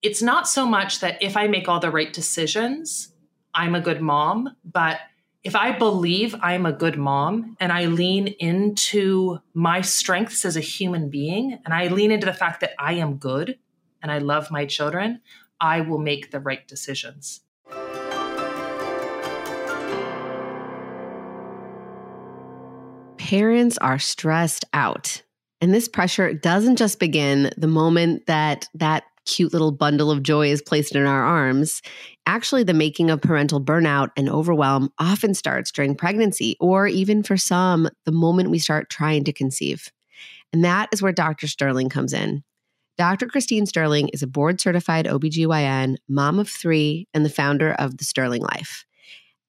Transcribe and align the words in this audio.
it's 0.00 0.22
not 0.22 0.46
so 0.46 0.64
much 0.64 1.00
that 1.00 1.20
if 1.20 1.36
I 1.36 1.48
make 1.48 1.68
all 1.68 1.80
the 1.80 1.90
right 1.90 2.12
decisions, 2.12 3.12
I'm 3.52 3.74
a 3.74 3.80
good 3.80 4.00
mom, 4.00 4.54
but 4.64 5.00
if 5.42 5.56
I 5.56 5.76
believe 5.76 6.36
I'm 6.40 6.66
a 6.66 6.72
good 6.72 6.96
mom 6.96 7.56
and 7.58 7.72
I 7.72 7.86
lean 7.86 8.28
into 8.38 9.38
my 9.54 9.80
strengths 9.80 10.44
as 10.44 10.56
a 10.56 10.60
human 10.60 11.08
being 11.08 11.58
and 11.64 11.74
I 11.74 11.88
lean 11.88 12.12
into 12.12 12.26
the 12.26 12.32
fact 12.32 12.60
that 12.60 12.74
I 12.78 12.92
am 12.94 13.16
good 13.16 13.58
and 14.00 14.12
I 14.12 14.18
love 14.18 14.52
my 14.52 14.66
children, 14.66 15.20
I 15.60 15.80
will 15.80 15.98
make 15.98 16.30
the 16.30 16.38
right 16.38 16.66
decisions. 16.68 17.40
Parents 23.16 23.78
are 23.78 23.98
stressed 23.98 24.64
out. 24.72 25.22
And 25.60 25.74
this 25.74 25.88
pressure 25.88 26.32
doesn't 26.32 26.76
just 26.76 27.00
begin 27.00 27.50
the 27.56 27.66
moment 27.66 28.26
that 28.26 28.68
that 28.74 29.02
cute 29.28 29.52
little 29.52 29.70
bundle 29.70 30.10
of 30.10 30.24
joy 30.24 30.48
is 30.48 30.62
placed 30.62 30.96
in 30.96 31.06
our 31.06 31.22
arms. 31.22 31.82
Actually, 32.26 32.64
the 32.64 32.74
making 32.74 33.10
of 33.10 33.20
parental 33.20 33.60
burnout 33.60 34.08
and 34.16 34.28
overwhelm 34.28 34.90
often 34.98 35.34
starts 35.34 35.70
during 35.70 35.94
pregnancy, 35.94 36.56
or 36.58 36.88
even 36.88 37.22
for 37.22 37.36
some, 37.36 37.88
the 38.06 38.12
moment 38.12 38.50
we 38.50 38.58
start 38.58 38.90
trying 38.90 39.22
to 39.24 39.32
conceive. 39.32 39.92
And 40.52 40.64
that 40.64 40.88
is 40.92 41.02
where 41.02 41.12
Dr. 41.12 41.46
Sterling 41.46 41.90
comes 41.90 42.12
in. 42.12 42.42
Dr. 42.96 43.26
Christine 43.26 43.66
Sterling 43.66 44.08
is 44.08 44.22
a 44.22 44.26
board 44.26 44.60
certified 44.60 45.04
OBGYN, 45.06 45.98
mom 46.08 46.40
of 46.40 46.48
three, 46.48 47.06
and 47.14 47.24
the 47.24 47.30
founder 47.30 47.74
of 47.74 47.98
The 47.98 48.04
Sterling 48.04 48.42
Life. 48.42 48.84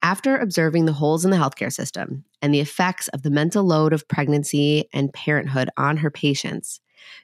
After 0.02 0.36
observing 0.36 0.84
the 0.84 0.92
holes 0.92 1.24
in 1.24 1.30
the 1.30 1.36
healthcare 1.36 1.72
system 1.72 2.24
and 2.40 2.54
the 2.54 2.60
effects 2.60 3.08
of 3.08 3.22
the 3.22 3.30
mental 3.30 3.64
load 3.64 3.92
of 3.92 4.06
pregnancy 4.08 4.88
and 4.92 5.12
parenthood 5.12 5.68
on 5.76 5.98
her 5.98 6.10
patients, 6.10 6.80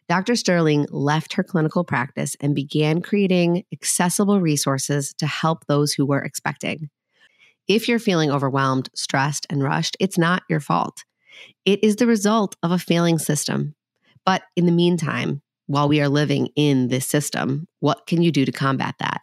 Dr. 0.09 0.37
Sterling 0.37 0.87
left 0.91 1.33
her 1.33 1.43
clinical 1.43 1.85
practice 1.85 2.37
and 2.41 2.55
began 2.55 3.03
creating 3.03 3.65
accessible 3.73 4.41
resources 4.41 5.13
to 5.15 5.27
help 5.27 5.67
those 5.67 5.93
who 5.93 6.07
were 6.07 6.23
expecting. 6.23 6.91
If 7.69 7.89
you're 7.89 7.99
feeling 7.99 8.31
overwhelmed, 8.31 8.89
stressed, 8.95 9.47
and 9.51 9.63
rushed, 9.63 9.97
it's 9.99 10.19
not 10.19 10.45
your 10.49 10.61
fault. 10.61 11.05
It 11.65 11.83
is 11.83 11.97
the 11.97 12.07
result 12.07 12.57
of 12.63 12.71
a 12.71 12.79
failing 12.79 13.19
system. 13.19 13.75
But 14.25 14.43
in 14.55 14.67
the 14.67 14.73
meantime, 14.73 15.43
while 15.67 15.89
we 15.89 16.01
are 16.01 16.09
living 16.09 16.49
in 16.55 16.89
this 16.89 17.07
system, 17.07 17.67
what 17.81 18.07
can 18.07 18.23
you 18.23 18.31
do 18.31 18.45
to 18.45 18.53
combat 18.53 18.95
that? 19.01 19.21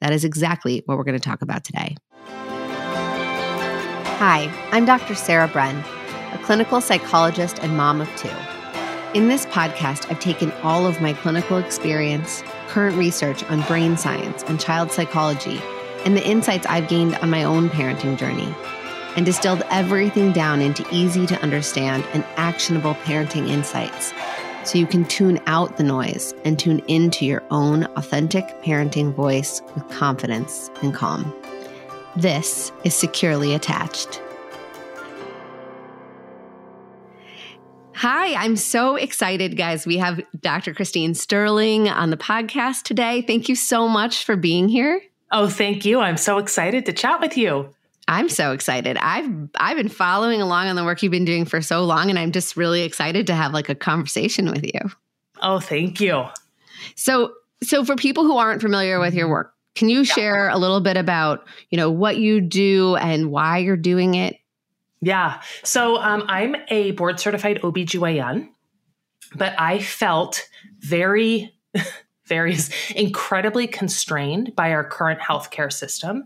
That 0.00 0.12
is 0.12 0.24
exactly 0.24 0.82
what 0.86 0.98
we're 0.98 1.04
going 1.04 1.18
to 1.18 1.28
talk 1.28 1.42
about 1.42 1.64
today. 1.64 1.96
Hi, 4.18 4.52
I'm 4.72 4.84
Dr. 4.84 5.14
Sarah 5.14 5.48
Bren, 5.48 5.84
a 6.34 6.38
clinical 6.44 6.80
psychologist 6.80 7.58
and 7.60 7.76
mom 7.76 8.00
of 8.00 8.08
two. 8.16 8.30
In 9.14 9.28
this 9.28 9.46
podcast, 9.46 10.10
I've 10.10 10.18
taken 10.18 10.50
all 10.64 10.88
of 10.88 11.00
my 11.00 11.12
clinical 11.12 11.56
experience, 11.56 12.42
current 12.66 12.96
research 12.96 13.44
on 13.44 13.62
brain 13.62 13.96
science 13.96 14.42
and 14.48 14.58
child 14.58 14.90
psychology, 14.90 15.62
and 16.04 16.16
the 16.16 16.26
insights 16.26 16.66
I've 16.66 16.88
gained 16.88 17.14
on 17.18 17.30
my 17.30 17.44
own 17.44 17.68
parenting 17.68 18.18
journey, 18.18 18.52
and 19.14 19.24
distilled 19.24 19.62
everything 19.70 20.32
down 20.32 20.60
into 20.60 20.84
easy 20.90 21.26
to 21.26 21.40
understand 21.42 22.04
and 22.12 22.24
actionable 22.36 22.94
parenting 23.04 23.48
insights 23.48 24.12
so 24.64 24.78
you 24.78 24.86
can 24.86 25.04
tune 25.04 25.40
out 25.46 25.76
the 25.76 25.84
noise 25.84 26.34
and 26.44 26.58
tune 26.58 26.80
into 26.88 27.24
your 27.24 27.44
own 27.52 27.84
authentic 27.94 28.44
parenting 28.62 29.14
voice 29.14 29.62
with 29.76 29.88
confidence 29.90 30.70
and 30.82 30.92
calm. 30.92 31.32
This 32.16 32.72
is 32.82 32.94
Securely 32.94 33.54
Attached. 33.54 34.20
Hi, 38.06 38.34
I'm 38.34 38.56
so 38.56 38.96
excited, 38.96 39.56
guys. 39.56 39.86
We 39.86 39.96
have 39.96 40.20
Dr. 40.38 40.74
Christine 40.74 41.14
Sterling 41.14 41.88
on 41.88 42.10
the 42.10 42.18
podcast 42.18 42.82
today. 42.82 43.22
Thank 43.22 43.48
you 43.48 43.56
so 43.56 43.88
much 43.88 44.26
for 44.26 44.36
being 44.36 44.68
here. 44.68 45.00
Oh, 45.32 45.48
thank 45.48 45.86
you. 45.86 46.00
I'm 46.00 46.18
so 46.18 46.36
excited 46.36 46.84
to 46.84 46.92
chat 46.92 47.22
with 47.22 47.38
you. 47.38 47.74
I'm 48.06 48.28
so 48.28 48.52
excited. 48.52 48.98
I've 48.98 49.48
I've 49.54 49.78
been 49.78 49.88
following 49.88 50.42
along 50.42 50.66
on 50.66 50.76
the 50.76 50.84
work 50.84 51.02
you've 51.02 51.12
been 51.12 51.24
doing 51.24 51.46
for 51.46 51.62
so 51.62 51.82
long 51.84 52.10
and 52.10 52.18
I'm 52.18 52.30
just 52.30 52.58
really 52.58 52.82
excited 52.82 53.26
to 53.28 53.34
have 53.34 53.54
like 53.54 53.70
a 53.70 53.74
conversation 53.74 54.50
with 54.50 54.64
you. 54.64 54.80
Oh, 55.40 55.58
thank 55.58 55.98
you. 55.98 56.26
So 56.96 57.32
so 57.62 57.86
for 57.86 57.96
people 57.96 58.24
who 58.24 58.36
aren't 58.36 58.60
familiar 58.60 59.00
with 59.00 59.14
your 59.14 59.30
work, 59.30 59.54
can 59.76 59.88
you 59.88 60.04
share 60.04 60.50
a 60.50 60.58
little 60.58 60.80
bit 60.80 60.98
about, 60.98 61.46
you 61.70 61.78
know, 61.78 61.90
what 61.90 62.18
you 62.18 62.42
do 62.42 62.96
and 62.96 63.30
why 63.30 63.56
you're 63.56 63.78
doing 63.78 64.14
it? 64.14 64.36
Yeah. 65.04 65.40
So 65.62 65.96
um, 65.98 66.24
I'm 66.28 66.56
a 66.68 66.92
board 66.92 67.20
certified 67.20 67.60
OBGYN, 67.62 68.48
but 69.34 69.54
I 69.58 69.78
felt 69.80 70.48
very 70.80 71.54
very 72.26 72.56
incredibly 72.96 73.66
constrained 73.66 74.54
by 74.56 74.72
our 74.72 74.84
current 74.84 75.20
healthcare 75.20 75.70
system. 75.72 76.24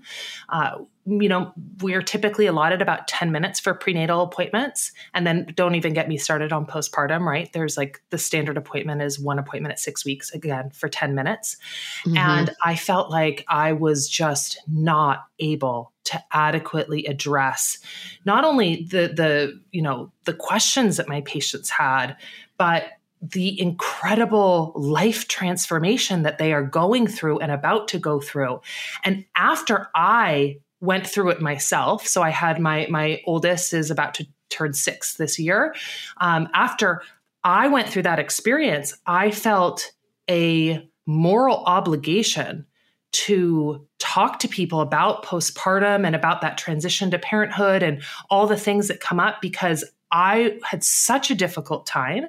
Uh, 0.49 0.79
you 1.07 1.29
know, 1.29 1.53
we're 1.81 2.03
typically 2.03 2.47
allotted 2.47 2.83
about 2.83 3.09
10 3.09 3.33
minutes 3.33 3.59
for 3.59 3.75
prenatal 3.75 4.23
appointments. 4.23 4.93
And 5.15 5.27
then 5.27 5.47
don't 5.55 5.75
even 5.75 5.95
get 5.95 6.07
me 6.07 6.19
started 6.19 6.53
on 6.53 6.67
postpartum, 6.67 7.23
right? 7.23 7.51
There's 7.53 7.77
like 7.77 8.03
the 8.11 8.19
standard 8.19 8.57
appointment 8.57 9.03
is 9.03 9.19
one 9.19 9.39
appointment 9.39 9.73
at 9.73 9.81
six 9.81 10.05
weeks, 10.05 10.31
again, 10.31 10.71
for 10.71 10.89
10 10.89 11.15
minutes. 11.15 11.57
Mm-hmm. 12.05 12.17
And 12.19 12.51
I 12.63 12.77
felt 12.77 13.11
like 13.11 13.45
I 13.49 13.73
was 13.73 14.09
just 14.09 14.61
not 14.69 15.25
able 15.41 15.93
to 16.09 16.23
adequately 16.33 17.07
address 17.07 17.79
not 18.25 18.45
only 18.45 18.85
the 18.85 19.09
the 19.15 19.61
you 19.71 19.83
know 19.83 20.11
the 20.25 20.35
questions 20.35 20.97
that 20.97 21.09
my 21.09 21.21
patients 21.23 21.71
had 21.71 22.17
but 22.57 22.85
the 23.21 23.61
incredible 23.61 24.73
life 24.77 25.27
transformation 25.29 26.23
that 26.23 26.39
they 26.39 26.53
are 26.53 26.63
going 26.63 27.07
through 27.07 27.39
and 27.41 27.51
about 27.51 27.89
to 27.89 27.99
go 27.99 28.21
through. 28.21 28.61
And 29.03 29.25
after 29.37 29.89
I 29.95 30.59
went 30.81 31.07
through 31.07 31.31
it 31.31 31.41
myself, 31.41 32.07
so 32.07 32.23
I 32.23 32.31
had 32.31 32.61
my 32.61 32.87
my 32.89 33.21
oldest 33.27 33.75
is 33.75 33.91
about 33.91 34.15
to 34.15 34.27
turn 34.51 34.73
six 34.73 35.17
this 35.17 35.39
year. 35.39 35.75
Um, 36.19 36.49
after 36.55 37.03
I 37.43 37.69
went 37.69 37.89
through 37.89 38.03
that 38.03 38.19
experience, 38.19 38.95
I 39.07 39.31
felt 39.31 39.93
a 40.31 40.89
moral 41.07 41.65
obligation 41.65 42.67
to 43.11 43.87
talk 43.99 44.39
to 44.41 44.49
people 44.49 44.81
about 44.81 45.25
postpartum 45.25 46.07
and 46.07 46.15
about 46.15 46.41
that 46.41 46.59
transition 46.59 47.11
to 47.11 47.19
parenthood 47.19 47.83
and 47.83 48.03
all 48.31 48.47
the 48.47 48.57
things 48.57 48.89
that 48.89 49.01
come 49.01 49.19
up 49.19 49.41
because 49.41 49.85
I 50.11 50.59
had 50.63 50.85
such 50.85 51.31
a 51.31 51.35
difficult 51.35 51.87
time. 51.87 52.27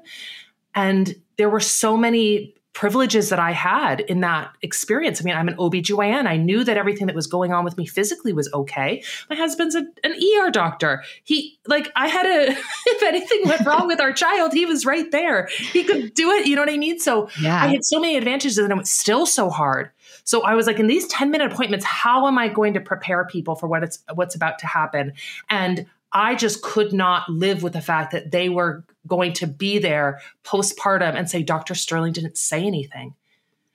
And 0.75 1.15
there 1.37 1.49
were 1.49 1.59
so 1.59 1.97
many 1.97 2.55
privileges 2.73 3.27
that 3.29 3.39
I 3.39 3.51
had 3.51 3.99
in 4.01 4.21
that 4.21 4.51
experience. 4.61 5.19
I 5.19 5.25
mean, 5.25 5.35
I'm 5.35 5.49
an 5.49 5.57
OBGYN. 5.57 6.27
I 6.27 6.37
knew 6.37 6.63
that 6.63 6.77
everything 6.77 7.07
that 7.07 7.15
was 7.15 7.27
going 7.27 7.51
on 7.51 7.65
with 7.65 7.77
me 7.77 7.85
physically 7.85 8.31
was 8.31 8.49
okay. 8.53 9.03
My 9.29 9.35
husband's 9.35 9.75
a, 9.75 9.85
an 10.03 10.13
ER 10.13 10.49
doctor. 10.49 11.03
He, 11.23 11.59
like, 11.67 11.91
I 11.95 12.07
had 12.07 12.25
a, 12.25 12.51
if 12.85 13.03
anything 13.03 13.41
went 13.45 13.65
wrong 13.65 13.87
with 13.87 13.99
our 13.99 14.13
child, 14.13 14.53
he 14.53 14.65
was 14.65 14.85
right 14.85 15.11
there. 15.11 15.49
He 15.73 15.83
could 15.83 16.13
do 16.13 16.31
it. 16.31 16.45
You 16.47 16.55
know 16.55 16.61
what 16.61 16.69
I 16.69 16.77
mean? 16.77 16.99
So 16.99 17.29
yeah. 17.41 17.63
I 17.63 17.67
had 17.67 17.83
so 17.83 17.99
many 17.99 18.15
advantages 18.15 18.57
and 18.57 18.71
it 18.71 18.77
was 18.77 18.89
still 18.89 19.25
so 19.25 19.49
hard. 19.49 19.91
So 20.23 20.43
I 20.43 20.55
was 20.55 20.67
like, 20.67 20.79
in 20.79 20.87
these 20.87 21.07
10 21.07 21.31
minute 21.31 21.51
appointments, 21.51 21.85
how 21.85 22.27
am 22.27 22.37
I 22.37 22.47
going 22.47 22.73
to 22.73 22.79
prepare 22.79 23.25
people 23.25 23.55
for 23.55 23.67
what 23.67 23.83
it's, 23.83 23.99
what's 24.13 24.35
about 24.35 24.59
to 24.59 24.67
happen? 24.67 25.13
And 25.49 25.85
I 26.11 26.35
just 26.35 26.61
could 26.61 26.91
not 26.93 27.29
live 27.29 27.61
with 27.63 27.73
the 27.73 27.81
fact 27.81 28.11
that 28.11 28.31
they 28.31 28.49
were 28.49 28.83
going 29.07 29.33
to 29.33 29.47
be 29.47 29.79
there 29.79 30.21
postpartum 30.43 31.15
and 31.15 31.29
say, 31.29 31.43
Dr. 31.43 31.75
Sterling 31.75 32.13
didn't 32.13 32.37
say 32.37 32.63
anything. 32.63 33.15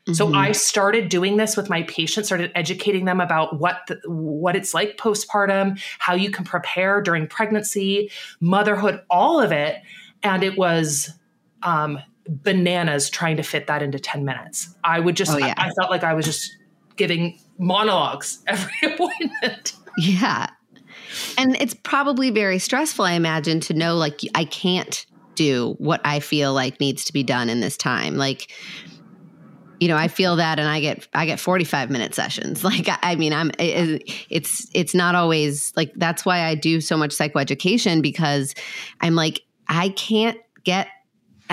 Mm-hmm. 0.06 0.15
So 0.15 0.34
I 0.34 0.53
started 0.53 1.09
doing 1.09 1.37
this 1.37 1.56
with 1.56 1.71
my 1.71 1.82
patients, 1.84 2.27
started 2.27 2.53
educating 2.55 3.06
them 3.06 3.21
about 3.21 3.59
what 3.59 3.78
the, 3.88 4.00
what 4.05 4.55
it's 4.55 4.75
like 4.75 4.99
postpartum, 4.99 5.81
how 5.99 6.15
you 6.15 6.31
can 6.31 6.44
prepare 6.44 7.00
during 7.00 7.26
pregnancy, 7.26 8.11
motherhood, 8.41 9.00
all 9.09 9.41
of 9.41 9.50
it, 9.50 9.76
and 10.22 10.43
it 10.43 10.59
was 10.59 11.11
um, 11.62 11.99
bananas 12.29 13.11
trying 13.11 13.37
to 13.37 13.43
fit 13.43 13.67
that 13.67 13.83
into 13.83 13.99
ten 13.99 14.25
minutes. 14.25 14.75
I 14.85 15.01
would 15.01 15.17
just, 15.17 15.33
oh, 15.33 15.39
yeah. 15.39 15.55
I, 15.57 15.69
I 15.69 15.71
felt 15.71 15.91
like 15.91 16.05
I 16.05 16.15
was 16.15 16.25
just 16.25 16.57
giving 16.97 17.38
monologues 17.59 18.43
every 18.47 18.94
appointment. 18.94 19.75
Yeah, 19.97 20.49
and 21.38 21.56
it's 21.61 21.75
probably 21.75 22.31
very 22.31 22.59
stressful, 22.59 23.05
I 23.05 23.12
imagine, 23.12 23.61
to 23.61 23.75
know 23.75 23.97
like 23.97 24.21
I 24.35 24.44
can't 24.44 25.06
do 25.35 25.75
what 25.79 26.00
I 26.05 26.21
feel 26.21 26.53
like 26.53 26.81
needs 26.81 27.05
to 27.05 27.12
be 27.12 27.23
done 27.23 27.49
in 27.49 27.61
this 27.61 27.76
time. 27.76 28.17
Like, 28.17 28.50
you 29.81 29.88
know, 29.88 29.97
I 29.97 30.09
feel 30.09 30.37
that, 30.37 30.59
and 30.59 30.69
I 30.69 30.81
get 30.81 31.09
I 31.15 31.26
get 31.26 31.41
forty 31.41 31.65
five 31.65 31.91
minute 31.91 32.15
sessions. 32.15 32.65
Like, 32.75 32.88
I 33.03 33.15
mean, 33.17 33.32
I'm 33.32 33.50
it, 33.59 34.03
it's 34.31 34.69
it's 34.75 34.94
not 34.94 35.15
always 35.15 35.73
like 35.76 35.93
that's 35.97 36.25
why 36.25 36.44
I 36.44 36.55
do 36.55 36.81
so 36.81 36.97
much 36.97 37.11
psychoeducation 37.11 38.03
because 38.03 38.55
I'm 39.00 39.15
like 39.15 39.43
I 39.69 39.91
can't 39.91 40.38
get 40.65 40.88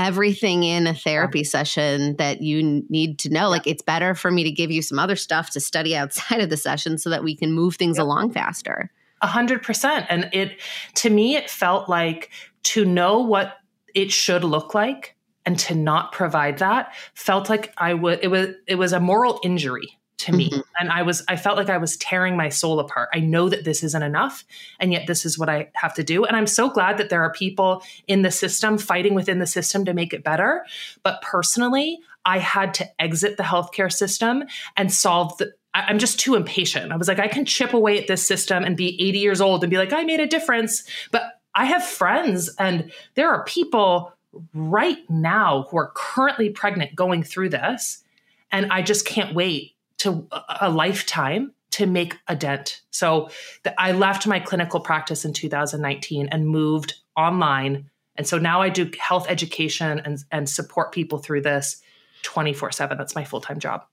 everything 0.05 0.63
in 0.63 0.87
a 0.87 0.93
therapy 0.93 1.43
session 1.43 2.15
that 2.17 2.41
you 2.41 2.83
need 2.89 3.19
to 3.19 3.29
know. 3.29 3.49
Like, 3.49 3.67
it's 3.67 3.81
better 3.81 4.15
for 4.15 4.31
me 4.31 4.43
to 4.43 4.51
give 4.51 4.71
you 4.71 4.81
some 4.81 4.99
other 4.99 5.15
stuff 5.15 5.51
to 5.51 5.59
study 5.59 5.95
outside 5.95 6.41
of 6.41 6.49
the 6.49 6.57
session 6.57 6.97
so 6.97 7.09
that 7.09 7.23
we 7.23 7.35
can 7.35 7.51
move 7.51 7.75
things 7.75 7.97
yep. 7.97 8.05
along 8.05 8.31
faster. 8.31 8.91
A 9.21 9.27
hundred 9.27 9.61
percent. 9.61 10.07
And 10.09 10.29
it, 10.33 10.59
to 10.95 11.09
me, 11.09 11.35
it 11.35 11.49
felt 11.49 11.87
like 11.87 12.31
to 12.63 12.85
know 12.85 13.19
what 13.19 13.57
it 13.93 14.11
should 14.11 14.43
look 14.43 14.73
like 14.73 15.15
and 15.45 15.57
to 15.59 15.75
not 15.75 16.11
provide 16.11 16.59
that 16.59 16.93
felt 17.13 17.49
like 17.49 17.73
I 17.77 17.93
would 17.93 18.19
it 18.21 18.27
was 18.27 18.49
it 18.67 18.75
was 18.75 18.93
a 18.93 18.99
moral 18.99 19.39
injury 19.43 19.97
to 20.21 20.31
me 20.31 20.49
mm-hmm. 20.49 20.61
and 20.79 20.91
i 20.91 21.01
was 21.01 21.23
i 21.27 21.35
felt 21.35 21.57
like 21.57 21.69
i 21.69 21.77
was 21.77 21.97
tearing 21.97 22.37
my 22.37 22.47
soul 22.47 22.79
apart 22.79 23.09
i 23.13 23.19
know 23.19 23.49
that 23.49 23.63
this 23.63 23.83
isn't 23.83 24.03
enough 24.03 24.45
and 24.79 24.93
yet 24.93 25.07
this 25.07 25.25
is 25.25 25.37
what 25.37 25.49
i 25.49 25.69
have 25.73 25.93
to 25.93 26.03
do 26.03 26.23
and 26.23 26.37
i'm 26.37 26.47
so 26.47 26.69
glad 26.69 26.97
that 26.97 27.09
there 27.09 27.21
are 27.21 27.31
people 27.33 27.83
in 28.07 28.21
the 28.21 28.31
system 28.31 28.77
fighting 28.77 29.13
within 29.13 29.39
the 29.39 29.47
system 29.47 29.83
to 29.83 29.93
make 29.93 30.13
it 30.13 30.23
better 30.23 30.63
but 31.03 31.21
personally 31.21 31.99
i 32.25 32.37
had 32.37 32.73
to 32.73 32.87
exit 33.01 33.37
the 33.37 33.43
healthcare 33.43 33.91
system 33.91 34.43
and 34.77 34.93
solve 34.93 35.37
the 35.37 35.51
I'm 35.73 35.99
just 35.99 36.19
too 36.19 36.35
impatient. 36.35 36.91
I 36.91 36.97
was 36.97 37.07
like, 37.07 37.19
I 37.19 37.29
can 37.29 37.45
chip 37.45 37.73
away 37.73 37.97
at 37.97 38.07
this 38.07 38.27
system 38.27 38.65
and 38.65 38.75
be 38.75 39.01
80 39.01 39.19
years 39.19 39.39
old 39.39 39.63
and 39.63 39.71
be 39.71 39.77
like, 39.77 39.93
I 39.93 40.03
made 40.03 40.19
a 40.19 40.27
difference. 40.27 40.83
But 41.11 41.23
I 41.55 41.63
have 41.63 41.81
friends 41.81 42.53
and 42.59 42.91
there 43.15 43.29
are 43.29 43.45
people 43.45 44.11
right 44.53 45.09
now 45.09 45.67
who 45.69 45.77
are 45.77 45.91
currently 45.95 46.49
pregnant 46.49 46.95
going 46.95 47.23
through 47.23 47.49
this. 47.49 48.03
And 48.51 48.71
I 48.71 48.81
just 48.81 49.05
can't 49.05 49.33
wait 49.33 49.75
to 50.01 50.27
a 50.59 50.69
lifetime 50.69 51.53
to 51.71 51.85
make 51.85 52.17
a 52.27 52.35
dent. 52.35 52.81
So 52.89 53.29
the, 53.63 53.79
I 53.79 53.91
left 53.91 54.27
my 54.27 54.39
clinical 54.39 54.79
practice 54.79 55.25
in 55.25 55.33
2019 55.33 56.27
and 56.31 56.47
moved 56.47 56.95
online. 57.15 57.89
And 58.15 58.27
so 58.27 58.37
now 58.37 58.61
I 58.61 58.69
do 58.69 58.89
health 58.99 59.27
education 59.29 59.99
and, 59.99 60.23
and 60.31 60.49
support 60.49 60.91
people 60.91 61.19
through 61.19 61.41
this 61.41 61.81
24 62.23 62.71
7. 62.71 62.97
That's 62.97 63.15
my 63.15 63.23
full 63.23 63.41
time 63.41 63.59
job. 63.59 63.85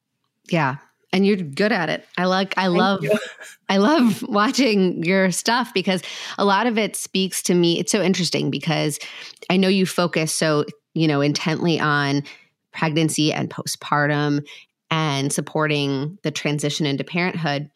Yeah. 0.48 0.76
And 1.12 1.26
you're 1.26 1.36
good 1.36 1.72
at 1.72 1.88
it. 1.88 2.06
I 2.18 2.24
like, 2.24 2.56
I 2.58 2.64
Thank 2.64 2.76
love, 2.76 3.04
I 3.68 3.76
love 3.78 4.22
watching 4.22 5.02
your 5.04 5.30
stuff 5.30 5.72
because 5.72 6.02
a 6.36 6.44
lot 6.44 6.66
of 6.66 6.78
it 6.78 6.96
speaks 6.96 7.42
to 7.44 7.54
me. 7.54 7.78
It's 7.78 7.92
so 7.92 8.02
interesting 8.02 8.50
because 8.50 8.98
I 9.48 9.56
know 9.56 9.68
you 9.68 9.86
focus 9.86 10.34
so, 10.34 10.64
you 10.94 11.06
know, 11.06 11.20
intently 11.20 11.78
on 11.80 12.24
pregnancy 12.72 13.32
and 13.32 13.48
postpartum 13.48 14.46
and 14.90 15.32
supporting 15.32 16.18
the 16.22 16.30
transition 16.30 16.86
into 16.86 17.04
parenthood. 17.04 17.70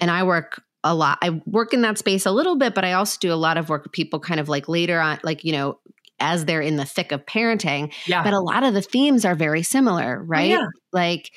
And 0.00 0.10
I 0.10 0.22
work 0.22 0.62
a 0.84 0.94
lot. 0.94 1.18
I 1.22 1.40
work 1.46 1.74
in 1.74 1.82
that 1.82 1.98
space 1.98 2.26
a 2.26 2.30
little 2.30 2.56
bit, 2.56 2.74
but 2.74 2.84
I 2.84 2.92
also 2.92 3.18
do 3.20 3.32
a 3.32 3.34
lot 3.34 3.56
of 3.56 3.68
work 3.68 3.82
with 3.84 3.92
people 3.92 4.20
kind 4.20 4.38
of 4.38 4.48
like 4.48 4.68
later 4.68 5.00
on, 5.00 5.18
like, 5.22 5.44
you 5.44 5.52
know, 5.52 5.78
as 6.20 6.44
they're 6.44 6.60
in 6.60 6.76
the 6.76 6.84
thick 6.84 7.12
of 7.12 7.24
parenting. 7.26 7.92
Yeah. 8.06 8.22
But 8.22 8.32
a 8.32 8.40
lot 8.40 8.64
of 8.64 8.74
the 8.74 8.82
themes 8.82 9.24
are 9.24 9.34
very 9.34 9.62
similar, 9.62 10.20
oh, 10.20 10.24
right? 10.24 10.50
Yeah. 10.50 10.66
Like 10.92 11.30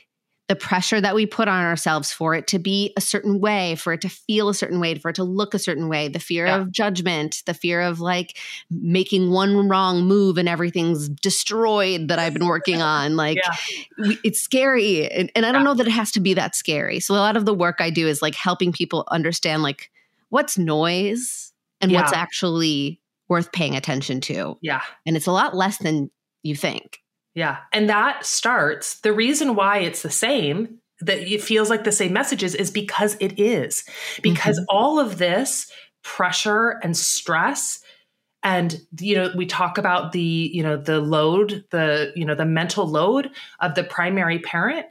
the 0.52 0.56
pressure 0.58 1.00
that 1.00 1.16
we 1.16 1.26
put 1.26 1.48
on 1.48 1.64
ourselves 1.64 2.12
for 2.12 2.36
it 2.36 2.46
to 2.46 2.60
be 2.60 2.92
a 2.98 3.02
certain 3.02 3.40
way, 3.40 3.74
for 3.76 3.94
it 3.94 4.02
to 4.02 4.10
feel 4.10 4.50
a 4.50 4.54
certain 4.54 4.82
way, 4.82 4.94
for 4.96 5.08
it 5.08 5.16
to 5.16 5.24
look 5.24 5.54
a 5.54 5.60
certain 5.60 5.88
way, 5.88 6.10
the 6.10 6.20
fear 6.20 6.46
yeah. 6.46 6.58
of 6.58 6.74
judgment, 6.74 7.42
the 7.46 7.54
fear 7.54 7.80
of 7.80 8.02
like 8.02 8.38
making 8.70 9.32
one 9.32 9.70
wrong 9.70 10.02
move 10.02 10.38
and 10.38 10.50
everything's 10.50 11.08
destroyed 11.08 12.10
that 12.10 12.20
I've 12.20 12.34
been 12.34 12.48
working 12.48 12.82
on. 12.98 13.16
Like 13.16 13.38
yeah. 13.38 14.16
it's 14.26 14.42
scary. 14.42 15.10
And, 15.10 15.32
and 15.36 15.46
I 15.46 15.54
don't 15.54 15.62
yeah. 15.62 15.68
know 15.68 15.74
that 15.76 15.88
it 15.88 15.92
has 15.92 16.12
to 16.12 16.20
be 16.20 16.34
that 16.34 16.54
scary. 16.54 17.00
So 17.00 17.14
a 17.14 17.16
lot 17.16 17.38
of 17.38 17.46
the 17.46 17.54
work 17.54 17.78
I 17.80 17.90
do 17.90 18.10
is 18.10 18.22
like 18.22 18.36
helping 18.36 18.74
people 18.74 19.08
understand 19.10 19.64
like 19.64 19.90
what's 20.28 20.58
noise 20.58 21.54
and 21.80 21.94
what's 21.94 22.12
actually 22.12 23.00
worth 23.30 23.54
paying 23.54 23.78
attention 23.78 24.20
to. 24.20 24.58
Yeah. 24.60 24.82
And 25.06 25.16
it's 25.16 25.28
a 25.28 25.32
lot 25.32 25.56
less 25.56 25.78
than 25.78 26.12
you 26.44 26.58
think. 26.58 27.00
Yeah. 27.34 27.58
And 27.72 27.90
that 27.90 28.26
starts 28.26 29.00
the 29.02 29.14
reason 29.14 29.56
why 29.56 29.80
it's 29.80 30.02
the 30.02 30.10
same, 30.10 30.80
that 31.00 31.20
it 31.20 31.42
feels 31.42 31.70
like 31.70 31.84
the 31.84 31.92
same 31.92 32.14
messages, 32.14 32.56
is 32.56 32.72
because 32.72 33.16
it 33.20 33.40
is. 33.40 33.84
Because 34.22 34.58
mm-hmm. 34.58 34.76
all 34.76 35.00
of 35.00 35.18
this 35.18 35.72
pressure 36.04 36.80
and 36.84 36.98
stress 36.98 37.80
and 38.44 38.82
you 39.00 39.16
know 39.16 39.32
we 39.36 39.46
talk 39.46 39.78
about 39.78 40.12
the 40.12 40.50
you 40.52 40.64
know 40.64 40.78
the 40.78 41.00
load 41.00 41.64
the 41.72 42.12
you 42.16 42.26
know 42.26 42.36
the 42.36 42.46
mental 42.46 42.88
load 42.88 43.30
of 43.60 43.76
the 43.76 43.84
primary 43.84 44.40
parent 44.40 44.86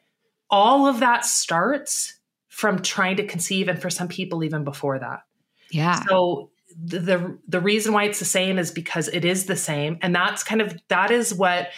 all 0.51 0.87
of 0.87 1.01
that 1.01 1.25
starts 1.25 2.19
from 2.49 2.81
trying 2.81 3.17
to 3.17 3.27
conceive 3.27 3.69
and 3.69 3.81
for 3.81 3.91
some 3.91 4.09
people 4.09 4.45
even 4.45 4.65
before 4.65 4.99
that 4.99 5.23
yeah 5.71 6.01
so 6.07 6.51
the, 6.81 6.99
the 7.01 7.39
the 7.49 7.61
reason 7.61 7.93
why 7.93 8.05
it's 8.05 8.21
the 8.21 8.25
same 8.25 8.59
is 8.59 8.71
because 8.71 9.09
it 9.09 9.25
is 9.25 9.47
the 9.47 9.57
same 9.57 9.99
and 10.03 10.15
that's 10.15 10.45
kind 10.45 10.61
of 10.61 10.77
that 10.89 11.11
is 11.11 11.35
what 11.35 11.69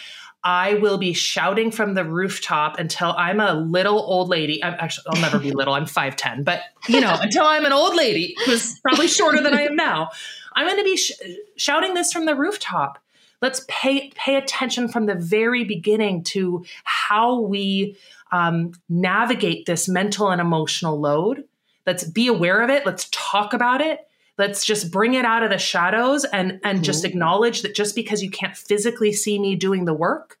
I 0.43 0.75
will 0.75 0.97
be 0.97 1.13
shouting 1.13 1.71
from 1.71 1.93
the 1.93 2.03
rooftop 2.03 2.77
until 2.77 3.13
I'm 3.13 3.39
a 3.39 3.53
little 3.53 3.97
old 3.99 4.27
lady. 4.27 4.63
I'm 4.63 4.75
actually, 4.77 5.05
I'll 5.07 5.21
never 5.21 5.39
be 5.39 5.51
little. 5.53 5.73
I'm 5.73 5.85
5'10, 5.85 6.43
but 6.43 6.61
you 6.87 6.99
know, 6.99 7.17
until 7.21 7.45
I'm 7.45 7.65
an 7.65 7.71
old 7.71 7.95
lady 7.95 8.35
who's 8.45 8.79
probably 8.79 9.07
shorter 9.07 9.41
than 9.41 9.53
I 9.53 9.61
am 9.63 9.75
now, 9.75 10.09
I'm 10.53 10.67
going 10.67 10.77
to 10.77 10.83
be 10.83 10.97
sh- 10.97 11.13
shouting 11.55 11.93
this 11.93 12.11
from 12.11 12.25
the 12.25 12.35
rooftop. 12.35 12.99
Let's 13.41 13.65
pay, 13.67 14.11
pay 14.15 14.35
attention 14.35 14.87
from 14.87 15.05
the 15.05 15.15
very 15.15 15.63
beginning 15.63 16.23
to 16.25 16.65
how 16.83 17.39
we 17.39 17.97
um, 18.31 18.73
navigate 18.89 19.65
this 19.65 19.87
mental 19.87 20.29
and 20.29 20.41
emotional 20.41 20.99
load. 20.99 21.43
Let's 21.85 22.03
be 22.03 22.27
aware 22.27 22.61
of 22.61 22.69
it. 22.69 22.85
Let's 22.85 23.07
talk 23.11 23.53
about 23.53 23.81
it 23.81 23.99
let's 24.37 24.65
just 24.65 24.91
bring 24.91 25.13
it 25.13 25.25
out 25.25 25.43
of 25.43 25.49
the 25.49 25.57
shadows 25.57 26.25
and 26.25 26.59
and 26.63 26.77
mm-hmm. 26.77 26.83
just 26.83 27.05
acknowledge 27.05 27.61
that 27.61 27.75
just 27.75 27.95
because 27.95 28.23
you 28.23 28.29
can't 28.29 28.55
physically 28.55 29.11
see 29.11 29.39
me 29.39 29.55
doing 29.55 29.85
the 29.85 29.93
work 29.93 30.39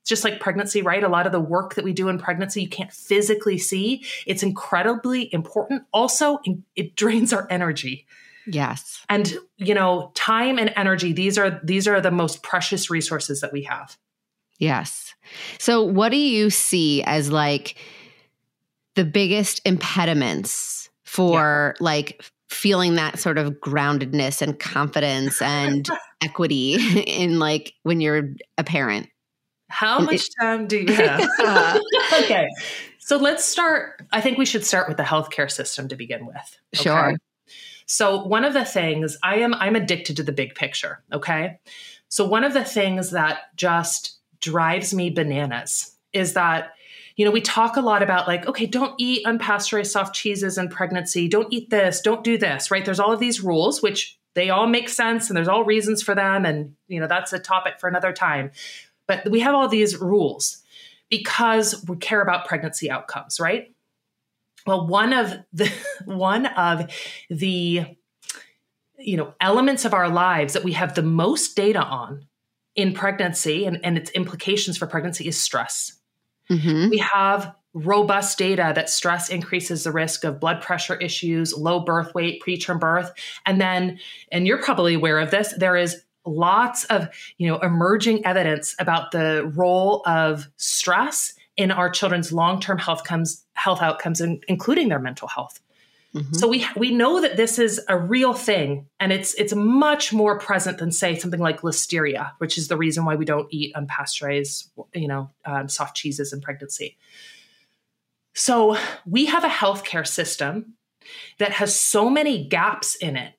it's 0.00 0.08
just 0.08 0.24
like 0.24 0.40
pregnancy 0.40 0.82
right? 0.82 1.02
A 1.02 1.08
lot 1.08 1.26
of 1.26 1.32
the 1.32 1.40
work 1.40 1.74
that 1.74 1.84
we 1.84 1.92
do 1.92 2.08
in 2.08 2.18
pregnancy 2.18 2.62
you 2.62 2.68
can't 2.68 2.92
physically 2.92 3.58
see. 3.58 4.04
It's 4.26 4.42
incredibly 4.42 5.32
important. 5.32 5.84
Also 5.92 6.40
it 6.74 6.96
drains 6.96 7.32
our 7.32 7.46
energy. 7.50 8.06
Yes. 8.46 9.04
And 9.08 9.32
you 9.58 9.74
know 9.74 10.10
time 10.14 10.58
and 10.58 10.72
energy 10.76 11.12
these 11.12 11.36
are 11.38 11.60
these 11.62 11.86
are 11.86 12.00
the 12.00 12.10
most 12.10 12.42
precious 12.42 12.90
resources 12.90 13.40
that 13.42 13.52
we 13.52 13.62
have. 13.64 13.96
Yes. 14.58 15.14
So 15.58 15.82
what 15.82 16.10
do 16.10 16.18
you 16.18 16.50
see 16.50 17.02
as 17.02 17.30
like 17.30 17.76
the 18.94 19.04
biggest 19.04 19.60
impediments 19.64 20.90
for 21.04 21.74
yeah. 21.76 21.84
like 21.84 22.24
feeling 22.50 22.96
that 22.96 23.18
sort 23.18 23.38
of 23.38 23.54
groundedness 23.60 24.42
and 24.42 24.58
confidence 24.58 25.40
and 25.40 25.88
equity 26.20 26.74
in 27.06 27.38
like 27.38 27.74
when 27.84 28.00
you're 28.00 28.34
a 28.58 28.64
parent. 28.64 29.08
How 29.68 29.98
and 29.98 30.06
much 30.06 30.26
it, 30.26 30.34
time 30.40 30.66
do 30.66 30.78
you 30.78 30.92
have? 30.94 31.28
Okay. 32.24 32.48
So 32.98 33.16
let's 33.16 33.44
start 33.44 34.02
i 34.12 34.20
think 34.20 34.38
we 34.38 34.46
should 34.46 34.64
start 34.64 34.86
with 34.86 34.96
the 34.96 35.02
healthcare 35.02 35.50
system 35.50 35.88
to 35.88 35.96
begin 35.96 36.26
with 36.26 36.58
okay? 36.76 36.82
sure. 36.82 37.16
So 37.86 38.24
one 38.24 38.44
of 38.44 38.52
the 38.52 38.64
things 38.64 39.16
i 39.24 39.36
am 39.36 39.54
i'm 39.54 39.74
addicted 39.74 40.16
to 40.18 40.22
the 40.22 40.32
big 40.32 40.54
picture 40.54 41.02
okay? 41.12 41.58
So 42.08 42.26
one 42.26 42.44
of 42.44 42.52
the 42.52 42.64
things 42.64 43.10
that 43.10 43.56
just 43.56 44.18
drives 44.40 44.94
me 44.94 45.10
bananas 45.10 45.96
is 46.12 46.34
that 46.34 46.72
you 47.16 47.24
know, 47.24 47.30
we 47.30 47.40
talk 47.40 47.76
a 47.76 47.80
lot 47.80 48.02
about 48.02 48.26
like, 48.26 48.46
okay, 48.46 48.66
don't 48.66 48.94
eat 48.98 49.24
unpasteurized 49.26 49.90
soft 49.90 50.14
cheeses 50.14 50.58
in 50.58 50.68
pregnancy. 50.68 51.28
Don't 51.28 51.52
eat 51.52 51.70
this. 51.70 52.00
Don't 52.00 52.24
do 52.24 52.38
this, 52.38 52.70
right? 52.70 52.84
There's 52.84 53.00
all 53.00 53.12
of 53.12 53.20
these 53.20 53.42
rules, 53.42 53.82
which 53.82 54.18
they 54.34 54.50
all 54.50 54.66
make 54.66 54.88
sense 54.88 55.28
and 55.28 55.36
there's 55.36 55.48
all 55.48 55.64
reasons 55.64 56.02
for 56.02 56.14
them. 56.14 56.44
And, 56.44 56.74
you 56.88 57.00
know, 57.00 57.08
that's 57.08 57.32
a 57.32 57.38
topic 57.38 57.80
for 57.80 57.88
another 57.88 58.12
time. 58.12 58.52
But 59.06 59.28
we 59.28 59.40
have 59.40 59.54
all 59.54 59.68
these 59.68 59.96
rules 59.96 60.62
because 61.08 61.84
we 61.88 61.96
care 61.96 62.22
about 62.22 62.46
pregnancy 62.46 62.90
outcomes, 62.90 63.40
right? 63.40 63.74
Well, 64.66 64.86
one 64.86 65.12
of 65.12 65.34
the, 65.52 65.72
one 66.04 66.46
of 66.46 66.90
the, 67.28 67.86
you 68.98 69.16
know, 69.16 69.34
elements 69.40 69.84
of 69.84 69.94
our 69.94 70.08
lives 70.08 70.52
that 70.52 70.62
we 70.62 70.72
have 70.72 70.94
the 70.94 71.02
most 71.02 71.56
data 71.56 71.82
on 71.82 72.26
in 72.76 72.94
pregnancy 72.94 73.66
and, 73.66 73.80
and 73.82 73.98
its 73.98 74.10
implications 74.12 74.78
for 74.78 74.86
pregnancy 74.86 75.26
is 75.26 75.40
stress 75.40 75.99
Mm-hmm. 76.50 76.90
We 76.90 76.98
have 76.98 77.54
robust 77.72 78.36
data 78.36 78.72
that 78.74 78.90
stress 78.90 79.28
increases 79.28 79.84
the 79.84 79.92
risk 79.92 80.24
of 80.24 80.40
blood 80.40 80.60
pressure 80.60 80.96
issues, 80.96 81.56
low 81.56 81.80
birth 81.80 82.14
weight, 82.14 82.42
preterm 82.44 82.80
birth. 82.80 83.12
And 83.46 83.60
then, 83.60 83.98
and 84.32 84.46
you're 84.46 84.62
probably 84.62 84.94
aware 84.94 85.20
of 85.20 85.30
this, 85.30 85.54
there 85.56 85.76
is 85.76 86.02
lots 86.26 86.84
of, 86.86 87.08
you 87.38 87.48
know, 87.48 87.58
emerging 87.60 88.26
evidence 88.26 88.74
about 88.78 89.12
the 89.12 89.50
role 89.54 90.02
of 90.04 90.48
stress 90.56 91.34
in 91.56 91.70
our 91.70 91.90
children's 91.90 92.32
long-term 92.32 92.78
health 92.78 93.04
comes 93.04 93.44
health 93.52 93.82
outcomes 93.82 94.20
including 94.48 94.88
their 94.88 94.98
mental 94.98 95.28
health. 95.28 95.60
Mm-hmm. 96.14 96.34
So 96.34 96.48
we 96.48 96.66
we 96.76 96.90
know 96.90 97.20
that 97.20 97.36
this 97.36 97.58
is 97.58 97.80
a 97.88 97.96
real 97.96 98.34
thing, 98.34 98.86
and 98.98 99.12
it's 99.12 99.32
it's 99.34 99.54
much 99.54 100.12
more 100.12 100.38
present 100.38 100.78
than 100.78 100.90
say 100.90 101.16
something 101.16 101.38
like 101.38 101.60
listeria, 101.60 102.32
which 102.38 102.58
is 102.58 102.66
the 102.66 102.76
reason 102.76 103.04
why 103.04 103.14
we 103.14 103.24
don't 103.24 103.46
eat 103.50 103.74
unpasteurized, 103.74 104.70
you 104.92 105.06
know, 105.06 105.30
um, 105.44 105.68
soft 105.68 105.96
cheeses 105.96 106.32
in 106.32 106.40
pregnancy. 106.40 106.98
So 108.34 108.76
we 109.06 109.26
have 109.26 109.44
a 109.44 109.48
healthcare 109.48 110.06
system 110.06 110.74
that 111.38 111.52
has 111.52 111.78
so 111.78 112.10
many 112.10 112.44
gaps 112.44 112.96
in 112.96 113.16
it 113.16 113.34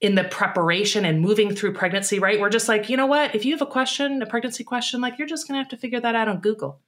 in 0.00 0.14
the 0.14 0.24
preparation 0.24 1.04
and 1.04 1.20
moving 1.20 1.54
through 1.54 1.74
pregnancy. 1.74 2.18
Right? 2.18 2.40
We're 2.40 2.48
just 2.48 2.68
like, 2.68 2.88
you 2.88 2.96
know 2.96 3.06
what? 3.06 3.34
If 3.34 3.44
you 3.44 3.52
have 3.52 3.62
a 3.62 3.66
question, 3.66 4.22
a 4.22 4.26
pregnancy 4.26 4.64
question, 4.64 5.02
like 5.02 5.18
you're 5.18 5.28
just 5.28 5.46
going 5.46 5.58
to 5.58 5.62
have 5.62 5.70
to 5.70 5.76
figure 5.76 6.00
that 6.00 6.14
out 6.14 6.28
on 6.28 6.40
Google. 6.40 6.80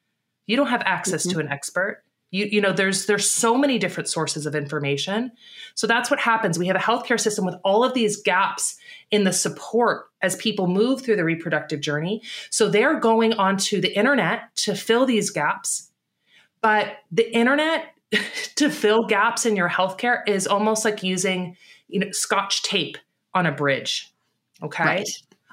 You 0.47 0.57
don't 0.57 0.69
have 0.69 0.83
access 0.87 1.27
mm-hmm. 1.27 1.39
to 1.39 1.45
an 1.45 1.49
expert 1.49 2.03
You, 2.31 2.47
you 2.47 2.61
know, 2.61 2.73
there's 2.73 3.07
there's 3.07 3.31
so 3.31 3.57
many 3.57 3.79
different 3.79 4.09
sources 4.09 4.47
of 4.47 4.55
information. 4.55 5.33
So 5.75 5.87
that's 5.87 6.11
what 6.11 6.19
happens. 6.19 6.59
We 6.59 6.67
have 6.67 6.77
a 6.77 6.81
healthcare 6.81 7.21
system 7.21 7.45
with 7.45 7.55
all 7.65 7.85
of 7.85 7.95
these 7.95 8.21
gaps 8.21 8.77
in 9.11 9.25
the 9.25 9.33
support 9.33 10.07
as 10.23 10.37
people 10.37 10.67
move 10.67 11.03
through 11.03 11.17
the 11.17 11.25
reproductive 11.25 11.81
journey. 11.81 12.23
So 12.51 12.69
they're 12.69 12.99
going 12.99 13.35
onto 13.35 13.81
the 13.81 13.97
internet 13.97 14.55
to 14.57 14.75
fill 14.75 15.07
these 15.07 15.31
gaps. 15.31 15.91
But 16.61 16.99
the 17.13 17.33
internet 17.33 17.95
to 18.57 18.71
fill 18.71 19.07
gaps 19.07 19.47
in 19.47 19.57
your 19.57 19.69
healthcare 19.69 20.27
is 20.27 20.47
almost 20.47 20.85
like 20.85 21.03
using, 21.03 21.57
you 21.89 22.01
know, 22.01 22.11
scotch 22.11 22.63
tape 22.63 22.99
on 23.35 23.47
a 23.47 23.53
bridge. 23.53 24.13
Okay. 24.63 24.85
Right. 24.85 25.09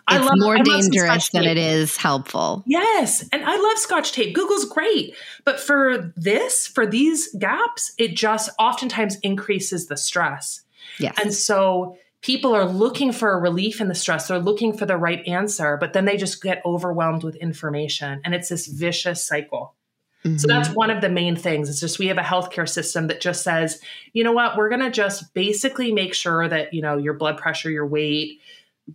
I 0.07 0.17
it's 0.17 0.25
love, 0.25 0.33
more 0.37 0.57
dangerous 0.57 1.29
than 1.29 1.45
it 1.45 1.57
is 1.57 1.95
helpful. 1.95 2.63
Yes. 2.65 3.27
And 3.31 3.43
I 3.43 3.55
love 3.55 3.77
scotch 3.77 4.11
tape. 4.11 4.35
Google's 4.35 4.65
great. 4.65 5.15
But 5.45 5.59
for 5.59 6.13
this, 6.17 6.67
for 6.67 6.85
these 6.85 7.33
gaps, 7.35 7.93
it 7.97 8.15
just 8.15 8.49
oftentimes 8.59 9.17
increases 9.21 9.87
the 9.87 9.97
stress. 9.97 10.61
Yes. 10.99 11.17
And 11.21 11.33
so 11.33 11.97
people 12.21 12.53
are 12.53 12.65
looking 12.65 13.11
for 13.11 13.31
a 13.31 13.39
relief 13.39 13.79
in 13.79 13.87
the 13.87 13.95
stress. 13.95 14.27
They're 14.27 14.39
looking 14.39 14.75
for 14.77 14.85
the 14.85 14.97
right 14.97 15.25
answer, 15.27 15.77
but 15.77 15.93
then 15.93 16.05
they 16.05 16.17
just 16.17 16.41
get 16.41 16.61
overwhelmed 16.65 17.23
with 17.23 17.35
information. 17.37 18.21
And 18.23 18.35
it's 18.35 18.49
this 18.49 18.67
vicious 18.67 19.25
cycle. 19.25 19.75
Mm-hmm. 20.23 20.37
So 20.37 20.47
that's 20.47 20.69
one 20.69 20.89
of 20.89 21.01
the 21.01 21.09
main 21.09 21.35
things. 21.35 21.69
It's 21.69 21.81
just 21.81 21.99
we 21.99 22.07
have 22.07 22.17
a 22.17 22.21
healthcare 22.21 22.67
system 22.67 23.07
that 23.07 23.19
just 23.19 23.43
says, 23.43 23.81
you 24.13 24.23
know 24.23 24.31
what, 24.31 24.55
we're 24.57 24.69
going 24.69 24.81
to 24.81 24.91
just 24.91 25.33
basically 25.33 25.91
make 25.91 26.13
sure 26.13 26.47
that, 26.47 26.73
you 26.73 26.81
know, 26.81 26.97
your 26.97 27.13
blood 27.13 27.37
pressure, 27.37 27.69
your 27.69 27.85
weight, 27.85 28.39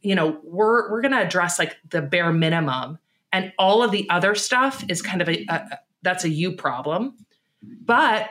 you 0.03 0.15
know, 0.15 0.39
we're 0.43 0.91
we're 0.91 1.01
going 1.01 1.13
to 1.13 1.21
address 1.21 1.59
like 1.59 1.77
the 1.91 2.03
bare 2.03 2.33
minimum 2.33 2.99
and 3.33 3.53
all 3.59 3.83
of 3.83 3.91
the 3.91 4.09
other 4.11 4.35
stuff 4.35 4.85
is 4.89 5.03
kind 5.03 5.23
of 5.23 5.29
a, 5.29 5.45
a 5.49 5.79
that's 6.03 6.25
a 6.25 6.29
you 6.29 6.53
problem. 6.53 7.15
But 7.63 8.31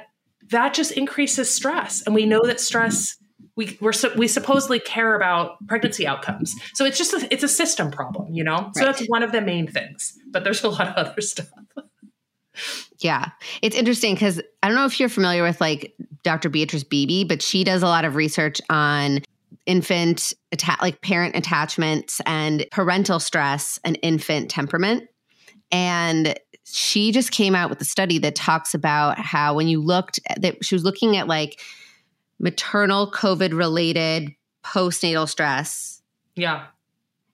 that 0.50 0.74
just 0.74 0.92
increases 0.92 1.54
stress 1.54 2.02
and 2.06 2.16
we 2.16 2.26
know 2.26 2.42
that 2.46 2.60
stress 2.60 3.18
we 3.56 3.78
we're 3.82 3.94
we 4.16 4.28
supposedly 4.28 4.80
care 4.80 5.16
about 5.16 5.66
pregnancy 5.68 6.06
outcomes. 6.08 6.56
So 6.76 6.86
it's 6.86 6.98
just 6.98 7.14
a, 7.14 7.28
it's 7.34 7.44
a 7.44 7.48
system 7.48 7.92
problem, 7.92 8.34
you 8.34 8.44
know. 8.44 8.72
So 8.76 8.86
right. 8.86 8.96
that's 8.96 9.08
one 9.08 9.24
of 9.24 9.32
the 9.32 9.42
main 9.42 9.68
things. 9.68 10.18
But 10.30 10.44
there's 10.44 10.64
a 10.64 10.70
lot 10.70 10.88
of 10.88 10.96
other 10.96 11.22
stuff. 11.22 11.48
Yeah. 13.00 13.30
It's 13.62 13.76
interesting 13.76 14.14
because 14.16 14.42
I 14.64 14.68
don't 14.68 14.76
know 14.76 14.86
if 14.86 15.00
you're 15.00 15.10
familiar 15.10 15.44
with 15.44 15.62
like 15.62 15.96
Dr. 16.24 16.50
Beatrice 16.50 16.84
Beebe, 16.84 17.24
but 17.24 17.42
she 17.42 17.64
does 17.64 17.84
a 17.84 17.88
lot 17.88 18.06
of 18.06 18.16
research 18.16 18.62
on 18.70 19.20
infant 19.68 20.34
atta- 20.52 20.82
like 20.82 21.02
parent 21.02 21.36
attachments 21.36 22.20
and 22.26 22.66
parental 22.72 23.20
stress 23.20 23.80
and 23.84 24.00
infant 24.02 24.50
temperament. 24.50 25.04
And 25.72 26.40
she 26.64 27.12
just 27.12 27.32
came 27.32 27.54
out 27.54 27.70
with 27.70 27.80
a 27.82 27.86
study 27.86 28.18
that 28.20 28.36
talks 28.36 28.74
about 28.74 29.20
how 29.20 29.54
when 29.54 29.68
you 29.68 29.82
looked 29.82 30.20
at 30.28 30.42
that 30.42 30.66
she 30.66 30.74
was 30.74 30.84
looking 30.84 31.16
at 31.16 31.28
like 31.28 31.62
maternal 32.40 33.12
COVID 33.12 33.56
related 33.56 34.32
postnatal 34.64 35.30
stress. 35.30 36.02
Yeah. 36.36 36.66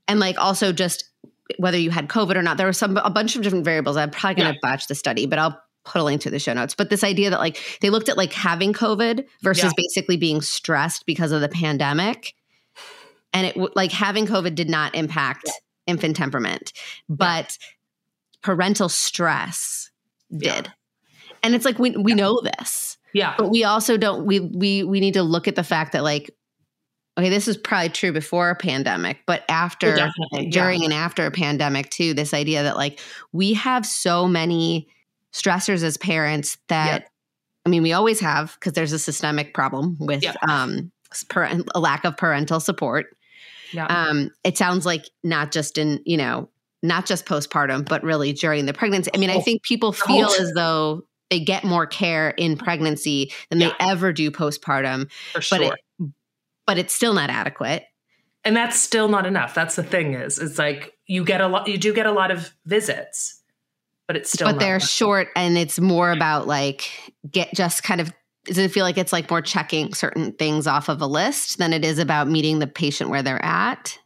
And 0.07 0.19
like 0.19 0.37
also 0.37 0.73
just 0.73 1.09
whether 1.57 1.77
you 1.77 1.91
had 1.91 2.07
COVID 2.07 2.35
or 2.35 2.41
not. 2.41 2.57
There 2.57 2.65
were 2.65 2.73
some 2.73 2.97
a 2.97 3.09
bunch 3.09 3.35
of 3.35 3.41
different 3.41 3.65
variables. 3.65 3.97
I'm 3.97 4.11
probably 4.11 4.41
going 4.41 4.53
to 4.53 4.59
yeah. 4.61 4.69
botch 4.71 4.87
the 4.87 4.95
study, 4.95 5.25
but 5.25 5.39
I'll 5.39 5.61
put 5.85 6.01
a 6.01 6.03
link 6.03 6.21
to 6.21 6.29
the 6.29 6.39
show 6.39 6.53
notes. 6.53 6.75
But 6.75 6.89
this 6.89 7.03
idea 7.03 7.29
that 7.29 7.39
like 7.39 7.59
they 7.81 7.89
looked 7.89 8.09
at 8.09 8.17
like 8.17 8.33
having 8.33 8.73
COVID 8.73 9.25
versus 9.41 9.65
yeah. 9.65 9.71
basically 9.75 10.17
being 10.17 10.41
stressed 10.41 11.05
because 11.05 11.31
of 11.31 11.41
the 11.41 11.49
pandemic, 11.49 12.33
and 13.33 13.47
it 13.47 13.75
like 13.75 13.91
having 13.91 14.25
COVID 14.25 14.55
did 14.55 14.69
not 14.69 14.95
impact 14.95 15.43
yeah. 15.45 15.93
infant 15.93 16.15
temperament, 16.15 16.73
but 17.09 17.57
parental 18.41 18.89
stress 18.89 19.89
did. 20.35 20.71
And 21.41 21.55
it's 21.55 21.65
like 21.65 21.79
we 21.79 21.91
we 21.91 22.13
know 22.13 22.41
this. 22.41 22.97
Yeah. 23.13 23.35
But 23.37 23.49
we 23.49 23.63
also 23.63 23.97
don't 23.97 24.25
we 24.25 24.39
we 24.39 24.83
we 24.83 24.99
need 24.99 25.13
to 25.15 25.23
look 25.23 25.47
at 25.47 25.55
the 25.55 25.63
fact 25.63 25.91
that 25.93 26.03
like 26.03 26.31
okay, 27.17 27.29
this 27.29 27.47
is 27.47 27.57
probably 27.57 27.89
true 27.89 28.11
before 28.11 28.49
a 28.49 28.55
pandemic, 28.55 29.19
but 29.27 29.43
after, 29.47 29.95
during 30.49 30.79
yeah. 30.79 30.85
and 30.85 30.93
after 30.93 31.25
a 31.25 31.31
pandemic 31.31 31.89
too, 31.89 32.13
this 32.13 32.33
idea 32.33 32.63
that 32.63 32.75
like 32.75 32.99
we 33.31 33.53
have 33.53 33.85
so 33.85 34.27
many 34.27 34.87
stressors 35.33 35.83
as 35.83 35.97
parents 35.97 36.57
that, 36.67 37.01
yep. 37.01 37.09
I 37.65 37.69
mean, 37.69 37.83
we 37.83 37.93
always 37.93 38.19
have 38.19 38.55
because 38.55 38.73
there's 38.73 38.91
a 38.91 38.99
systemic 38.99 39.53
problem 39.53 39.97
with 39.99 40.23
yep. 40.23 40.35
um, 40.47 40.91
a 41.73 41.79
lack 41.79 42.05
of 42.05 42.17
parental 42.17 42.59
support. 42.59 43.15
Yeah. 43.71 43.85
Um, 43.87 44.29
it 44.43 44.57
sounds 44.57 44.85
like 44.85 45.09
not 45.23 45.51
just 45.51 45.77
in, 45.77 46.01
you 46.05 46.17
know, 46.17 46.49
not 46.83 47.05
just 47.05 47.25
postpartum, 47.25 47.87
but 47.87 48.03
really 48.03 48.33
during 48.33 48.65
the 48.65 48.73
pregnancy. 48.73 49.09
I 49.13 49.17
mean, 49.17 49.29
I 49.29 49.35
oh. 49.35 49.41
think 49.41 49.63
people 49.63 49.93
feel 49.93 50.27
as 50.27 50.51
though 50.53 51.03
they 51.29 51.39
get 51.39 51.63
more 51.63 51.87
care 51.87 52.29
in 52.31 52.57
pregnancy 52.57 53.31
than 53.49 53.61
yeah. 53.61 53.69
they 53.69 53.73
ever 53.79 54.11
do 54.13 54.29
postpartum. 54.29 55.09
For 55.31 55.41
sure. 55.41 55.59
But 55.59 55.67
it, 55.67 56.11
but 56.67 56.77
it's 56.77 56.93
still 56.93 57.13
not 57.13 57.29
adequate. 57.29 57.85
And 58.43 58.55
that's 58.55 58.77
still 58.77 59.07
not 59.07 59.25
enough. 59.25 59.55
That's 59.55 59.75
the 59.75 59.83
thing 59.83 60.13
is, 60.13 60.37
it's 60.37 60.59
like 60.59 60.93
you 61.07 61.23
get 61.23 61.39
a 61.39 61.47
lot, 61.47 61.67
you 61.67 61.77
do 61.77 61.93
get 61.93 62.05
a 62.05 62.11
lot 62.11 62.29
of 62.29 62.53
visits, 62.65 63.41
but 64.13 64.21
it's 64.21 64.31
still, 64.31 64.47
but 64.47 64.59
they're 64.59 64.79
short 64.79 65.29
and 65.35 65.57
it's 65.57 65.79
more 65.79 66.11
about 66.11 66.45
like 66.47 67.13
get 67.29 67.53
just 67.53 67.81
kind 67.81 67.99
of, 67.99 68.13
does 68.45 68.59
it 68.59 68.71
feel 68.71 68.83
like 68.83 68.97
it's 68.97 69.11
like 69.11 69.29
more 69.29 69.41
checking 69.41 69.93
certain 69.93 70.33
things 70.33 70.67
off 70.67 70.87
of 70.87 71.01
a 71.01 71.07
list 71.07 71.57
than 71.57 71.73
it 71.73 71.83
is 71.83 71.97
about 71.97 72.27
meeting 72.27 72.59
the 72.59 72.67
patient 72.67 73.09
where 73.09 73.23
they're 73.23 73.43
at? 73.43 73.97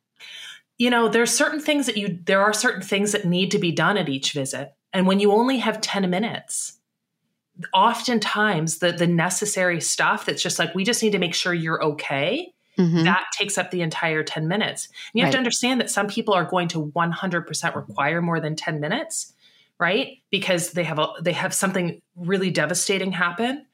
You 0.78 0.90
know, 0.90 1.10
there's 1.10 1.32
certain 1.32 1.60
things 1.60 1.88
that 1.88 1.98
you, 1.98 2.20
there 2.26 2.42
are 2.42 2.54
certain 2.54 2.82
things 2.82 3.12
that 3.12 3.26
need 3.26 3.52
to 3.52 3.60
be 3.60 3.72
done 3.72 3.98
at 3.98 4.08
each 4.08 4.32
visit. 4.32 4.74
And 4.94 5.08
when 5.08 5.20
you 5.20 5.32
only 5.32 5.58
have 5.58 5.82
10 5.82 6.10
minutes, 6.10 6.78
oftentimes 7.74 8.78
the 8.78 8.92
the 8.92 9.08
necessary 9.08 9.82
stuff 9.82 10.28
that's 10.28 10.44
just 10.44 10.60
like 10.60 10.76
we 10.76 10.84
just 10.84 11.02
need 11.02 11.12
to 11.14 11.18
make 11.18 11.34
sure 11.34 11.56
you're 11.56 11.84
okay 11.84 12.54
mm-hmm. 12.78 13.04
that 13.04 13.26
takes 13.36 13.58
up 13.58 13.72
the 13.72 13.82
entire 13.82 14.22
10 14.22 14.48
minutes 14.48 14.86
and 14.86 14.96
you 15.16 15.22
have 15.24 15.30
right. 15.30 15.32
to 15.32 15.38
understand 15.40 15.82
that 15.82 15.90
some 15.90 16.08
people 16.08 16.34
are 16.34 16.46
going 16.46 16.68
to 16.68 16.86
100% 16.96 17.76
require 17.76 18.22
more 18.22 18.40
than 18.40 18.56
10 18.56 18.80
minutes 18.80 19.34
right? 19.80 20.18
Because 20.32 20.72
they 20.72 20.84
have 20.84 21.00
a 21.00 21.08
they 21.22 21.34
have 21.34 21.54
something 21.54 22.02
really 22.16 22.52
devastating 22.52 23.12
happen. 23.12 23.66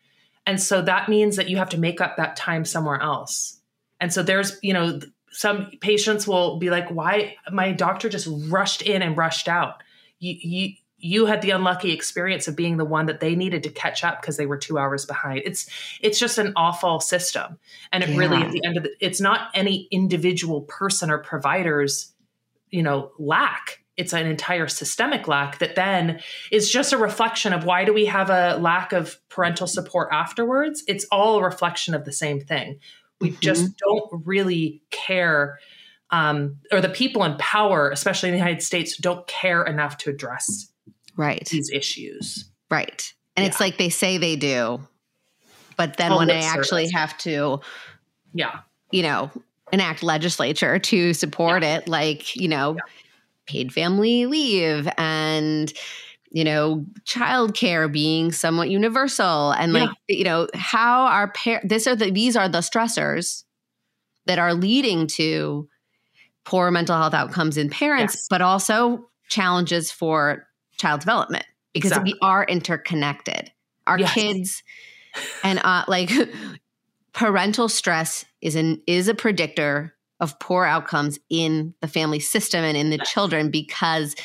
And 0.45 0.62
so 0.62 0.81
that 0.81 1.07
means 1.07 1.38
that 1.38 1.50
you 1.50 1.57
have 1.57 1.69
to 1.69 1.79
make 1.79 2.01
up 2.01 2.17
that 2.17 2.36
time 2.36 2.65
somewhere 2.65 3.01
else. 3.01 3.60
And 4.00 4.12
so 4.12 4.24
there's 4.24 4.57
you 4.62 4.74
know 4.74 5.00
some 5.31 5.72
patients 5.81 6.27
will 6.27 6.57
be 6.60 6.69
like 6.69 6.89
why? 6.89 7.36
My 7.51 7.72
doctor 7.72 8.10
just 8.10 8.27
rushed 8.50 8.81
in 8.81 9.01
and 9.01 9.17
rushed 9.17 9.48
out. 9.48 9.81
You 10.19 10.36
you 10.39 10.74
you 11.05 11.25
had 11.25 11.41
the 11.41 11.51
unlucky 11.51 11.91
experience 11.91 12.48
of 12.48 12.55
being 12.55 12.77
the 12.77 12.86
one 12.86 13.07
that 13.07 13.19
they 13.19 13.36
needed 13.36 13.63
to 13.63 13.69
catch 13.69 14.05
up 14.05 14.22
because 14.22 14.38
they 14.38 14.45
were 14.45 14.57
two 14.57 14.77
hours 14.77 15.05
behind. 15.05 15.41
It's 15.43 15.69
it's 16.01 16.17
just 16.17 16.38
an 16.38 16.53
awful 16.55 17.00
system. 17.00 17.60
And 17.91 18.03
it 18.03 18.10
yeah. 18.10 18.17
really 18.17 18.38
at 18.38 18.51
the 18.51 18.62
end 18.65 18.77
of 18.77 18.83
the 18.83 18.91
it's 19.00 19.19
not 19.19 19.50
any 19.53 19.88
individual 19.91 20.62
person 20.62 21.10
or 21.10 21.17
providers 21.17 22.13
you 22.72 22.83
know 22.83 23.12
lack 23.19 23.82
it's 23.97 24.13
an 24.13 24.25
entire 24.25 24.67
systemic 24.67 25.27
lack 25.27 25.59
that 25.59 25.75
then 25.75 26.19
is 26.51 26.71
just 26.71 26.93
a 26.93 26.97
reflection 26.97 27.53
of 27.53 27.63
why 27.63 27.85
do 27.85 27.93
we 27.93 28.05
have 28.05 28.29
a 28.29 28.57
lack 28.57 28.91
of 28.91 29.17
parental 29.29 29.67
support 29.67 30.09
afterwards 30.12 30.83
it's 30.88 31.05
all 31.12 31.39
a 31.39 31.43
reflection 31.43 31.93
of 31.93 32.05
the 32.05 32.12
same 32.12 32.39
thing 32.39 32.79
we 33.19 33.29
mm-hmm. 33.29 33.39
just 33.39 33.77
don't 33.77 34.25
really 34.25 34.81
care 34.91 35.59
um, 36.09 36.57
or 36.71 36.81
the 36.81 36.89
people 36.89 37.23
in 37.23 37.35
power 37.38 37.89
especially 37.89 38.29
in 38.29 38.33
the 38.33 38.39
united 38.39 38.62
states 38.62 38.97
don't 38.97 39.25
care 39.27 39.63
enough 39.63 39.97
to 39.97 40.09
address 40.09 40.71
right 41.15 41.47
these 41.50 41.69
issues 41.71 42.50
right 42.69 43.13
and 43.35 43.43
yeah. 43.43 43.50
it's 43.50 43.59
like 43.59 43.77
they 43.77 43.89
say 43.89 44.17
they 44.17 44.35
do 44.35 44.79
but 45.77 45.97
then 45.97 46.15
when 46.15 46.27
they 46.27 46.41
actually 46.41 46.89
have 46.91 47.17
to 47.17 47.59
yeah 48.33 48.59
you 48.91 49.03
know 49.03 49.29
enact 49.71 50.03
legislature 50.03 50.77
to 50.77 51.13
support 51.13 51.63
yeah. 51.63 51.77
it 51.77 51.88
like 51.88 52.35
you 52.35 52.47
know 52.47 52.75
yeah. 52.75 52.81
Paid 53.45 53.73
family 53.73 54.25
leave 54.25 54.88
and 54.97 55.73
you 56.31 56.43
know 56.43 56.85
childcare 57.05 57.91
being 57.91 58.31
somewhat 58.31 58.69
universal 58.69 59.51
and 59.51 59.73
like 59.73 59.89
you 60.07 60.23
know 60.23 60.47
how 60.53 61.05
our 61.05 61.31
par- 61.31 61.62
this 61.63 61.85
are 61.88 61.95
the 61.95 62.09
these 62.09 62.35
are 62.35 62.50
the 62.50 62.59
stressors 62.59 63.43
that 64.25 64.39
are 64.39 64.53
leading 64.53 65.05
to 65.05 65.67
poor 66.45 66.71
mental 66.71 66.97
health 66.97 67.13
outcomes 67.13 67.57
in 67.57 67.69
parents 67.69 68.15
yes. 68.15 68.27
but 68.29 68.41
also 68.41 69.09
challenges 69.29 69.91
for 69.91 70.47
child 70.77 71.00
development 71.00 71.45
because 71.73 71.91
exactly. 71.91 72.13
we 72.13 72.19
are 72.21 72.43
interconnected. 72.45 73.51
Our 73.88 74.00
yes. 74.00 74.13
kids 74.13 74.63
and 75.43 75.59
uh, 75.59 75.83
like 75.88 76.12
parental 77.13 77.67
stress 77.69 78.25
is 78.41 78.55
an 78.55 78.81
is 78.88 79.07
a 79.07 79.15
predictor 79.15 79.92
of 80.20 80.39
poor 80.39 80.65
outcomes 80.65 81.20
in 81.29 81.74
the 81.82 81.88
family 81.88 82.20
system 82.20 82.63
and 82.63 82.77
in 82.77 82.89
the 82.89 82.98
children 83.00 83.50
because 83.51 84.15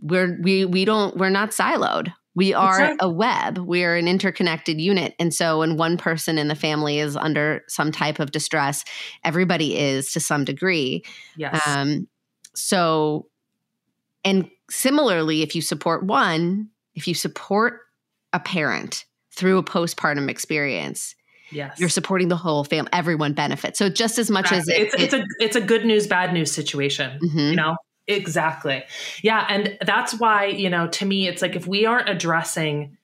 we're 0.00 0.38
we 0.40 0.64
we 0.64 0.84
don't 0.84 1.16
we're 1.16 1.30
not 1.30 1.50
siloed. 1.50 2.12
We 2.34 2.54
are 2.54 2.80
exactly. 2.80 3.06
a 3.06 3.10
web. 3.10 3.58
We 3.58 3.84
are 3.84 3.94
an 3.94 4.08
interconnected 4.08 4.80
unit. 4.80 5.14
And 5.18 5.34
so 5.34 5.58
when 5.58 5.76
one 5.76 5.98
person 5.98 6.38
in 6.38 6.48
the 6.48 6.54
family 6.54 6.98
is 6.98 7.14
under 7.14 7.62
some 7.68 7.92
type 7.92 8.20
of 8.20 8.30
distress, 8.30 8.84
everybody 9.22 9.76
is 9.76 10.12
to 10.12 10.20
some 10.20 10.44
degree. 10.44 11.04
Yes. 11.36 11.60
Um, 11.66 12.08
so 12.54 13.26
and 14.24 14.48
similarly, 14.70 15.42
if 15.42 15.54
you 15.54 15.60
support 15.60 16.04
one, 16.04 16.68
if 16.94 17.06
you 17.06 17.14
support 17.14 17.80
a 18.32 18.40
parent 18.40 19.04
through 19.34 19.58
a 19.58 19.64
postpartum 19.64 20.30
experience, 20.30 21.14
yes 21.52 21.78
you're 21.78 21.88
supporting 21.88 22.28
the 22.28 22.36
whole 22.36 22.64
family. 22.64 22.88
Everyone 22.92 23.32
benefits. 23.32 23.78
So 23.78 23.88
just 23.88 24.18
as 24.18 24.30
much 24.30 24.50
as 24.52 24.68
it, 24.68 24.76
it's, 24.80 24.94
it's 24.94 25.14
a 25.14 25.24
it's 25.38 25.56
a 25.56 25.60
good 25.60 25.84
news 25.84 26.06
bad 26.06 26.32
news 26.32 26.50
situation 26.52 27.20
Mhm. 27.22 27.50
you 27.50 27.56
know 27.56 27.76
exactly 28.08 28.82
yeah 29.22 29.46
and 29.48 29.78
that's 29.86 30.18
why 30.18 30.46
you 30.46 30.68
know 30.68 30.88
to 30.88 31.06
me 31.06 31.28
it's 31.28 31.40
like 31.40 31.54
if 31.54 31.66
we 31.66 31.86
aren't 31.86 32.08
addressing 32.08 32.96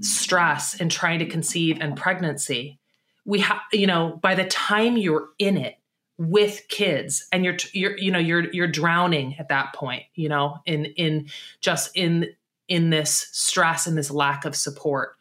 stress 0.00 0.74
in 0.80 0.88
trying 0.88 1.18
to 1.18 1.26
conceive 1.26 1.78
and 1.80 1.96
pregnancy 1.96 2.78
we 3.24 3.40
have 3.40 3.58
you 3.72 3.86
know 3.86 4.18
by 4.22 4.34
the 4.36 4.44
time 4.44 4.96
you're 4.96 5.28
in 5.40 5.56
it 5.56 5.74
with 6.18 6.62
kids 6.68 7.26
and 7.32 7.44
you're 7.44 7.56
you're 7.72 7.96
you 7.98 8.10
know 8.12 8.18
you're 8.20 8.50
you're 8.52 8.68
drowning 8.68 9.34
at 9.40 9.48
that 9.48 9.72
point 9.74 10.04
you 10.14 10.28
know 10.28 10.58
in 10.66 10.84
in 10.84 11.28
just 11.60 11.90
in 11.96 12.28
in 12.68 12.90
this 12.90 13.28
stress 13.32 13.86
and 13.88 13.98
this 13.98 14.10
lack 14.10 14.44
of 14.44 14.54
support 14.54 15.16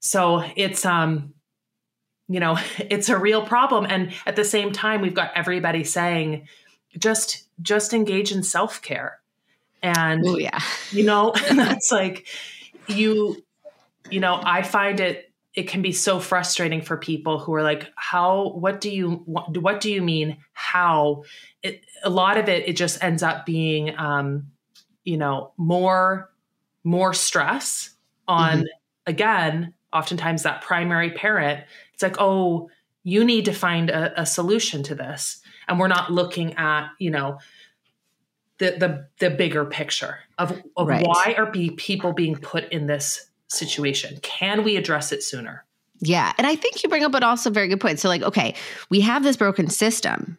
so 0.00 0.42
it's 0.56 0.84
um 0.84 1.32
you 2.32 2.40
know 2.40 2.58
it's 2.78 3.08
a 3.08 3.18
real 3.18 3.44
problem. 3.44 3.86
And 3.88 4.12
at 4.26 4.36
the 4.36 4.44
same 4.44 4.72
time 4.72 5.00
we've 5.00 5.14
got 5.14 5.32
everybody 5.34 5.84
saying 5.84 6.48
just 6.98 7.44
just 7.60 7.92
engage 7.92 8.32
in 8.32 8.42
self-care. 8.42 9.18
And 9.82 10.22
oh 10.26 10.38
yeah. 10.38 10.60
you 10.90 11.04
know 11.04 11.32
that's 11.50 11.90
like 11.92 12.26
you 12.88 13.42
you 14.10 14.18
know 14.18 14.40
i 14.42 14.62
find 14.62 14.98
it 14.98 15.32
it 15.54 15.68
can 15.68 15.82
be 15.82 15.92
so 15.92 16.18
frustrating 16.18 16.80
for 16.80 16.96
people 16.96 17.38
who 17.38 17.54
are 17.54 17.62
like 17.62 17.90
how 17.94 18.48
what 18.50 18.80
do 18.80 18.90
you 18.90 19.22
what, 19.26 19.56
what 19.58 19.80
do 19.80 19.92
you 19.92 20.02
mean 20.02 20.38
how? 20.52 21.24
It, 21.62 21.84
a 22.02 22.10
lot 22.10 22.38
of 22.38 22.48
it 22.48 22.68
it 22.68 22.76
just 22.76 23.02
ends 23.02 23.22
up 23.22 23.44
being 23.44 23.96
um 23.98 24.50
you 25.04 25.16
know 25.16 25.52
more 25.56 26.30
more 26.84 27.12
stress 27.12 27.90
on 28.26 28.66
again 29.06 29.74
oftentimes 29.92 30.44
that 30.44 30.62
primary 30.62 31.10
parent 31.10 31.64
it's 32.02 32.18
like 32.18 32.20
oh 32.20 32.68
you 33.04 33.24
need 33.24 33.44
to 33.44 33.52
find 33.52 33.90
a, 33.90 34.20
a 34.20 34.26
solution 34.26 34.82
to 34.82 34.94
this 34.94 35.40
and 35.68 35.78
we're 35.78 35.88
not 35.88 36.12
looking 36.12 36.54
at 36.54 36.88
you 36.98 37.10
know 37.10 37.38
the 38.58 38.72
the, 38.72 39.08
the 39.18 39.30
bigger 39.30 39.64
picture 39.64 40.18
of, 40.38 40.60
of 40.76 40.88
Right. 40.88 41.06
why 41.06 41.34
are 41.36 41.46
people 41.50 42.12
being 42.12 42.36
put 42.36 42.70
in 42.72 42.86
this 42.86 43.30
situation 43.48 44.18
can 44.22 44.64
we 44.64 44.76
address 44.76 45.12
it 45.12 45.22
sooner 45.22 45.64
Yeah. 46.00 46.32
And 46.36 46.46
I 46.46 46.56
think 46.56 46.82
you 46.82 46.88
bring 46.88 47.04
up 47.04 47.14
an 47.14 47.22
also 47.22 47.48
very 47.50 47.68
good 47.68 47.80
point. 47.80 48.00
So, 48.00 48.08
like, 48.08 48.22
okay, 48.22 48.56
we 48.90 49.00
have 49.02 49.22
this 49.22 49.36
broken 49.36 49.68
system, 49.68 50.36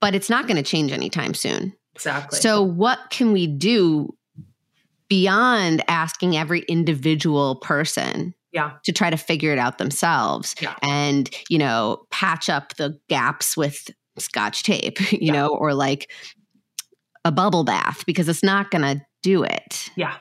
but 0.00 0.14
it's 0.16 0.28
not 0.28 0.48
going 0.48 0.56
to 0.56 0.62
change 0.62 0.90
anytime 0.90 1.34
soon. 1.34 1.72
exactly 1.94 2.38
So, 2.40 2.60
what 2.60 2.98
can 3.10 3.32
we 3.32 3.46
do 3.46 4.12
beyond 5.08 5.84
asking 5.86 6.36
every 6.36 6.60
individual 6.60 7.56
person 7.56 8.34
yeah 8.52 8.72
to 8.84 8.92
try 8.92 9.10
to 9.10 9.16
figure 9.16 9.52
it 9.52 9.58
out 9.58 9.78
themselves 9.78 10.54
Yeah. 10.60 10.74
and, 10.82 11.30
you 11.48 11.58
know, 11.58 12.02
patch 12.10 12.48
up 12.48 12.74
the 12.76 12.98
gaps 13.08 13.56
with 13.56 13.90
scotch 14.18 14.62
tape, 14.62 15.00
you 15.12 15.18
Yeah. 15.20 15.32
know, 15.32 15.48
or 15.48 15.74
like 15.74 16.10
a 17.24 17.32
bubble 17.32 17.64
bath 17.64 18.04
because 18.06 18.28
it's 18.28 18.42
not 18.42 18.70
going 18.70 18.82
to 18.82 19.04
do 19.22 19.42
it. 19.42 19.90
Yeah. 19.96 20.16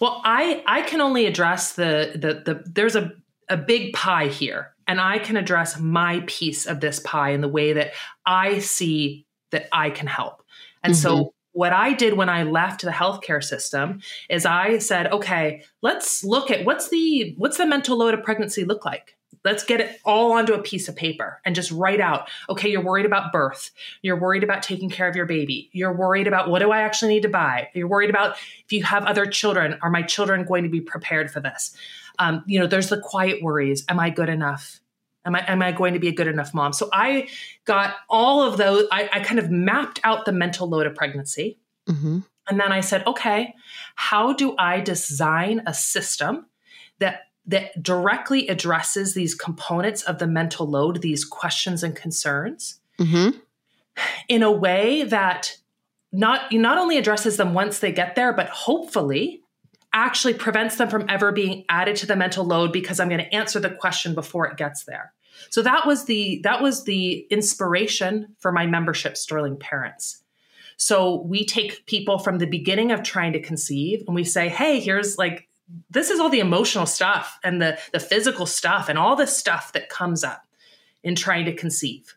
Well, 0.00 0.20
I 0.24 0.62
I 0.66 0.82
can 0.82 1.00
only 1.00 1.26
address 1.26 1.74
the 1.74 2.12
the 2.14 2.34
the 2.54 2.62
there's 2.66 2.96
a 2.96 3.12
a 3.48 3.56
big 3.56 3.92
pie 3.92 4.28
here 4.28 4.74
and 4.86 5.00
I 5.00 5.18
can 5.18 5.36
address 5.36 5.78
my 5.78 6.22
piece 6.26 6.66
of 6.66 6.80
this 6.80 7.00
pie 7.00 7.30
in 7.30 7.40
the 7.40 7.48
way 7.48 7.72
that 7.72 7.92
I 8.24 8.58
see 8.60 9.26
that 9.50 9.66
I 9.72 9.90
can 9.90 10.06
help. 10.06 10.42
And 10.82 10.96
so 10.96 11.16
mm-hmm. 11.16 11.28
What 11.52 11.72
I 11.72 11.92
did 11.92 12.14
when 12.14 12.28
I 12.28 12.44
left 12.44 12.82
the 12.82 12.90
healthcare 12.90 13.42
system 13.42 14.00
is 14.28 14.46
I 14.46 14.78
said, 14.78 15.12
okay, 15.12 15.64
let's 15.82 16.22
look 16.24 16.50
at 16.50 16.64
what's 16.64 16.88
the 16.88 17.34
what's 17.38 17.58
the 17.58 17.66
mental 17.66 17.98
load 17.98 18.14
of 18.14 18.22
pregnancy 18.22 18.64
look 18.64 18.84
like? 18.84 19.16
Let's 19.42 19.64
get 19.64 19.80
it 19.80 19.98
all 20.04 20.32
onto 20.32 20.52
a 20.52 20.62
piece 20.62 20.86
of 20.88 20.96
paper 20.96 21.40
and 21.46 21.54
just 21.54 21.70
write 21.70 22.00
out, 22.00 22.28
okay, 22.50 22.68
you're 22.70 22.84
worried 22.84 23.06
about 23.06 23.32
birth. 23.32 23.70
You're 24.02 24.20
worried 24.20 24.44
about 24.44 24.62
taking 24.62 24.90
care 24.90 25.08
of 25.08 25.16
your 25.16 25.24
baby. 25.24 25.70
You're 25.72 25.96
worried 25.96 26.26
about 26.26 26.50
what 26.50 26.58
do 26.58 26.70
I 26.70 26.82
actually 26.82 27.14
need 27.14 27.22
to 27.22 27.30
buy? 27.30 27.70
You're 27.72 27.88
worried 27.88 28.10
about 28.10 28.36
if 28.64 28.72
you 28.72 28.82
have 28.84 29.04
other 29.04 29.24
children, 29.24 29.78
are 29.80 29.90
my 29.90 30.02
children 30.02 30.44
going 30.44 30.64
to 30.64 30.68
be 30.68 30.82
prepared 30.82 31.30
for 31.30 31.40
this? 31.40 31.74
Um, 32.18 32.44
you 32.46 32.60
know, 32.60 32.66
there's 32.66 32.90
the 32.90 33.00
quiet 33.00 33.42
worries. 33.42 33.82
Am 33.88 33.98
I 33.98 34.10
good 34.10 34.28
enough? 34.28 34.80
Am 35.24 35.34
I 35.34 35.44
am 35.46 35.62
I 35.62 35.72
going 35.72 35.94
to 35.94 36.00
be 36.00 36.08
a 36.08 36.12
good 36.12 36.26
enough 36.26 36.54
mom? 36.54 36.72
So 36.72 36.88
I 36.92 37.28
got 37.64 37.96
all 38.08 38.42
of 38.42 38.56
those. 38.56 38.86
I, 38.90 39.08
I 39.12 39.20
kind 39.20 39.38
of 39.38 39.50
mapped 39.50 40.00
out 40.02 40.24
the 40.24 40.32
mental 40.32 40.68
load 40.68 40.86
of 40.86 40.94
pregnancy. 40.94 41.58
hmm 41.86 42.20
And 42.48 42.58
then 42.58 42.72
I 42.72 42.80
said, 42.80 43.06
okay, 43.06 43.54
how 43.96 44.32
do 44.32 44.54
I 44.58 44.80
design 44.80 45.62
a 45.66 45.74
system 45.74 46.46
that 46.98 47.22
that 47.46 47.82
directly 47.82 48.48
addresses 48.48 49.14
these 49.14 49.34
components 49.34 50.02
of 50.02 50.18
the 50.18 50.26
mental 50.26 50.66
load, 50.66 51.02
these 51.02 51.24
questions 51.24 51.82
and 51.82 51.94
concerns, 51.94 52.80
hmm 52.98 53.30
in 54.28 54.42
a 54.42 54.50
way 54.50 55.02
that 55.02 55.56
not 56.12 56.52
not 56.52 56.78
only 56.78 56.96
addresses 56.96 57.36
them 57.36 57.54
once 57.54 57.78
they 57.78 57.92
get 57.92 58.14
there, 58.14 58.32
but 58.32 58.48
hopefully 58.48 59.39
actually 59.92 60.34
prevents 60.34 60.76
them 60.76 60.88
from 60.88 61.04
ever 61.08 61.32
being 61.32 61.64
added 61.68 61.96
to 61.96 62.06
the 62.06 62.16
mental 62.16 62.44
load 62.44 62.72
because 62.72 63.00
I'm 63.00 63.08
going 63.08 63.24
to 63.24 63.34
answer 63.34 63.58
the 63.58 63.70
question 63.70 64.14
before 64.14 64.46
it 64.46 64.56
gets 64.56 64.84
there. 64.84 65.12
So 65.48 65.62
that 65.62 65.86
was 65.86 66.04
the 66.04 66.40
that 66.44 66.62
was 66.62 66.84
the 66.84 67.26
inspiration 67.30 68.36
for 68.38 68.52
my 68.52 68.66
membership 68.66 69.16
Sterling 69.16 69.56
Parents. 69.56 70.22
So 70.76 71.22
we 71.22 71.44
take 71.44 71.86
people 71.86 72.18
from 72.18 72.38
the 72.38 72.46
beginning 72.46 72.92
of 72.92 73.02
trying 73.02 73.32
to 73.32 73.40
conceive 73.40 74.04
and 74.06 74.14
we 74.14 74.24
say, 74.24 74.48
"Hey, 74.48 74.80
here's 74.80 75.18
like 75.18 75.48
this 75.88 76.10
is 76.10 76.20
all 76.20 76.28
the 76.28 76.40
emotional 76.40 76.86
stuff 76.86 77.38
and 77.42 77.60
the 77.60 77.78
the 77.92 78.00
physical 78.00 78.46
stuff 78.46 78.88
and 78.88 78.98
all 78.98 79.16
the 79.16 79.26
stuff 79.26 79.72
that 79.72 79.88
comes 79.88 80.22
up 80.22 80.46
in 81.02 81.14
trying 81.14 81.46
to 81.46 81.54
conceive." 81.54 82.14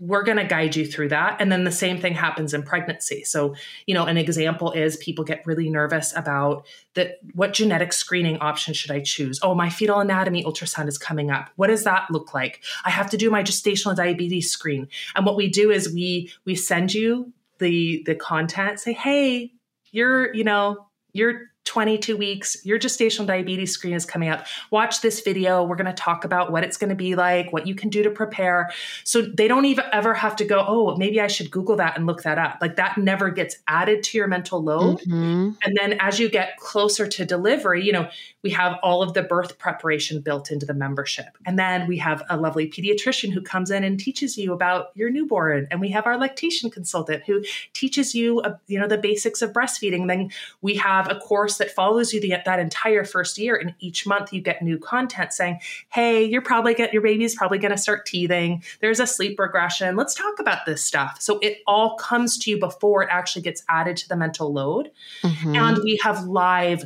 We're 0.00 0.22
going 0.22 0.38
to 0.38 0.44
guide 0.44 0.74
you 0.74 0.86
through 0.86 1.10
that. 1.10 1.36
And 1.40 1.52
then 1.52 1.64
the 1.64 1.70
same 1.70 2.00
thing 2.00 2.14
happens 2.14 2.54
in 2.54 2.62
pregnancy. 2.62 3.22
So, 3.22 3.54
you 3.86 3.94
know, 3.94 4.06
an 4.06 4.16
example 4.16 4.72
is 4.72 4.96
people 4.96 5.24
get 5.24 5.46
really 5.46 5.68
nervous 5.68 6.16
about 6.16 6.66
that 6.94 7.18
what 7.34 7.52
genetic 7.52 7.92
screening 7.92 8.38
option 8.38 8.72
should 8.72 8.90
I 8.90 9.00
choose? 9.00 9.38
Oh, 9.42 9.54
my 9.54 9.68
fetal 9.68 10.00
anatomy 10.00 10.42
ultrasound 10.42 10.88
is 10.88 10.96
coming 10.96 11.30
up. 11.30 11.50
What 11.56 11.66
does 11.66 11.84
that 11.84 12.10
look 12.10 12.32
like? 12.32 12.62
I 12.84 12.90
have 12.90 13.10
to 13.10 13.18
do 13.18 13.30
my 13.30 13.42
gestational 13.42 13.94
diabetes 13.94 14.50
screen. 14.50 14.88
And 15.14 15.26
what 15.26 15.36
we 15.36 15.48
do 15.48 15.70
is 15.70 15.92
we 15.92 16.32
we 16.46 16.54
send 16.54 16.94
you 16.94 17.32
the 17.58 18.02
the 18.06 18.14
content, 18.14 18.80
say, 18.80 18.94
"Hey, 18.94 19.52
you're, 19.92 20.34
you 20.34 20.44
know, 20.44 20.86
you're 21.12 21.50
22 21.70 22.16
weeks, 22.16 22.56
your 22.66 22.80
gestational 22.80 23.26
diabetes 23.26 23.70
screen 23.70 23.94
is 23.94 24.04
coming 24.04 24.28
up. 24.28 24.44
Watch 24.72 25.02
this 25.02 25.20
video. 25.20 25.62
We're 25.62 25.76
going 25.76 25.86
to 25.86 25.92
talk 25.92 26.24
about 26.24 26.50
what 26.50 26.64
it's 26.64 26.76
going 26.76 26.88
to 26.88 26.96
be 26.96 27.14
like, 27.14 27.52
what 27.52 27.64
you 27.64 27.76
can 27.76 27.90
do 27.90 28.02
to 28.02 28.10
prepare. 28.10 28.72
So 29.04 29.22
they 29.22 29.46
don't 29.46 29.64
even 29.66 29.84
ever 29.92 30.12
have 30.12 30.34
to 30.36 30.44
go, 30.44 30.64
oh, 30.66 30.96
maybe 30.96 31.20
I 31.20 31.28
should 31.28 31.48
Google 31.48 31.76
that 31.76 31.96
and 31.96 32.08
look 32.08 32.24
that 32.24 32.38
up. 32.38 32.58
Like 32.60 32.74
that 32.74 32.98
never 32.98 33.30
gets 33.30 33.54
added 33.68 34.02
to 34.02 34.18
your 34.18 34.26
mental 34.26 34.60
load. 34.60 35.00
hmm 35.02 35.50
And 35.62 35.76
then 35.80 35.92
as 36.00 36.18
you 36.18 36.28
get 36.28 36.56
closer 36.56 37.06
to 37.06 37.24
delivery, 37.24 37.84
you 37.84 37.92
know, 37.92 38.08
we 38.42 38.50
have 38.50 38.76
all 38.82 39.00
of 39.00 39.14
the 39.14 39.22
birth 39.22 39.56
preparation 39.58 40.22
built 40.22 40.50
into 40.50 40.66
the 40.66 40.74
membership. 40.74 41.38
And 41.46 41.56
then 41.56 41.86
we 41.86 41.98
have 41.98 42.24
a 42.28 42.36
lovely 42.36 42.68
pediatrician 42.68 43.32
who 43.32 43.42
comes 43.42 43.70
in 43.70 43.84
and 43.84 44.00
teaches 44.00 44.36
you 44.36 44.52
about 44.52 44.88
your 44.96 45.10
newborn. 45.10 45.68
And 45.70 45.80
we 45.80 45.90
have 45.90 46.06
our 46.06 46.18
lactation 46.18 46.68
consultant 46.68 47.22
who 47.26 47.44
teaches 47.74 48.12
you, 48.12 48.40
uh, 48.40 48.56
you 48.66 48.80
know, 48.80 48.88
the 48.88 48.98
basics 48.98 49.40
of 49.40 49.52
breastfeeding. 49.52 50.00
And 50.00 50.10
Then 50.10 50.30
we 50.62 50.74
have 50.74 51.08
a 51.08 51.14
course 51.14 51.59
that 51.60 51.70
follows 51.70 52.12
you 52.12 52.20
the, 52.20 52.34
that 52.44 52.58
entire 52.58 53.04
first 53.04 53.38
year. 53.38 53.56
And 53.56 53.74
each 53.78 54.06
month 54.06 54.32
you 54.32 54.40
get 54.40 54.60
new 54.60 54.78
content 54.78 55.32
saying, 55.32 55.60
hey, 55.88 56.24
you're 56.24 56.42
probably 56.42 56.74
get 56.74 56.92
your 56.92 57.02
baby's 57.02 57.34
probably 57.34 57.58
going 57.58 57.70
to 57.70 57.78
start 57.78 58.04
teething. 58.04 58.62
There's 58.80 59.00
a 59.00 59.06
sleep 59.06 59.38
regression. 59.38 59.96
Let's 59.96 60.14
talk 60.14 60.40
about 60.40 60.66
this 60.66 60.84
stuff. 60.84 61.18
So 61.20 61.38
it 61.38 61.58
all 61.66 61.96
comes 61.96 62.36
to 62.38 62.50
you 62.50 62.58
before 62.58 63.02
it 63.02 63.08
actually 63.10 63.42
gets 63.42 63.62
added 63.68 63.96
to 63.98 64.08
the 64.08 64.16
mental 64.16 64.52
load. 64.52 64.90
hmm 65.22 65.54
And 65.54 65.78
we 65.84 65.98
have 66.02 66.24
live 66.24 66.84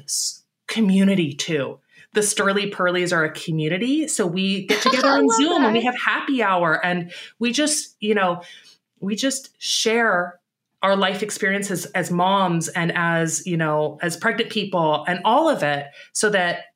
community 0.66 1.32
too. 1.32 1.80
The 2.12 2.22
Sturly 2.22 2.70
Pearlies 2.70 3.12
are 3.12 3.24
a 3.24 3.32
community. 3.32 4.06
So 4.08 4.26
we 4.26 4.66
get 4.66 4.82
together 4.82 5.08
on 5.08 5.28
Zoom 5.30 5.64
and 5.64 5.72
we 5.72 5.84
have 5.84 5.96
happy 5.96 6.42
hour 6.42 6.84
and 6.84 7.12
we 7.38 7.52
just, 7.52 7.96
you 8.00 8.14
know, 8.14 8.42
we 9.00 9.16
just 9.16 9.50
share 9.60 10.40
our 10.84 10.94
life 10.96 11.22
experiences 11.22 11.86
as 11.86 12.10
moms 12.12 12.68
and 12.68 12.92
as, 12.94 13.44
you 13.46 13.56
know, 13.56 13.98
as 14.02 14.16
pregnant 14.16 14.50
people 14.50 15.04
and 15.08 15.18
all 15.24 15.48
of 15.48 15.62
it 15.64 15.86
so 16.12 16.30
that 16.30 16.66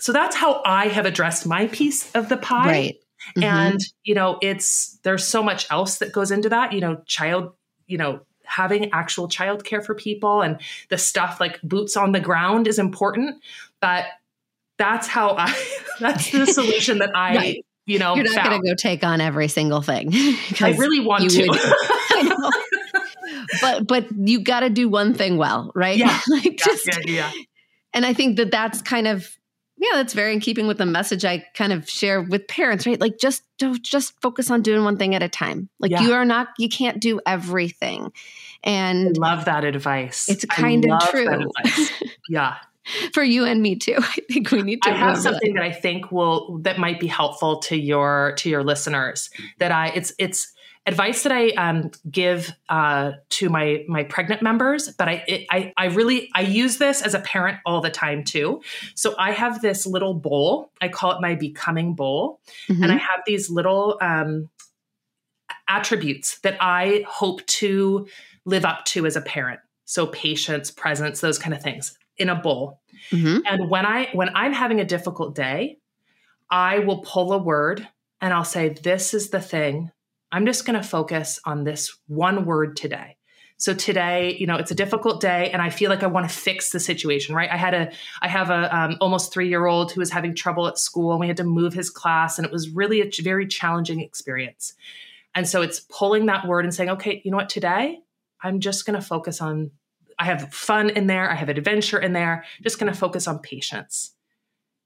so 0.00 0.12
that's 0.12 0.34
how 0.36 0.60
I 0.66 0.88
have 0.88 1.06
addressed 1.06 1.46
my 1.46 1.68
piece 1.68 2.10
of 2.16 2.28
the 2.28 2.36
pie 2.36 2.66
right. 2.68 2.96
Mhm. 3.38 3.42
and 3.44 3.80
you 4.02 4.14
know 4.14 4.38
it's 4.42 4.98
there's 5.04 5.24
so 5.26 5.42
much 5.42 5.66
else 5.70 5.98
that 5.98 6.12
goes 6.12 6.30
into 6.30 6.48
that 6.50 6.72
you 6.74 6.80
know 6.80 7.00
child 7.06 7.52
you 7.86 7.96
know 7.96 8.20
having 8.42 8.90
actual 8.92 9.28
childcare 9.28 9.82
for 9.82 9.94
people 9.94 10.42
and 10.42 10.60
the 10.90 10.98
stuff 10.98 11.38
like 11.40 11.58
boots 11.62 11.96
on 11.96 12.12
the 12.12 12.20
ground 12.20 12.66
is 12.68 12.78
important 12.78 13.40
but 13.80 14.04
that's 14.76 15.06
how 15.06 15.36
i 15.38 15.50
that's 16.00 16.30
the 16.32 16.44
solution 16.46 16.98
that 16.98 17.16
i 17.16 17.34
Right. 17.36 17.64
you 17.86 17.98
know 17.98 18.14
you're 18.16 18.24
not 18.24 18.44
going 18.44 18.60
to 18.60 18.68
go 18.68 18.74
take 18.74 19.02
on 19.04 19.20
every 19.22 19.48
single 19.48 19.80
thing. 19.80 20.10
i 20.60 20.74
really 20.76 21.00
want 21.00 21.22
you 21.22 21.30
to 21.30 21.48
would- 21.48 21.60
I 22.16 22.22
know. 22.22 22.50
But 23.60 23.86
but 23.86 24.06
you 24.16 24.40
got 24.40 24.60
to 24.60 24.70
do 24.70 24.88
one 24.88 25.14
thing 25.14 25.36
well, 25.36 25.72
right? 25.74 25.96
Yeah. 25.96 26.20
like 26.28 26.44
Yeah, 26.44 26.52
just 26.56 26.86
yeah, 26.86 26.98
yeah. 27.06 27.32
And 27.92 28.04
I 28.04 28.12
think 28.12 28.36
that 28.36 28.50
that's 28.50 28.82
kind 28.82 29.06
of 29.06 29.36
yeah, 29.76 29.96
that's 29.96 30.14
very 30.14 30.32
in 30.32 30.40
keeping 30.40 30.66
with 30.66 30.78
the 30.78 30.86
message 30.86 31.24
I 31.24 31.44
kind 31.54 31.72
of 31.72 31.88
share 31.88 32.22
with 32.22 32.46
parents, 32.46 32.86
right? 32.86 33.00
Like 33.00 33.18
just 33.18 33.42
don't 33.58 33.82
just 33.82 34.18
focus 34.22 34.50
on 34.50 34.62
doing 34.62 34.84
one 34.84 34.96
thing 34.96 35.14
at 35.14 35.22
a 35.22 35.28
time. 35.28 35.68
Like 35.80 35.90
yeah. 35.90 36.02
you 36.02 36.12
are 36.12 36.24
not 36.24 36.48
you 36.58 36.68
can't 36.68 37.00
do 37.00 37.20
everything. 37.26 38.12
And 38.62 39.16
I 39.22 39.34
love 39.34 39.44
that 39.46 39.64
advice. 39.64 40.28
It's 40.28 40.44
kind 40.44 40.90
of 40.90 41.00
true. 41.10 41.50
yeah. 42.28 42.56
For 43.12 43.22
you 43.22 43.44
and 43.44 43.62
me 43.62 43.76
too. 43.76 43.96
I 43.98 44.18
think 44.30 44.50
we 44.50 44.62
need 44.62 44.82
to 44.82 44.90
I 44.90 44.94
have 44.94 45.18
something 45.18 45.54
that. 45.54 45.60
that 45.60 45.66
I 45.66 45.72
think 45.72 46.12
will 46.12 46.58
that 46.62 46.78
might 46.78 47.00
be 47.00 47.06
helpful 47.06 47.58
to 47.60 47.76
your 47.76 48.34
to 48.38 48.48
your 48.48 48.62
listeners 48.62 49.30
that 49.58 49.72
I 49.72 49.88
it's 49.88 50.12
it's 50.18 50.53
advice 50.86 51.22
that 51.22 51.32
I 51.32 51.48
um, 51.50 51.90
give 52.10 52.52
uh, 52.68 53.12
to 53.30 53.48
my 53.48 53.84
my 53.88 54.04
pregnant 54.04 54.42
members, 54.42 54.88
but 54.88 55.08
I, 55.08 55.24
it, 55.26 55.46
I 55.50 55.72
I 55.76 55.86
really 55.86 56.30
I 56.34 56.42
use 56.42 56.78
this 56.78 57.02
as 57.02 57.14
a 57.14 57.20
parent 57.20 57.58
all 57.64 57.80
the 57.80 57.90
time 57.90 58.24
too. 58.24 58.62
So 58.94 59.14
I 59.18 59.32
have 59.32 59.62
this 59.62 59.86
little 59.86 60.14
bowl. 60.14 60.70
I 60.80 60.88
call 60.88 61.12
it 61.12 61.20
my 61.20 61.34
becoming 61.34 61.94
bowl, 61.94 62.40
mm-hmm. 62.68 62.82
and 62.82 62.92
I 62.92 62.96
have 62.96 63.20
these 63.26 63.50
little 63.50 63.98
um, 64.00 64.50
attributes 65.68 66.38
that 66.40 66.56
I 66.60 67.04
hope 67.08 67.44
to 67.46 68.06
live 68.44 68.64
up 68.64 68.84
to 68.86 69.06
as 69.06 69.16
a 69.16 69.22
parent. 69.22 69.60
So 69.86 70.06
patience, 70.06 70.70
presence, 70.70 71.20
those 71.20 71.38
kind 71.38 71.54
of 71.54 71.62
things 71.62 71.96
in 72.16 72.28
a 72.28 72.34
bowl. 72.34 72.80
Mm-hmm. 73.10 73.40
And 73.46 73.70
when 73.70 73.86
I 73.86 74.10
when 74.12 74.30
I'm 74.34 74.52
having 74.52 74.80
a 74.80 74.84
difficult 74.84 75.34
day, 75.34 75.78
I 76.50 76.80
will 76.80 76.98
pull 76.98 77.32
a 77.32 77.38
word 77.38 77.88
and 78.20 78.34
I'll 78.34 78.44
say, 78.44 78.68
"This 78.68 79.14
is 79.14 79.30
the 79.30 79.40
thing 79.40 79.90
I'm 80.34 80.46
just 80.46 80.66
going 80.66 80.74
to 80.74 80.86
focus 80.86 81.38
on 81.44 81.62
this 81.62 81.96
one 82.08 82.44
word 82.44 82.76
today. 82.76 83.18
So 83.56 83.72
today, 83.72 84.36
you 84.36 84.48
know, 84.48 84.56
it's 84.56 84.72
a 84.72 84.74
difficult 84.74 85.20
day, 85.20 85.48
and 85.52 85.62
I 85.62 85.70
feel 85.70 85.90
like 85.90 86.02
I 86.02 86.08
want 86.08 86.28
to 86.28 86.34
fix 86.34 86.70
the 86.70 86.80
situation. 86.80 87.36
Right? 87.36 87.48
I 87.48 87.56
had 87.56 87.72
a, 87.72 87.92
I 88.20 88.26
have 88.26 88.50
a 88.50 88.76
um, 88.76 88.96
almost 89.00 89.32
three 89.32 89.48
year 89.48 89.66
old 89.66 89.92
who 89.92 90.00
was 90.00 90.10
having 90.10 90.34
trouble 90.34 90.66
at 90.66 90.76
school, 90.76 91.12
and 91.12 91.20
we 91.20 91.28
had 91.28 91.36
to 91.36 91.44
move 91.44 91.72
his 91.72 91.88
class, 91.88 92.36
and 92.36 92.44
it 92.44 92.50
was 92.50 92.68
really 92.68 93.00
a 93.00 93.08
very 93.22 93.46
challenging 93.46 94.00
experience. 94.00 94.74
And 95.36 95.48
so 95.48 95.62
it's 95.62 95.78
pulling 95.88 96.26
that 96.26 96.48
word 96.48 96.64
and 96.64 96.74
saying, 96.74 96.90
okay, 96.90 97.22
you 97.24 97.30
know 97.30 97.36
what? 97.36 97.48
Today, 97.48 98.00
I'm 98.42 98.58
just 98.58 98.86
going 98.86 99.00
to 99.00 99.06
focus 99.06 99.40
on. 99.40 99.70
I 100.18 100.24
have 100.24 100.52
fun 100.52 100.90
in 100.90 101.06
there. 101.06 101.30
I 101.30 101.36
have 101.36 101.48
adventure 101.48 102.00
in 102.00 102.12
there. 102.12 102.44
Just 102.60 102.80
going 102.80 102.92
to 102.92 102.98
focus 102.98 103.28
on 103.28 103.38
patience. 103.38 104.16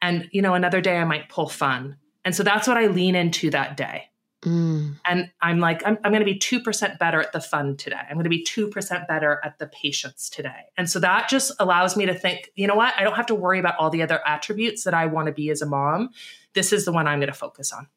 And 0.03 0.29
you 0.31 0.43
know, 0.43 0.53
another 0.53 0.83
day 0.83 0.99
I 0.99 1.05
might 1.05 1.31
pull 1.31 1.49
fun. 1.49 1.97
And 2.23 2.37
so 2.37 2.43
that's 2.43 2.69
what 2.69 2.77
I 2.77 2.89
lean 2.89 3.15
into 3.15 3.49
that 3.51 3.79
day. 3.79 4.08
Mm. 4.43 4.97
And 5.05 5.31
I'm 5.41 5.59
like, 5.59 5.85
I'm, 5.85 5.99
I'm 6.05 6.13
going 6.13 6.25
to 6.25 6.33
be 6.33 6.39
2% 6.39 6.99
better 6.99 7.21
at 7.21 7.33
the 7.33 7.41
fun 7.41 7.77
today. 7.77 7.97
I'm 8.09 8.15
going 8.15 8.25
to 8.25 8.31
be 8.31 8.45
2% 8.45 9.09
better 9.09 9.41
at 9.45 9.59
the 9.59 9.67
patience 9.67 10.31
today. 10.31 10.67
And 10.77 10.89
so 10.89 11.01
that 11.01 11.29
just 11.29 11.53
allows 11.59 11.97
me 11.97 12.07
to 12.07 12.15
think, 12.15 12.53
you 12.55 12.67
know 12.67 12.77
what? 12.77 12.95
I 12.97 13.05
don't 13.05 13.17
have 13.17 13.27
to 13.27 13.35
worry 13.35 13.59
about 13.59 13.77
all 13.79 13.91
the 13.91 14.03
other 14.03 14.21
attributes 14.27 14.85
that 14.85 14.95
I 14.95 15.07
want 15.07 15.27
to 15.27 15.33
be 15.33 15.51
as 15.51 15.61
a 15.61 15.67
mom. 15.67 16.11
This 16.55 16.73
is 16.73 16.85
the 16.85 16.93
one 16.93 17.07
I'm 17.07 17.19
going 17.19 17.33
to 17.33 17.39
focus 17.39 17.73
on. 17.73 17.89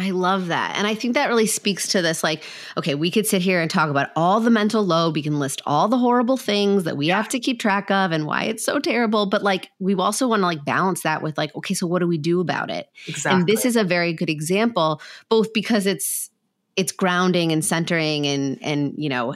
I 0.00 0.10
love 0.10 0.46
that. 0.46 0.76
And 0.76 0.86
I 0.86 0.94
think 0.94 1.14
that 1.14 1.28
really 1.28 1.46
speaks 1.46 1.88
to 1.88 2.00
this 2.00 2.22
like, 2.22 2.44
okay, 2.76 2.94
we 2.94 3.10
could 3.10 3.26
sit 3.26 3.42
here 3.42 3.60
and 3.60 3.68
talk 3.68 3.90
about 3.90 4.10
all 4.14 4.38
the 4.38 4.48
mental 4.48 4.86
load. 4.86 5.16
We 5.16 5.24
can 5.24 5.40
list 5.40 5.60
all 5.66 5.88
the 5.88 5.98
horrible 5.98 6.36
things 6.36 6.84
that 6.84 6.96
we 6.96 7.08
have 7.08 7.28
to 7.30 7.40
keep 7.40 7.58
track 7.58 7.90
of 7.90 8.12
and 8.12 8.24
why 8.24 8.44
it's 8.44 8.64
so 8.64 8.78
terrible. 8.78 9.26
But 9.26 9.42
like, 9.42 9.70
we 9.80 9.96
also 9.96 10.28
want 10.28 10.40
to 10.40 10.46
like 10.46 10.64
balance 10.64 11.02
that 11.02 11.20
with 11.20 11.36
like, 11.36 11.52
okay, 11.56 11.74
so 11.74 11.88
what 11.88 11.98
do 11.98 12.06
we 12.06 12.16
do 12.16 12.38
about 12.40 12.70
it? 12.70 12.88
Exactly. 13.08 13.40
And 13.40 13.48
this 13.48 13.64
is 13.64 13.74
a 13.74 13.82
very 13.82 14.12
good 14.12 14.30
example, 14.30 15.02
both 15.28 15.52
because 15.52 15.84
it's, 15.84 16.30
it's 16.76 16.92
grounding 16.92 17.50
and 17.50 17.64
centering 17.64 18.24
and, 18.24 18.56
and, 18.62 18.94
you 18.96 19.08
know, 19.08 19.34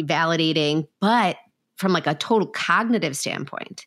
validating, 0.00 0.88
but 1.00 1.36
from 1.76 1.92
like 1.92 2.06
a 2.06 2.14
total 2.14 2.48
cognitive 2.48 3.14
standpoint, 3.14 3.84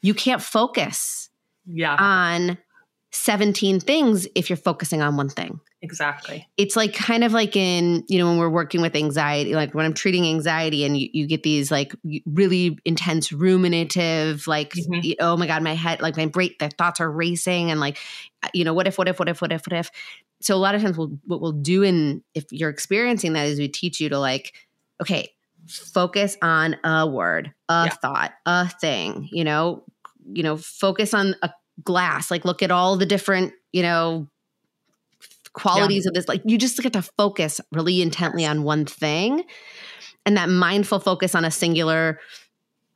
you 0.00 0.14
can't 0.14 0.40
focus 0.40 1.28
yeah. 1.66 1.96
on 1.98 2.56
17 3.10 3.80
things 3.80 4.28
if 4.34 4.50
you're 4.50 4.56
focusing 4.56 5.00
on 5.00 5.16
one 5.16 5.30
thing. 5.30 5.60
Exactly. 5.80 6.46
It's 6.56 6.76
like 6.76 6.92
kind 6.92 7.24
of 7.24 7.32
like 7.32 7.56
in, 7.56 8.04
you 8.08 8.18
know, 8.18 8.26
when 8.26 8.38
we're 8.38 8.50
working 8.50 8.82
with 8.82 8.94
anxiety, 8.94 9.54
like 9.54 9.74
when 9.74 9.86
I'm 9.86 9.94
treating 9.94 10.26
anxiety 10.26 10.84
and 10.84 10.98
you, 10.98 11.08
you 11.12 11.26
get 11.26 11.42
these 11.42 11.70
like 11.70 11.94
really 12.26 12.78
intense 12.84 13.32
ruminative, 13.32 14.46
like, 14.46 14.74
mm-hmm. 14.74 15.12
oh 15.20 15.36
my 15.36 15.46
God, 15.46 15.62
my 15.62 15.74
head, 15.74 16.02
like 16.02 16.16
my 16.16 16.26
brain, 16.26 16.54
the 16.58 16.68
thoughts 16.68 17.00
are 17.00 17.10
racing 17.10 17.70
and 17.70 17.80
like, 17.80 17.98
you 18.52 18.64
know, 18.64 18.74
what 18.74 18.86
if, 18.86 18.98
what 18.98 19.08
if, 19.08 19.18
what 19.18 19.28
if, 19.28 19.40
what 19.40 19.52
if, 19.52 19.66
what 19.66 19.72
if. 19.72 19.90
So 20.40 20.54
a 20.54 20.58
lot 20.58 20.74
of 20.74 20.82
times 20.82 20.98
we'll, 20.98 21.18
what 21.24 21.40
we'll 21.40 21.52
do 21.52 21.82
in, 21.82 22.22
if 22.34 22.44
you're 22.50 22.70
experiencing 22.70 23.32
that 23.32 23.46
is 23.46 23.58
we 23.58 23.68
teach 23.68 24.00
you 24.00 24.10
to 24.10 24.18
like, 24.18 24.52
okay, 25.00 25.30
focus 25.66 26.36
on 26.42 26.76
a 26.84 27.06
word, 27.06 27.54
a 27.68 27.84
yeah. 27.86 27.94
thought, 27.94 28.32
a 28.44 28.68
thing, 28.68 29.28
you 29.32 29.44
know, 29.44 29.84
you 30.30 30.42
know, 30.42 30.56
focus 30.56 31.14
on 31.14 31.34
a 31.42 31.50
glass 31.84 32.30
like 32.30 32.44
look 32.44 32.62
at 32.62 32.70
all 32.70 32.96
the 32.96 33.06
different 33.06 33.52
you 33.72 33.82
know 33.82 34.28
qualities 35.58 36.04
yeah. 36.04 36.10
of 36.10 36.14
this 36.14 36.28
like 36.28 36.42
you 36.44 36.56
just 36.56 36.78
get 36.78 36.92
to 36.92 37.02
focus 37.02 37.60
really 37.72 38.00
intently 38.00 38.46
on 38.46 38.62
one 38.62 38.86
thing. 38.86 39.44
And 40.24 40.36
that 40.36 40.48
mindful 40.48 41.00
focus 41.00 41.34
on 41.34 41.44
a 41.44 41.50
singular 41.50 42.20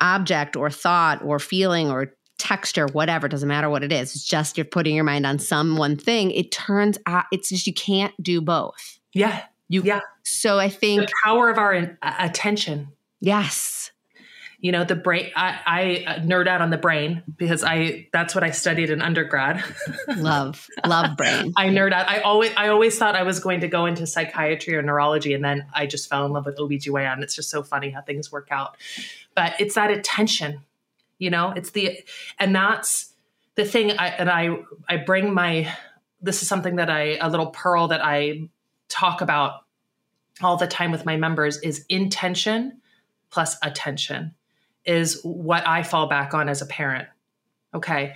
object 0.01 0.57
or 0.57 0.71
thought 0.71 1.23
or 1.25 1.39
feeling 1.39 1.91
or 1.91 2.15
texture 2.39 2.87
whatever 2.93 3.29
doesn't 3.29 3.49
matter 3.49 3.71
what 3.71 3.85
it 3.85 3.93
is 3.93 4.17
it's 4.17 4.25
just 4.25 4.59
you're 4.59 4.65
putting 4.65 4.97
your 4.97 5.05
mind 5.05 5.25
on 5.25 5.39
some 5.39 5.77
one 5.77 5.97
thing 5.97 6.33
it 6.33 6.51
turns 6.51 6.99
out 7.07 7.25
it's 7.31 7.51
just 7.51 7.69
you 7.69 7.75
can't 7.75 8.13
do 8.21 8.41
both. 8.41 8.99
Yeah. 9.13 9.45
You 9.69 9.83
yeah. 9.85 10.01
So 10.25 10.59
i 10.59 10.69
think 10.69 11.03
the 11.03 11.13
power 11.25 11.51
of 11.51 11.59
our 11.59 11.97
attention. 12.03 12.89
Yes 13.21 13.92
you 14.63 14.71
know 14.73 14.85
the 14.85 14.95
brain 14.95 15.31
I, 15.37 15.59
I 15.67 16.05
uh, 16.07 16.21
nerd 16.21 16.47
out 16.47 16.63
on 16.63 16.71
the 16.71 16.79
brain 16.79 17.23
because 17.37 17.63
i 17.63 18.07
that's 18.13 18.35
what 18.35 18.43
i 18.43 18.53
studied 18.53 18.89
in 18.89 19.03
undergrad. 19.03 19.63
Love 20.17 20.67
love 20.87 21.17
brain. 21.17 21.53
I 21.57 21.67
nerd 21.67 21.93
out. 21.93 22.09
I 22.09 22.21
always 22.21 22.53
i 22.57 22.69
always 22.69 22.97
thought 22.97 23.17
i 23.17 23.25
was 23.25 23.41
going 23.41 23.61
to 23.61 23.69
go 23.69 23.85
into 23.85 24.07
psychiatry 24.07 24.75
or 24.77 24.83
neurology 24.83 25.35
and 25.35 25.45
then 25.45 25.67
i 25.75 25.87
just 25.87 26.09
fell 26.09 26.25
in 26.25 26.33
love 26.33 26.47
with 26.47 26.57
obgyn 26.57 27.23
it's 27.23 27.35
just 27.35 27.51
so 27.51 27.63
funny 27.63 27.91
how 27.91 28.01
things 28.01 28.33
work 28.33 28.49
out. 28.51 28.79
But 29.35 29.61
it's 29.61 29.75
that 29.75 29.91
attention 29.91 30.61
you 31.19 31.31
know 31.31 31.51
it's 31.51 31.71
the 31.71 32.01
and 32.39 32.55
that's 32.55 33.13
the 33.57 33.65
thing 33.65 33.93
I, 33.99 34.09
and 34.09 34.31
i 34.31 34.57
i 34.89 34.97
bring 34.97 35.35
my 35.35 35.73
this 36.21 36.41
is 36.43 36.49
something 36.49 36.77
that 36.77 36.89
i 36.89 37.17
a 37.21 37.29
little 37.29 37.49
pearl 37.49 37.89
that 37.89 38.05
i 38.05 38.49
talk 38.89 39.21
about 39.21 39.65
all 40.41 40.57
the 40.57 40.67
time 40.67 40.91
with 40.93 41.05
my 41.05 41.17
members 41.17 41.59
is 41.59 41.85
intention 41.89 42.81
plus 43.31 43.57
attention 43.63 44.35
is 44.85 45.21
what 45.23 45.67
I 45.67 45.83
fall 45.83 46.09
back 46.09 46.35
on 46.35 46.49
as 46.49 46.63
a 46.63 46.67
parent. 46.67 47.09
Okay. 47.75 48.15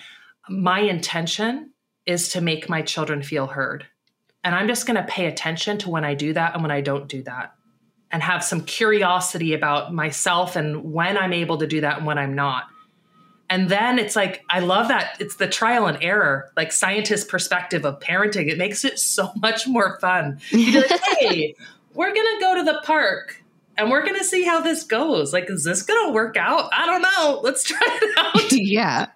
My 0.48 0.81
intention 0.81 1.72
is 2.07 2.31
to 2.31 2.40
make 2.40 2.68
my 2.68 2.83
children 2.83 3.22
feel 3.22 3.46
heard. 3.46 3.87
And 4.44 4.55
I'm 4.55 4.68
just 4.68 4.87
going 4.87 4.96
to 4.96 5.02
pay 5.02 5.26
attention 5.26 5.79
to 5.79 5.90
when 5.90 6.05
I 6.05 6.14
do 6.14 6.33
that 6.33 6.55
and 6.55 6.62
when 6.62 6.70
I 6.70 6.81
don't 6.81 7.09
do 7.09 7.22
that 7.24 7.55
and 8.12 8.22
have 8.22 8.44
some 8.44 8.62
curiosity 8.62 9.55
about 9.55 9.92
myself 9.92 10.55
and 10.55 10.92
when 10.92 11.18
I'm 11.18 11.33
able 11.33 11.59
to 11.59 11.66
do 11.66 11.81
that 11.81 11.98
and 11.98 12.07
when 12.07 12.18
I'm 12.18 12.35
not. 12.35 12.64
And 13.48 13.68
then 13.68 13.98
it's 13.98 14.16
like, 14.16 14.44
I 14.50 14.61
love 14.61 14.88
that. 14.88 15.16
It's 15.20 15.37
the 15.37 15.48
trial 15.48 15.87
and 15.87 15.98
error, 16.02 16.52
like 16.57 16.72
scientist 16.72 17.29
perspective 17.29 17.85
of 17.85 18.00
parenting. 18.00 18.48
It 18.48 18.59
makes 18.59 18.85
it 18.85 18.98
so 18.98 19.31
much 19.37 19.66
more 19.66 19.98
fun. 20.00 20.40
Like, 20.52 21.00
hey, 21.18 21.55
we're 21.94 22.14
going 22.14 22.37
to 22.37 22.40
go 22.40 22.55
to 22.57 22.62
the 22.64 22.81
park 22.85 23.42
and 23.78 23.90
we're 23.90 24.02
to 24.18 24.24
see 24.24 24.44
how 24.44 24.60
this 24.60 24.84
goes. 24.84 25.32
Like, 25.32 25.50
is 25.50 25.64
this 25.64 25.82
to 26.08 26.12
work 26.12 26.36
out? 26.36 26.70
I 26.72 26.86
don't 26.86 27.02
know. 27.02 27.40
Let's 27.42 27.64
try 27.64 27.80
it 27.80 28.18
out. 28.18 28.52
yeah. 28.52 29.06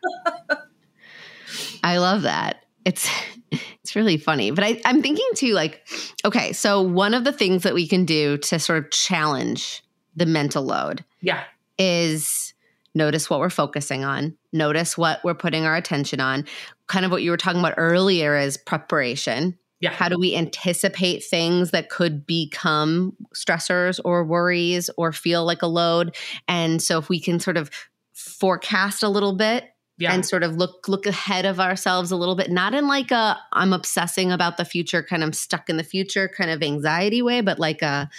I 1.83 1.99
love 1.99 2.23
that. 2.23 2.65
It's 2.85 3.09
it's 3.51 3.97
really 3.97 4.19
funny. 4.19 4.51
But 4.51 4.65
I, 4.65 4.81
I'm 4.85 5.03
thinking 5.03 5.27
too, 5.35 5.53
like, 5.53 5.87
okay, 6.25 6.53
so 6.53 6.83
one 6.83 7.15
of 7.15 7.25
the 7.25 7.33
things 7.33 7.63
that 7.63 7.75
we 7.75 7.89
can 7.89 8.05
do 8.05 8.39
to 8.39 8.59
sort 8.59 8.85
of 8.85 8.91
challenge 8.91 9.83
the 10.15 10.27
mental 10.27 10.63
load, 10.63 11.05
yeah, 11.21 11.45
is 11.79 12.55
notice 12.95 13.29
what 13.29 13.41
we're 13.41 13.51
focusing 13.51 14.05
on, 14.05 14.37
notice 14.53 14.97
what 14.97 15.23
we're 15.25 15.35
putting 15.35 15.65
our 15.65 15.77
attention 15.77 16.21
on. 16.21 16.47
Kind 16.87 17.05
of 17.05 17.11
what 17.11 17.23
you 17.23 17.31
were 17.31 17.37
talking 17.37 17.61
about 17.61 17.75
earlier 17.77 18.37
is 18.37 18.57
preparation. 18.57 19.59
Yeah. 19.81 19.93
How 19.93 20.09
do 20.09 20.19
we 20.19 20.37
anticipate 20.37 21.25
things 21.25 21.71
that 21.71 21.89
could 21.89 22.27
become 22.27 23.17
stressors 23.35 23.99
or 24.05 24.25
worries 24.25 24.91
or 24.99 25.11
feel 25.11 25.45
like 25.45 25.63
a 25.63 25.67
load? 25.67 26.15
And 26.49 26.83
so 26.83 26.99
if 26.99 27.09
we 27.09 27.19
can 27.19 27.41
sort 27.41 27.57
of 27.57 27.71
forecast 28.13 29.03
a 29.03 29.09
little 29.09 29.35
bit 29.35 29.65
yeah. 29.97 30.13
and 30.13 30.25
sort 30.25 30.43
of 30.43 30.57
look 30.57 30.87
look 30.87 31.07
ahead 31.07 31.47
of 31.47 31.59
ourselves 31.59 32.11
a 32.11 32.17
little 32.17 32.37
bit, 32.37 32.51
not 32.51 32.75
in 32.75 32.89
like 32.89 33.11
a 33.11 33.39
I'm 33.53 33.73
obsessing 33.73 34.31
about 34.31 34.59
the 34.59 34.67
future, 34.67 35.03
kind 35.03 35.25
of 35.25 35.35
stuck 35.35 35.71
in 35.71 35.79
the 35.79 35.85
future 35.85 36.29
kind 36.29 36.51
of 36.51 36.63
anxiety 36.63 37.23
way, 37.23 37.41
but 37.41 37.59
like 37.59 37.81
a 37.81 38.11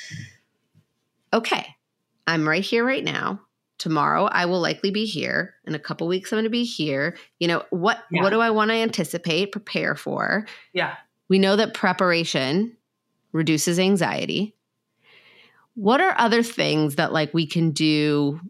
okay, 1.31 1.75
I'm 2.25 2.47
right 2.47 2.63
here 2.63 2.83
right 2.83 3.03
now 3.03 3.39
tomorrow 3.81 4.25
i 4.25 4.45
will 4.45 4.59
likely 4.61 4.91
be 4.91 5.05
here 5.05 5.55
in 5.65 5.73
a 5.73 5.79
couple 5.79 6.07
weeks 6.07 6.31
i'm 6.31 6.35
going 6.35 6.43
to 6.43 6.51
be 6.51 6.63
here 6.63 7.17
you 7.39 7.47
know 7.47 7.63
what 7.71 8.03
yeah. 8.11 8.21
what 8.21 8.29
do 8.29 8.39
i 8.39 8.51
want 8.51 8.69
to 8.69 8.75
anticipate 8.75 9.51
prepare 9.51 9.95
for 9.95 10.45
yeah 10.71 10.97
we 11.31 11.39
know 11.39 11.55
that 11.55 11.73
preparation 11.73 12.75
reduces 13.31 13.79
anxiety. 13.79 14.53
What 15.75 16.01
are 16.01 16.13
other 16.17 16.43
things 16.43 16.97
that 16.97 17.13
like 17.13 17.33
we 17.33 17.47
can 17.47 17.71
do 17.71 18.41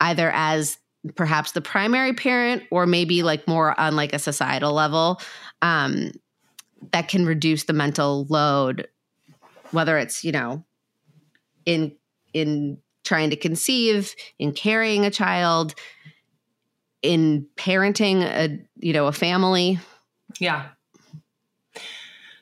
either 0.00 0.28
as 0.34 0.78
perhaps 1.14 1.52
the 1.52 1.60
primary 1.60 2.14
parent 2.14 2.64
or 2.72 2.86
maybe 2.86 3.22
like 3.22 3.46
more 3.46 3.78
on 3.78 3.94
like 3.94 4.12
a 4.12 4.18
societal 4.18 4.72
level 4.72 5.20
um, 5.62 6.10
that 6.90 7.06
can 7.06 7.24
reduce 7.24 7.64
the 7.64 7.72
mental 7.72 8.26
load 8.28 8.88
whether 9.70 9.96
it's 9.96 10.24
you 10.24 10.32
know 10.32 10.64
in 11.66 11.94
in 12.34 12.78
trying 13.04 13.30
to 13.30 13.36
conceive 13.36 14.12
in 14.40 14.50
carrying 14.50 15.06
a 15.06 15.10
child 15.10 15.72
in 17.00 17.46
parenting 17.56 18.22
a 18.22 18.58
you 18.76 18.92
know 18.92 19.06
a 19.06 19.12
family 19.12 19.78
yeah 20.40 20.70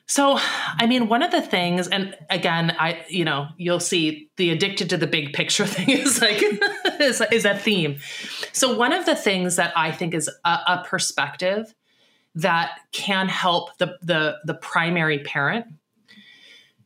so, 0.09 0.39
I 0.39 0.87
mean, 0.87 1.09
one 1.09 1.21
of 1.21 1.31
the 1.31 1.41
things, 1.41 1.89
and 1.89 2.15
again, 2.29 2.73
I, 2.79 3.05
you 3.09 3.25
know, 3.25 3.47
you'll 3.57 3.81
see 3.81 4.29
the 4.37 4.51
addicted 4.51 4.89
to 4.91 4.97
the 4.97 5.05
big 5.05 5.33
picture 5.33 5.65
thing 5.67 5.89
is 5.89 6.21
like, 6.21 6.41
is, 7.01 7.21
is 7.31 7.43
a 7.43 7.57
theme. 7.57 7.99
So, 8.53 8.77
one 8.77 8.93
of 8.93 9.05
the 9.05 9.15
things 9.15 9.57
that 9.57 9.73
I 9.75 9.91
think 9.91 10.13
is 10.13 10.29
a, 10.45 10.49
a 10.49 10.85
perspective 10.87 11.75
that 12.35 12.79
can 12.93 13.27
help 13.27 13.77
the, 13.79 13.97
the, 14.01 14.37
the 14.45 14.53
primary 14.53 15.19
parent 15.19 15.65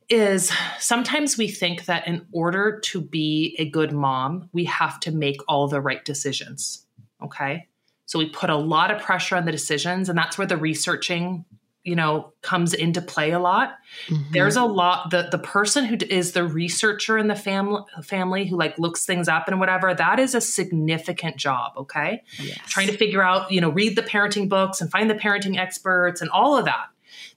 is 0.10 0.51
sometimes 0.79 1.38
we 1.38 1.47
think 1.47 1.86
that 1.86 2.07
in 2.07 2.25
order 2.31 2.79
to 2.79 3.01
be 3.01 3.55
a 3.60 3.69
good 3.69 3.91
mom, 3.91 4.49
we 4.51 4.65
have 4.65 4.99
to 5.01 5.12
make 5.12 5.38
all 5.47 5.67
the 5.67 5.79
right 5.79 6.03
decisions. 6.03 6.86
Okay. 7.23 7.67
So 8.07 8.17
we 8.17 8.29
put 8.29 8.49
a 8.49 8.55
lot 8.55 8.91
of 8.91 9.01
pressure 9.01 9.36
on 9.36 9.45
the 9.45 9.51
decisions, 9.51 10.10
and 10.10 10.17
that's 10.17 10.38
where 10.38 10.47
the 10.47 10.57
researching 10.57 11.45
you 11.83 11.95
know 11.95 12.31
comes 12.41 12.73
into 12.73 13.01
play 13.01 13.31
a 13.31 13.39
lot 13.39 13.75
mm-hmm. 14.07 14.21
there's 14.31 14.55
a 14.55 14.63
lot 14.63 15.09
the 15.09 15.27
the 15.31 15.39
person 15.39 15.85
who 15.85 15.97
is 16.09 16.33
the 16.33 16.43
researcher 16.43 17.17
in 17.17 17.27
the 17.27 17.35
family 17.35 17.81
family 18.03 18.45
who 18.45 18.55
like 18.55 18.77
looks 18.77 19.05
things 19.05 19.27
up 19.27 19.47
and 19.47 19.59
whatever 19.59 19.93
that 19.93 20.19
is 20.19 20.35
a 20.35 20.41
significant 20.41 21.37
job 21.37 21.71
okay 21.75 22.21
yes. 22.39 22.57
trying 22.67 22.87
to 22.87 22.95
figure 22.95 23.23
out 23.23 23.51
you 23.51 23.59
know 23.59 23.69
read 23.69 23.95
the 23.95 24.03
parenting 24.03 24.47
books 24.47 24.79
and 24.79 24.91
find 24.91 25.09
the 25.09 25.15
parenting 25.15 25.57
experts 25.57 26.21
and 26.21 26.29
all 26.29 26.57
of 26.57 26.65
that 26.65 26.87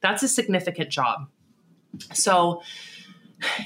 that's 0.01 0.23
a 0.23 0.29
significant 0.29 0.91
job 0.91 1.27
so 2.13 2.63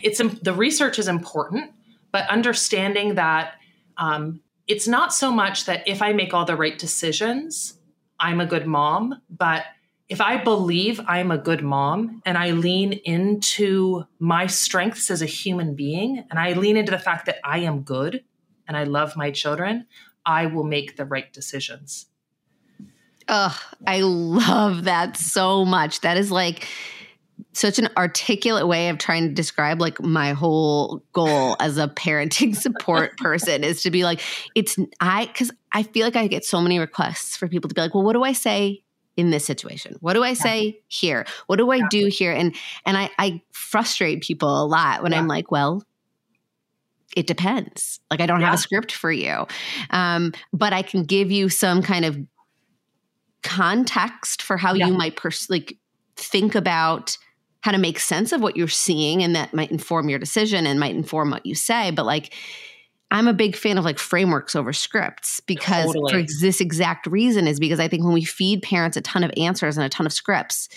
it's 0.02 0.18
the 0.42 0.52
research 0.52 0.98
is 0.98 1.08
important 1.08 1.72
but 2.12 2.28
understanding 2.30 3.16
that 3.16 3.54
um, 3.96 4.40
it's 4.66 4.88
not 4.88 5.12
so 5.12 5.32
much 5.32 5.64
that 5.64 5.86
if 5.88 6.02
i 6.02 6.12
make 6.12 6.32
all 6.32 6.44
the 6.44 6.56
right 6.56 6.78
decisions 6.78 7.74
i'm 8.20 8.40
a 8.40 8.46
good 8.46 8.66
mom 8.66 9.20
but 9.28 9.64
if 10.08 10.20
I 10.20 10.38
believe 10.38 11.00
I'm 11.06 11.30
a 11.30 11.38
good 11.38 11.62
mom 11.62 12.22
and 12.24 12.38
I 12.38 12.52
lean 12.52 12.92
into 12.92 14.04
my 14.18 14.46
strengths 14.46 15.10
as 15.10 15.20
a 15.20 15.26
human 15.26 15.74
being 15.74 16.24
and 16.30 16.38
I 16.38 16.54
lean 16.54 16.76
into 16.76 16.90
the 16.90 16.98
fact 16.98 17.26
that 17.26 17.36
I 17.44 17.58
am 17.58 17.82
good 17.82 18.24
and 18.66 18.76
I 18.76 18.84
love 18.84 19.16
my 19.16 19.30
children, 19.30 19.86
I 20.24 20.46
will 20.46 20.64
make 20.64 20.96
the 20.96 21.04
right 21.04 21.30
decisions. 21.32 22.06
Oh, 23.28 23.58
I 23.86 24.00
love 24.00 24.84
that 24.84 25.18
so 25.18 25.66
much. 25.66 26.00
That 26.00 26.16
is 26.16 26.30
like 26.30 26.66
such 27.52 27.78
an 27.78 27.88
articulate 27.96 28.66
way 28.66 28.88
of 28.88 28.96
trying 28.96 29.28
to 29.28 29.34
describe 29.34 29.80
like 29.80 30.00
my 30.00 30.32
whole 30.32 31.02
goal 31.12 31.54
as 31.60 31.76
a 31.76 31.88
parenting 31.88 32.56
support 32.60 33.18
person 33.18 33.62
is 33.62 33.82
to 33.82 33.90
be 33.90 34.04
like 34.04 34.20
it's 34.54 34.76
I 35.00 35.26
cuz 35.26 35.50
I 35.72 35.82
feel 35.82 36.06
like 36.06 36.16
I 36.16 36.26
get 36.28 36.46
so 36.46 36.62
many 36.62 36.78
requests 36.78 37.36
for 37.36 37.46
people 37.46 37.68
to 37.68 37.74
be 37.74 37.80
like, 37.80 37.94
"Well, 37.94 38.04
what 38.04 38.14
do 38.14 38.22
I 38.22 38.32
say 38.32 38.82
in 39.18 39.30
this 39.30 39.44
situation? 39.44 39.96
What 40.00 40.14
do 40.14 40.22
I 40.22 40.32
say 40.32 40.64
yeah. 40.64 40.72
here? 40.86 41.26
What 41.48 41.56
do 41.56 41.70
I 41.72 41.76
yeah. 41.76 41.88
do 41.90 42.06
here? 42.06 42.32
And 42.32 42.54
and 42.86 42.96
I, 42.96 43.10
I 43.18 43.42
frustrate 43.52 44.22
people 44.22 44.62
a 44.62 44.64
lot 44.64 45.02
when 45.02 45.10
yeah. 45.12 45.18
I'm 45.18 45.26
like, 45.26 45.50
well, 45.50 45.82
it 47.16 47.26
depends. 47.26 47.98
Like 48.10 48.20
I 48.20 48.26
don't 48.26 48.40
have 48.40 48.54
a 48.54 48.58
script 48.58 48.92
for 48.92 49.10
you, 49.10 49.46
um, 49.90 50.32
but 50.52 50.72
I 50.72 50.82
can 50.82 51.02
give 51.02 51.32
you 51.32 51.48
some 51.48 51.82
kind 51.82 52.04
of 52.04 52.16
context 53.42 54.40
for 54.40 54.56
how 54.56 54.74
you 54.74 54.92
might 54.92 55.16
pers- 55.16 55.50
like 55.50 55.76
think 56.16 56.54
about 56.54 57.18
how 57.62 57.72
to 57.72 57.78
make 57.78 57.98
sense 57.98 58.30
of 58.30 58.40
what 58.40 58.56
you're 58.56 58.68
seeing, 58.68 59.24
and 59.24 59.34
that 59.34 59.52
might 59.52 59.72
inform 59.72 60.08
your 60.08 60.20
decision 60.20 60.64
and 60.64 60.78
might 60.78 60.94
inform 60.94 61.30
what 61.30 61.44
you 61.44 61.56
say. 61.56 61.90
But 61.90 62.06
like 62.06 62.32
I'm 63.10 63.26
a 63.26 63.32
big 63.32 63.56
fan 63.56 63.78
of 63.78 63.84
like 63.84 63.98
frameworks 63.98 64.54
over 64.54 64.72
scripts 64.72 65.40
because 65.40 65.86
totally. 65.86 66.12
for 66.12 66.32
this 66.40 66.60
exact 66.60 67.06
reason 67.06 67.46
is 67.46 67.58
because 67.58 67.80
I 67.80 67.88
think 67.88 68.04
when 68.04 68.12
we 68.12 68.24
feed 68.24 68.62
parents 68.62 68.96
a 68.96 69.00
ton 69.00 69.24
of 69.24 69.30
answers 69.36 69.76
and 69.76 69.86
a 69.86 69.88
ton 69.88 70.04
of 70.06 70.12
scripts, 70.12 70.68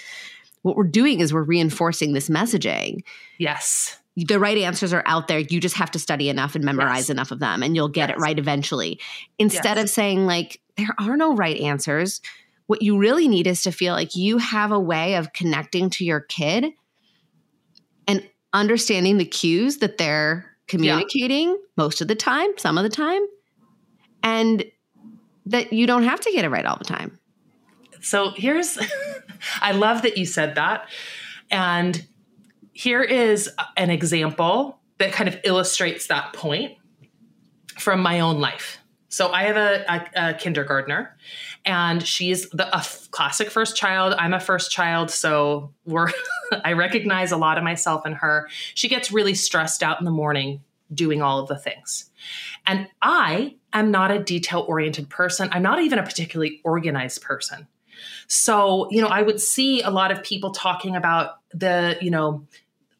what 0.61 0.77
we're 0.77 0.83
doing 0.83 1.19
is 1.19 1.33
we're 1.33 1.43
reinforcing 1.43 2.13
this 2.13 2.29
messaging. 2.29 3.03
Yes. 3.37 3.97
The 4.15 4.39
right 4.39 4.57
answers 4.57 4.93
are 4.93 5.03
out 5.05 5.27
there. 5.27 5.39
You 5.39 5.59
just 5.59 5.75
have 5.75 5.91
to 5.91 5.99
study 5.99 6.29
enough 6.29 6.55
and 6.55 6.63
memorize 6.63 7.03
yes. 7.03 7.09
enough 7.09 7.31
of 7.31 7.39
them 7.39 7.63
and 7.63 7.75
you'll 7.75 7.89
get 7.89 8.09
yes. 8.09 8.17
it 8.17 8.21
right 8.21 8.39
eventually. 8.39 8.99
Instead 9.37 9.77
yes. 9.77 9.83
of 9.83 9.89
saying 9.89 10.25
like 10.25 10.61
there 10.77 10.95
are 10.99 11.17
no 11.17 11.35
right 11.35 11.57
answers, 11.57 12.21
what 12.67 12.81
you 12.81 12.97
really 12.97 13.27
need 13.27 13.47
is 13.47 13.63
to 13.63 13.71
feel 13.71 13.93
like 13.93 14.15
you 14.15 14.37
have 14.37 14.71
a 14.71 14.79
way 14.79 15.15
of 15.15 15.33
connecting 15.33 15.89
to 15.89 16.05
your 16.05 16.21
kid 16.21 16.67
and 18.07 18.25
understanding 18.53 19.17
the 19.17 19.25
cues 19.25 19.77
that 19.77 19.97
they're 19.97 20.50
communicating 20.71 21.49
yeah. 21.49 21.55
most 21.77 22.01
of 22.01 22.07
the 22.07 22.15
time, 22.15 22.49
some 22.57 22.77
of 22.77 22.83
the 22.83 22.89
time, 22.89 23.21
and 24.23 24.63
that 25.45 25.73
you 25.73 25.85
don't 25.85 26.03
have 26.03 26.19
to 26.21 26.31
get 26.31 26.45
it 26.45 26.49
right 26.49 26.65
all 26.65 26.77
the 26.77 26.85
time. 26.85 27.19
So 28.01 28.31
here's, 28.35 28.79
I 29.61 29.73
love 29.73 30.01
that 30.03 30.17
you 30.17 30.25
said 30.25 30.55
that. 30.55 30.89
And 31.49 32.05
here 32.71 33.03
is 33.03 33.49
an 33.75 33.89
example 33.89 34.79
that 34.97 35.11
kind 35.11 35.27
of 35.27 35.37
illustrates 35.43 36.07
that 36.07 36.33
point 36.33 36.77
from 37.77 37.99
my 37.99 38.21
own 38.21 38.39
life. 38.39 38.77
So 39.11 39.29
I 39.29 39.43
have 39.43 39.57
a, 39.57 39.83
a, 39.91 40.29
a 40.29 40.33
kindergartner, 40.33 41.17
and 41.65 42.01
she's 42.01 42.49
the 42.49 42.65
classic 43.11 43.51
first 43.51 43.75
child. 43.75 44.15
I'm 44.17 44.33
a 44.33 44.39
first 44.39 44.71
child, 44.71 45.11
so 45.11 45.73
we're 45.85 46.09
I 46.63 46.73
recognize 46.73 47.33
a 47.33 47.37
lot 47.37 47.57
of 47.57 47.63
myself 47.65 48.05
in 48.05 48.13
her. 48.13 48.47
She 48.73 48.87
gets 48.87 49.11
really 49.11 49.33
stressed 49.33 49.83
out 49.83 49.99
in 49.99 50.05
the 50.05 50.11
morning 50.11 50.61
doing 50.93 51.21
all 51.21 51.39
of 51.39 51.49
the 51.49 51.57
things. 51.57 52.09
And 52.65 52.87
I 53.01 53.55
am 53.73 53.91
not 53.91 54.11
a 54.11 54.19
detail 54.19 54.65
oriented 54.67 55.09
person. 55.09 55.49
I'm 55.51 55.63
not 55.63 55.81
even 55.81 55.99
a 55.99 56.03
particularly 56.03 56.61
organized 56.63 57.21
person. 57.21 57.67
So, 58.27 58.87
you 58.91 59.01
know, 59.01 59.07
I 59.07 59.21
would 59.21 59.41
see 59.41 59.81
a 59.81 59.89
lot 59.89 60.11
of 60.11 60.23
people 60.23 60.51
talking 60.51 60.95
about 60.95 61.39
the, 61.53 61.97
you 62.01 62.11
know, 62.11 62.47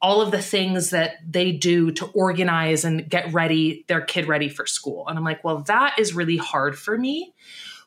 all 0.02 0.22
of 0.22 0.32
the 0.32 0.42
things 0.42 0.90
that 0.90 1.18
they 1.30 1.52
do 1.52 1.92
to 1.92 2.06
organize 2.08 2.84
and 2.84 3.08
get 3.10 3.32
ready 3.34 3.86
their 3.88 4.02
kid 4.02 4.28
ready 4.28 4.50
for 4.50 4.66
school. 4.66 5.08
And 5.08 5.18
I'm 5.18 5.24
like, 5.24 5.44
well, 5.44 5.60
that 5.64 6.00
is 6.00 6.16
really 6.16 6.38
hard 6.38 6.78
for 6.78 6.98
me. 6.98 7.34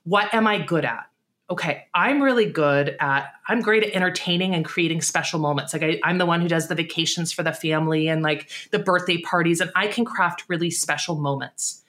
What 0.05 0.33
am 0.33 0.47
I 0.47 0.59
good 0.59 0.85
at? 0.85 1.07
okay, 1.51 1.85
I'm 1.95 2.23
really 2.23 2.47
good 2.47 2.97
at, 3.01 3.33
I'm 3.47 3.61
great 3.61 3.85
at 3.85 3.93
entertaining 3.93 4.55
and 4.55 4.65
creating 4.65 5.03
special 5.03 5.39
moments. 5.39 5.73
Like 5.73 5.83
I, 5.83 6.01
I'm 6.03 6.19
the 6.19 6.27
one 6.27 6.41
who 6.41 6.49
does 6.49 6.69
the 6.69 6.75
vacations 6.75 7.33
for 7.33 7.43
the 7.43 7.53
family 7.53 8.09
and 8.09 8.23
like 8.23 8.51
the 8.71 8.79
birthday 8.79 9.19
parties, 9.19 9.61
and 9.61 9.71
I 9.77 9.89
can 9.89 10.05
craft 10.05 10.45
really 10.49 10.71
special 10.71 11.17
moments. 11.17 11.83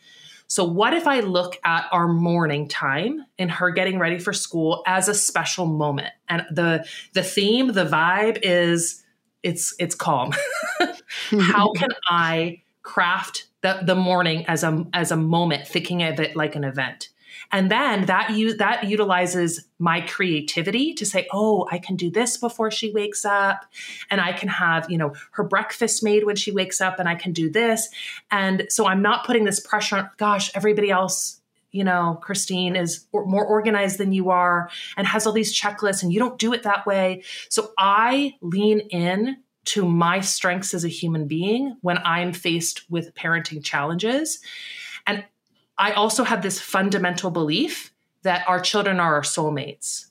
So, 0.48 0.64
what 0.64 0.94
if 0.94 1.08
I 1.08 1.22
look 1.22 1.58
at 1.64 1.88
our 1.92 2.08
morning 2.08 2.68
time 2.68 3.26
and 3.40 3.50
her 3.50 3.72
getting 3.72 3.98
ready 3.98 4.20
for 4.20 4.34
school 4.34 4.84
as 4.86 5.08
a 5.08 5.14
special 5.14 5.66
moment? 5.66 6.14
And 6.30 6.46
the 6.52 6.86
the 7.14 7.24
theme, 7.24 7.72
the 7.72 7.86
vibe 7.86 8.40
is 8.44 9.04
it's 9.46 9.74
it's 9.80 9.96
calm. 9.96 10.34
How 11.40 11.72
can 11.74 11.90
I 12.10 12.62
craft 12.84 13.48
the, 13.62 13.80
the 13.84 13.96
morning 13.96 14.46
as 14.48 14.64
a 14.64 14.86
as 14.94 15.12
a 15.12 15.18
moment, 15.18 15.68
thinking 15.68 16.04
of 16.04 16.20
it 16.20 16.36
like 16.36 16.56
an 16.56 16.64
event? 16.64 17.10
And 17.52 17.70
then 17.70 18.06
that 18.08 18.32
u- 18.32 18.58
that 18.58 18.86
utilizes 18.86 19.68
my 19.78 20.02
creativity 20.02 20.94
to 20.96 21.06
say, 21.06 21.28
"Oh, 21.32 21.68
I 21.72 21.78
can 21.78 21.96
do 21.96 22.10
this 22.10 22.38
before 22.38 22.72
she 22.72 22.92
wakes 22.92 23.24
up, 23.24 23.66
and 24.10 24.20
I 24.20 24.34
can 24.34 24.50
have, 24.50 24.90
you 24.90 24.98
know, 24.98 25.14
her 25.32 25.44
breakfast 25.44 26.04
made 26.04 26.26
when 26.26 26.36
she 26.36 26.52
wakes 26.52 26.82
up 26.82 27.00
and 27.00 27.08
I 27.08 27.16
can 27.16 27.34
do 27.34 27.50
this." 27.50 27.90
And 28.32 28.66
so 28.70 28.88
I'm 28.88 29.02
not 29.02 29.26
putting 29.26 29.46
this 29.46 29.60
pressure 29.60 29.98
on, 29.98 30.10
gosh, 30.18 30.50
everybody 30.56 30.90
else 30.90 31.42
you 31.76 31.84
know, 31.84 32.18
Christine 32.22 32.76
is 32.76 33.06
more 33.14 33.46
organized 33.46 33.98
than 33.98 34.14
you 34.14 34.30
are 34.30 34.70
and 34.96 35.06
has 35.06 35.28
all 35.28 35.34
these 35.34 35.60
checklists 35.60 36.02
and 36.02 36.14
you 36.14 36.20
don't 36.20 36.40
do 36.40 36.54
it 36.54 36.64
that 36.64 36.86
way. 36.86 37.24
So 37.50 37.72
I 37.78 38.36
lean 38.42 38.80
in 38.92 39.38
to 39.66 39.86
my 39.86 40.22
strengths 40.22 40.74
as 40.74 40.86
a 40.86 40.90
human 40.90 41.28
being 41.28 41.76
when 41.82 41.98
I'm 42.00 42.32
faced 42.32 42.90
with 42.90 43.14
parenting 43.14 43.64
challenges. 43.64 44.40
And 45.06 45.26
I 45.78 45.92
also 45.92 46.24
have 46.24 46.42
this 46.42 46.62
fundamental 46.62 47.30
belief 47.30 47.94
that 48.24 48.48
our 48.48 48.60
children 48.60 49.00
are 49.00 49.16
our 49.16 49.22
soulmates. 49.22 50.06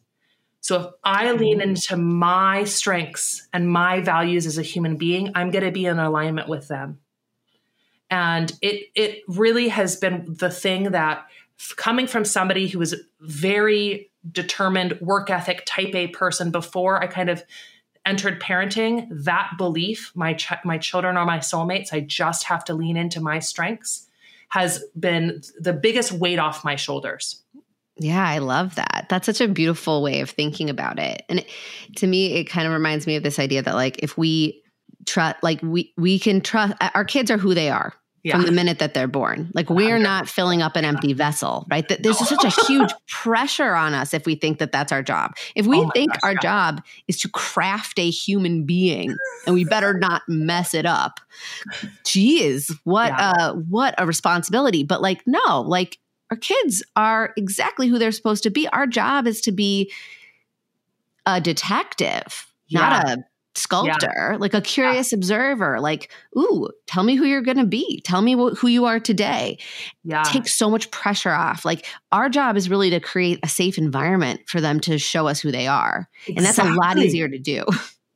So 0.60 0.80
if 0.80 0.86
I 1.02 1.32
lean 1.32 1.60
mm-hmm. 1.60 1.70
into 1.70 1.96
my 1.96 2.64
strengths 2.64 3.48
and 3.52 3.68
my 3.68 4.00
values 4.00 4.46
as 4.46 4.58
a 4.58 4.62
human 4.62 4.96
being, 4.96 5.32
I'm 5.34 5.50
going 5.50 5.64
to 5.64 5.70
be 5.70 5.86
in 5.86 5.98
alignment 5.98 6.48
with 6.48 6.68
them. 6.68 7.00
And 8.10 8.52
it 8.60 8.90
it 8.94 9.22
really 9.28 9.68
has 9.68 9.96
been 9.96 10.24
the 10.38 10.50
thing 10.50 10.92
that 10.92 11.26
coming 11.76 12.06
from 12.06 12.24
somebody 12.24 12.68
who 12.68 12.78
was 12.78 12.94
very 13.20 14.10
determined 14.30 14.98
work 15.00 15.30
ethic 15.30 15.62
type 15.66 15.94
A 15.94 16.08
person 16.08 16.50
before 16.50 17.02
I 17.02 17.06
kind 17.06 17.30
of 17.30 17.42
entered 18.06 18.40
parenting, 18.40 19.06
that 19.10 19.52
belief, 19.56 20.12
my 20.14 20.34
ch- 20.34 20.52
my 20.64 20.78
children 20.78 21.16
are 21.16 21.24
my 21.24 21.38
soulmates, 21.38 21.92
I 21.92 22.00
just 22.00 22.44
have 22.44 22.64
to 22.66 22.74
lean 22.74 22.96
into 22.96 23.20
my 23.20 23.38
strengths 23.38 24.08
has 24.50 24.84
been 24.98 25.42
the 25.58 25.72
biggest 25.72 26.12
weight 26.12 26.38
off 26.38 26.64
my 26.64 26.76
shoulders. 26.76 27.42
Yeah, 27.96 28.24
I 28.24 28.38
love 28.38 28.76
that. 28.76 29.06
That's 29.08 29.26
such 29.26 29.40
a 29.40 29.48
beautiful 29.48 30.02
way 30.02 30.20
of 30.20 30.30
thinking 30.30 30.70
about 30.70 30.98
it. 30.98 31.22
And 31.28 31.40
it, 31.40 31.50
to 31.96 32.06
me, 32.06 32.34
it 32.34 32.44
kind 32.44 32.66
of 32.66 32.72
reminds 32.72 33.06
me 33.06 33.16
of 33.16 33.22
this 33.22 33.38
idea 33.38 33.62
that 33.62 33.74
like 33.74 33.98
if 34.00 34.16
we 34.16 34.62
trust, 35.06 35.36
like 35.42 35.60
we 35.62 35.92
we 35.96 36.18
can 36.18 36.40
trust 36.40 36.74
our 36.94 37.04
kids 37.04 37.30
are 37.30 37.38
who 37.38 37.54
they 37.54 37.70
are 37.70 37.94
yeah. 38.24 38.34
from 38.34 38.46
the 38.46 38.52
minute 38.52 38.78
that 38.78 38.94
they're 38.94 39.06
born. 39.06 39.50
Like 39.54 39.68
we're 39.68 39.98
not 39.98 40.28
filling 40.28 40.62
up 40.62 40.76
an 40.76 40.84
empty 40.84 41.12
vessel, 41.12 41.66
right? 41.70 41.86
That 41.88 42.02
there's 42.02 42.18
such 42.18 42.42
a 42.42 42.66
huge 42.66 42.90
pressure 43.06 43.74
on 43.74 43.92
us 43.92 44.14
if 44.14 44.24
we 44.24 44.34
think 44.34 44.58
that 44.58 44.72
that's 44.72 44.90
our 44.90 45.02
job. 45.02 45.32
If 45.54 45.66
we 45.66 45.78
oh 45.78 45.90
think 45.90 46.10
gosh, 46.10 46.20
our 46.24 46.32
yeah. 46.32 46.40
job 46.40 46.82
is 47.06 47.20
to 47.20 47.28
craft 47.28 47.98
a 47.98 48.08
human 48.08 48.64
being 48.64 49.14
and 49.46 49.54
we 49.54 49.64
better 49.64 49.92
not 49.92 50.22
mess 50.26 50.72
it 50.72 50.86
up. 50.86 51.20
Geez, 52.04 52.74
what 52.84 53.08
yeah. 53.08 53.32
uh 53.38 53.52
what 53.52 53.94
a 53.98 54.06
responsibility. 54.06 54.82
But 54.82 55.02
like 55.02 55.24
no, 55.26 55.60
like 55.60 55.98
our 56.30 56.38
kids 56.38 56.82
are 56.96 57.34
exactly 57.36 57.88
who 57.88 57.98
they're 57.98 58.10
supposed 58.10 58.42
to 58.44 58.50
be. 58.50 58.66
Our 58.68 58.86
job 58.86 59.26
is 59.26 59.42
to 59.42 59.52
be 59.52 59.92
a 61.26 61.42
detective, 61.42 62.46
not 62.70 63.06
a 63.06 63.24
sculptor, 63.56 64.30
yeah. 64.32 64.36
like 64.38 64.54
a 64.54 64.60
curious 64.60 65.12
yeah. 65.12 65.16
observer, 65.16 65.80
like, 65.80 66.10
ooh, 66.36 66.68
tell 66.86 67.02
me 67.02 67.14
who 67.14 67.24
you're 67.24 67.42
going 67.42 67.56
to 67.56 67.66
be. 67.66 68.00
Tell 68.00 68.20
me 68.20 68.34
wh- 68.34 68.56
who 68.58 68.68
you 68.68 68.84
are 68.84 68.98
today. 68.98 69.58
Yeah. 70.02 70.22
Take 70.24 70.48
so 70.48 70.70
much 70.70 70.90
pressure 70.90 71.30
off. 71.30 71.64
Like, 71.64 71.86
our 72.12 72.28
job 72.28 72.56
is 72.56 72.68
really 72.68 72.90
to 72.90 73.00
create 73.00 73.40
a 73.42 73.48
safe 73.48 73.78
environment 73.78 74.40
for 74.46 74.60
them 74.60 74.80
to 74.80 74.98
show 74.98 75.28
us 75.28 75.40
who 75.40 75.52
they 75.52 75.66
are. 75.66 76.08
Exactly. 76.26 76.36
And 76.36 76.46
that's 76.46 76.58
a 76.58 76.74
lot 76.74 76.98
easier 76.98 77.28
to 77.28 77.38
do. 77.38 77.64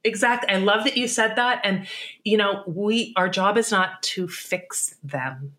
Exactly. 0.05 0.55
I 0.55 0.59
love 0.59 0.85
that 0.85 0.97
you 0.97 1.09
said 1.09 1.37
that. 1.37 1.61
And, 1.65 1.87
you 2.25 2.37
know, 2.37 2.63
we, 2.67 3.13
our 3.17 3.29
job 3.29 3.59
is 3.59 3.71
not 3.71 4.03
to 4.05 4.29
fix 4.29 4.95
them. 5.03 5.55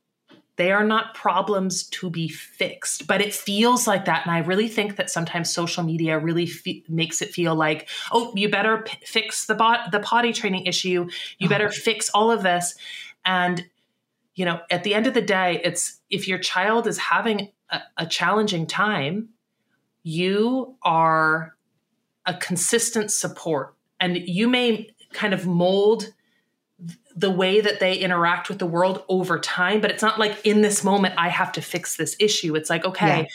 They 0.60 0.74
are 0.74 0.84
not 0.84 1.13
problems 1.13 1.84
to 1.84 2.10
be 2.10 2.28
fixed, 2.28 3.08
but 3.08 3.22
it 3.22 3.34
feels 3.34 3.88
like 3.88 4.04
that. 4.04 4.26
And 4.26 4.36
I 4.36 4.39
really 4.39 4.67
think 4.67 4.98
that 4.98 5.10
sometimes 5.10 5.54
social 5.54 5.86
media 5.86 6.19
really 6.19 6.48
fe- 6.48 6.84
makes 6.89 7.22
it 7.22 7.30
feel 7.30 7.56
like, 7.56 7.88
oh, 8.12 8.34
you 8.36 8.50
better 8.50 8.80
p- 8.80 8.98
fix 9.06 9.45
the 9.45 9.56
bot- 9.56 9.93
the 9.93 10.02
potty 10.02 10.34
training 10.34 10.65
issue. 10.65 11.08
You 11.38 11.48
oh. 11.48 11.50
better 11.50 11.69
fix 11.69 12.10
all 12.10 12.30
of 12.30 12.43
this. 12.43 12.76
And 13.24 13.69
you 14.36 14.43
know, 14.43 14.60
at 14.69 14.84
the 14.84 14.93
end 14.93 15.08
of 15.08 15.13
the 15.13 15.22
day, 15.22 15.62
it's 15.63 16.02
if 16.10 16.28
your 16.28 16.39
child 16.39 16.88
is 16.88 16.98
having 16.98 17.54
a, 17.69 17.80
a 17.95 18.06
challenging 18.06 18.67
time, 18.67 19.30
you 20.04 20.76
are 20.82 21.56
a 22.26 22.34
consistent 22.34 23.13
support, 23.13 23.76
and 23.98 24.17
you 24.17 24.50
may 24.50 24.89
kind 25.13 25.34
of 25.34 25.48
mold 25.48 26.12
the 27.15 27.30
way 27.30 27.60
that 27.62 27.80
they 27.80 27.95
interact 27.95 28.50
with 28.50 28.60
the 28.60 28.65
world 28.65 29.04
over 29.10 29.39
time 29.39 29.82
but 29.82 29.91
it's 29.91 30.04
not 30.04 30.19
like 30.19 30.38
in 30.45 30.62
this 30.62 30.84
moment 30.84 31.13
i 31.17 31.28
have 31.28 31.52
to 31.52 31.62
fix 31.62 31.98
this 31.98 32.15
issue 32.19 32.56
it's 32.56 32.69
like 32.69 32.86
okay 32.86 33.28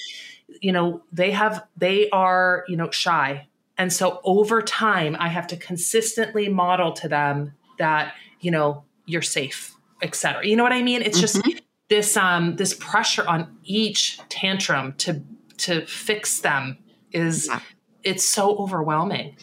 yeah. 0.49 0.57
you 0.61 0.73
know 0.73 1.03
they 1.13 1.31
have 1.31 1.67
they 1.77 2.09
are 2.11 2.65
you 2.69 2.77
know 2.77 2.91
shy 2.91 3.47
and 3.77 3.93
so 3.93 4.21
over 4.25 4.63
time 4.63 5.17
i 5.19 5.29
have 5.29 5.47
to 5.47 5.57
consistently 5.57 6.49
model 6.49 6.93
to 6.93 7.09
them 7.09 7.53
that 7.79 8.15
you 8.41 8.51
know 8.51 8.85
you're 9.07 9.23
safe 9.23 9.75
etc 10.03 10.47
you 10.47 10.57
know 10.57 10.63
what 10.63 10.73
i 10.73 10.83
mean 10.83 11.03
it's 11.03 11.19
mm-hmm. 11.19 11.49
just 11.49 11.63
this 11.89 12.17
um 12.17 12.57
this 12.57 12.75
pressure 12.75 13.27
on 13.27 13.57
each 13.65 14.19
tantrum 14.29 14.93
to 14.95 15.23
to 15.57 15.85
fix 15.87 16.41
them 16.41 16.79
is 17.13 17.49
yeah. 17.49 17.61
it's 18.03 18.25
so 18.25 18.57
overwhelming 18.57 19.37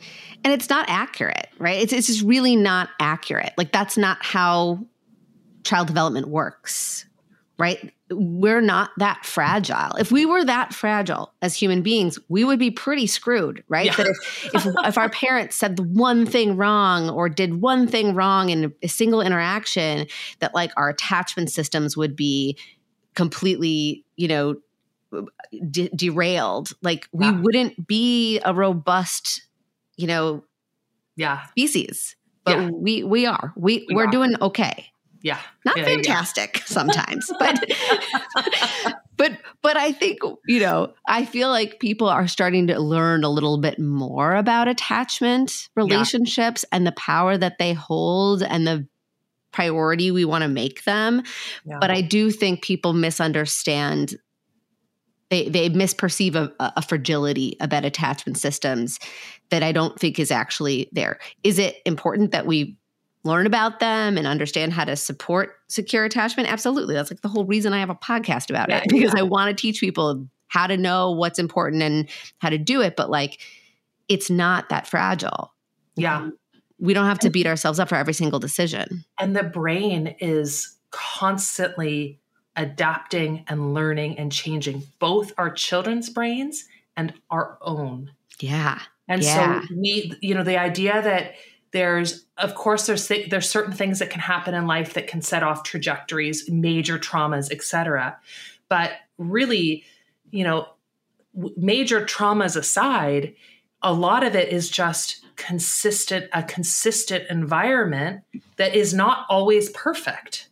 and 0.44 0.54
it's 0.54 0.70
not 0.70 0.86
accurate, 0.90 1.48
right? 1.60 1.82
It's, 1.82 1.94
it's 1.94 2.08
just 2.08 2.24
really 2.24 2.56
not 2.56 2.90
accurate. 3.00 3.54
Like, 3.58 3.72
that's 3.72 3.98
not 3.98 4.18
how 4.22 4.86
child 5.64 5.88
development 5.88 6.28
works, 6.28 7.06
right? 7.60 7.94
We're 8.10 8.62
not 8.62 8.90
that 8.98 9.26
fragile. 9.26 9.96
If 9.98 10.12
we 10.12 10.26
were 10.26 10.44
that 10.44 10.74
fragile 10.74 11.34
as 11.42 11.56
human 11.56 11.82
beings, 11.82 12.20
we 12.28 12.44
would 12.44 12.60
be 12.60 12.72
pretty 12.72 13.08
screwed, 13.08 13.64
right? 13.70 13.86
Yeah. 13.86 13.96
That 13.96 14.08
if, 14.08 14.56
if, 14.56 14.66
if 14.86 14.98
our 14.98 15.10
parents 15.10 15.56
said 15.56 15.78
the 15.78 15.84
one 15.84 16.26
thing 16.26 16.58
wrong 16.58 17.10
or 17.10 17.30
did 17.30 17.62
one 17.62 17.88
thing 17.88 18.16
wrong 18.16 18.50
in 18.50 18.74
a 18.82 18.88
single 18.88 19.22
interaction, 19.22 20.08
that 20.40 20.54
like 20.54 20.72
our 20.76 20.90
attachment 20.90 21.52
systems 21.52 21.96
would 21.96 22.16
be 22.16 22.58
completely, 23.14 24.04
you 24.16 24.28
know, 24.28 24.56
de- 25.70 25.90
derailed. 25.96 26.72
Like 26.82 27.08
we 27.12 27.32
wouldn't 27.32 27.88
be 27.88 28.40
a 28.44 28.54
robust 28.54 29.44
you 30.02 30.08
know, 30.08 30.44
yeah, 31.16 31.46
species. 31.48 32.16
But 32.44 32.58
yeah. 32.58 32.70
we 32.70 33.04
we 33.04 33.26
are. 33.26 33.54
We, 33.56 33.86
we 33.88 33.96
we're 33.96 34.08
are. 34.08 34.12
doing 34.12 34.36
okay. 34.42 34.88
Yeah. 35.22 35.40
Not 35.66 35.78
yeah, 35.78 35.86
fantastic 35.86 36.58
yeah. 36.58 36.64
sometimes, 36.66 37.32
but 37.40 37.64
but 39.18 39.38
but 39.62 39.78
I 39.78 39.92
think, 39.92 40.20
you 40.48 40.60
know, 40.60 40.94
I 41.08 41.26
feel 41.26 41.50
like 41.50 41.80
people 41.80 42.10
are 42.10 42.28
starting 42.28 42.68
to 42.68 42.80
learn 42.80 43.24
a 43.24 43.30
little 43.30 43.60
bit 43.60 43.78
more 43.78 44.36
about 44.36 44.68
attachment 44.68 45.70
relationships 45.76 46.66
and 46.72 46.88
the 46.88 46.92
power 46.94 47.38
that 47.38 47.60
they 47.60 47.74
hold 47.74 48.42
and 48.42 48.66
the 48.66 48.88
priority 49.52 50.10
we 50.12 50.26
want 50.26 50.44
to 50.44 50.48
make 50.48 50.86
them. 50.86 51.24
But 51.66 51.92
I 51.92 52.02
do 52.02 52.32
think 52.32 52.64
people 52.64 52.94
misunderstand 52.94 54.16
they 55.32 55.48
they 55.48 55.70
misperceive 55.70 56.36
a, 56.36 56.54
a, 56.60 56.82
fragility 56.82 57.56
about 57.62 57.86
attachment 57.86 58.38
systems 58.38 59.00
that 59.50 59.64
I 59.64 59.72
don't 59.72 59.98
think 59.98 60.20
is 60.20 60.30
actually 60.30 60.90
there. 60.92 61.20
Is 61.44 61.58
it 61.58 61.78
important 61.86 62.32
that 62.32 62.46
we 62.46 62.78
learn 63.24 63.48
about 63.48 63.80
them 63.80 64.18
and 64.18 64.28
understand 64.28 64.74
how 64.74 64.84
to 64.84 64.96
support 64.96 65.56
secure 65.70 66.04
attachment? 66.04 66.52
Absolutely. 66.52 66.94
That's 66.94 67.10
like 67.10 67.22
the 67.22 67.30
whole 67.30 67.46
reason 67.46 67.72
I 67.72 67.80
have 67.80 67.90
a 67.90 67.96
podcast 67.96 68.50
about 68.50 68.70
yeah, 68.70 68.80
it 68.80 68.84
because 68.90 69.14
yeah. 69.14 69.22
I 69.22 69.24
want 69.24 69.56
to 69.56 69.60
teach 69.60 69.80
people 69.80 70.28
how 70.50 70.68
to 70.68 70.76
know 70.76 71.12
what's 71.12 71.40
important 71.40 71.82
and 71.82 72.10
how 72.40 72.50
to 72.50 72.58
do 72.58 72.82
it. 72.82 72.96
But 72.98 73.10
like, 73.10 73.40
it's 74.10 74.30
not 74.30 74.68
that 74.70 74.86
fragile. 74.86 75.54
Yeah. 75.96 76.18
Um, 76.18 76.38
we 76.78 76.94
don't 76.94 77.06
have 77.06 77.20
to 77.20 77.30
beat 77.30 77.48
ourselves 77.48 77.80
up 77.80 77.88
for 77.88 77.96
every 77.96 78.14
single 78.14 78.40
decision. 78.40 79.06
And 79.20 79.36
the 79.36 79.44
brain 79.44 80.16
is 80.20 80.76
constantly 80.90 82.21
adapting 82.56 83.46
and 83.48 83.74
learning 83.74 84.18
and 84.18 84.32
changing 84.32 84.84
both 85.00 85.34
our 85.38 85.50
children's 85.50 86.10
brains 86.10 86.68
and 86.98 87.14
our 87.30 87.58
own. 87.62 88.12
Yeah. 88.40 88.80
And 89.08 89.24
yeah. 89.24 89.62
so 89.62 89.76
we, 89.76 90.14
you 90.22 90.36
know, 90.36 90.44
the 90.44 90.58
idea 90.58 91.02
that 91.02 91.36
there's, 91.72 92.26
of 92.38 92.56
course, 92.56 92.88
there's 92.88 93.08
th- 93.08 93.30
there's 93.30 93.50
certain 93.50 93.74
things 93.74 94.00
that 94.00 94.10
can 94.10 94.20
happen 94.20 94.54
in 94.54 94.68
life 94.68 94.94
that 94.94 95.08
can 95.08 95.22
set 95.22 95.44
off 95.44 95.64
trajectories, 95.64 96.50
major 96.50 97.00
traumas, 97.00 97.52
etc. 97.52 98.18
But 98.68 98.92
really, 99.18 99.86
you 100.32 100.44
know, 100.44 100.68
major 101.56 102.06
traumas 102.06 102.58
aside, 102.58 103.36
a 103.82 103.94
lot 103.94 104.24
of 104.24 104.36
it 104.36 104.50
is 104.50 104.70
just 104.70 105.24
consistent, 105.38 106.30
a 106.34 106.44
consistent 106.44 107.26
environment 107.30 108.22
that 108.58 108.76
is 108.76 108.94
not 108.94 109.26
always 109.30 109.70
perfect 109.70 110.50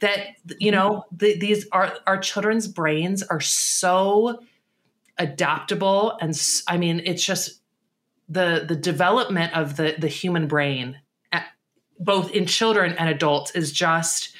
that 0.00 0.36
you 0.58 0.70
know 0.70 1.04
the, 1.12 1.38
these 1.38 1.66
are 1.72 1.96
our 2.06 2.18
children's 2.18 2.68
brains 2.68 3.22
are 3.22 3.40
so 3.40 4.40
adaptable 5.18 6.16
and 6.20 6.40
i 6.68 6.76
mean 6.76 7.00
it's 7.04 7.24
just 7.24 7.60
the 8.28 8.64
the 8.66 8.76
development 8.76 9.56
of 9.56 9.76
the 9.76 9.94
the 9.98 10.08
human 10.08 10.46
brain 10.46 10.98
eh, 11.32 11.42
both 11.98 12.30
in 12.30 12.46
children 12.46 12.94
and 12.98 13.08
adults 13.08 13.50
is 13.52 13.72
just 13.72 14.34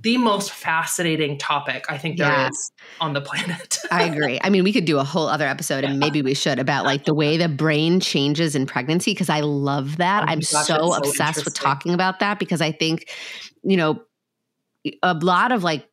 the 0.00 0.16
most 0.16 0.50
fascinating 0.50 1.38
topic 1.38 1.84
I 1.88 1.96
think 1.96 2.18
there 2.18 2.28
yeah. 2.28 2.48
is 2.48 2.72
on 3.00 3.12
the 3.12 3.20
planet. 3.20 3.78
I 3.90 4.02
agree. 4.04 4.38
I 4.42 4.50
mean, 4.50 4.64
we 4.64 4.72
could 4.72 4.84
do 4.84 4.98
a 4.98 5.04
whole 5.04 5.28
other 5.28 5.46
episode, 5.46 5.84
and 5.84 6.00
maybe 6.00 6.22
we 6.22 6.34
should 6.34 6.58
about 6.58 6.84
like 6.84 7.04
the 7.04 7.14
way 7.14 7.36
the 7.36 7.48
brain 7.48 8.00
changes 8.00 8.56
in 8.56 8.66
pregnancy 8.66 9.12
because 9.12 9.30
I 9.30 9.40
love 9.40 9.98
that. 9.98 10.24
Oh 10.24 10.26
I'm 10.26 10.40
gosh, 10.40 10.48
so, 10.48 10.62
so 10.62 10.94
obsessed 10.94 11.44
with 11.44 11.54
talking 11.54 11.94
about 11.94 12.18
that 12.18 12.40
because 12.40 12.60
I 12.60 12.72
think, 12.72 13.08
you 13.62 13.76
know, 13.76 14.02
a 15.02 15.14
lot 15.14 15.52
of 15.52 15.62
like 15.62 15.88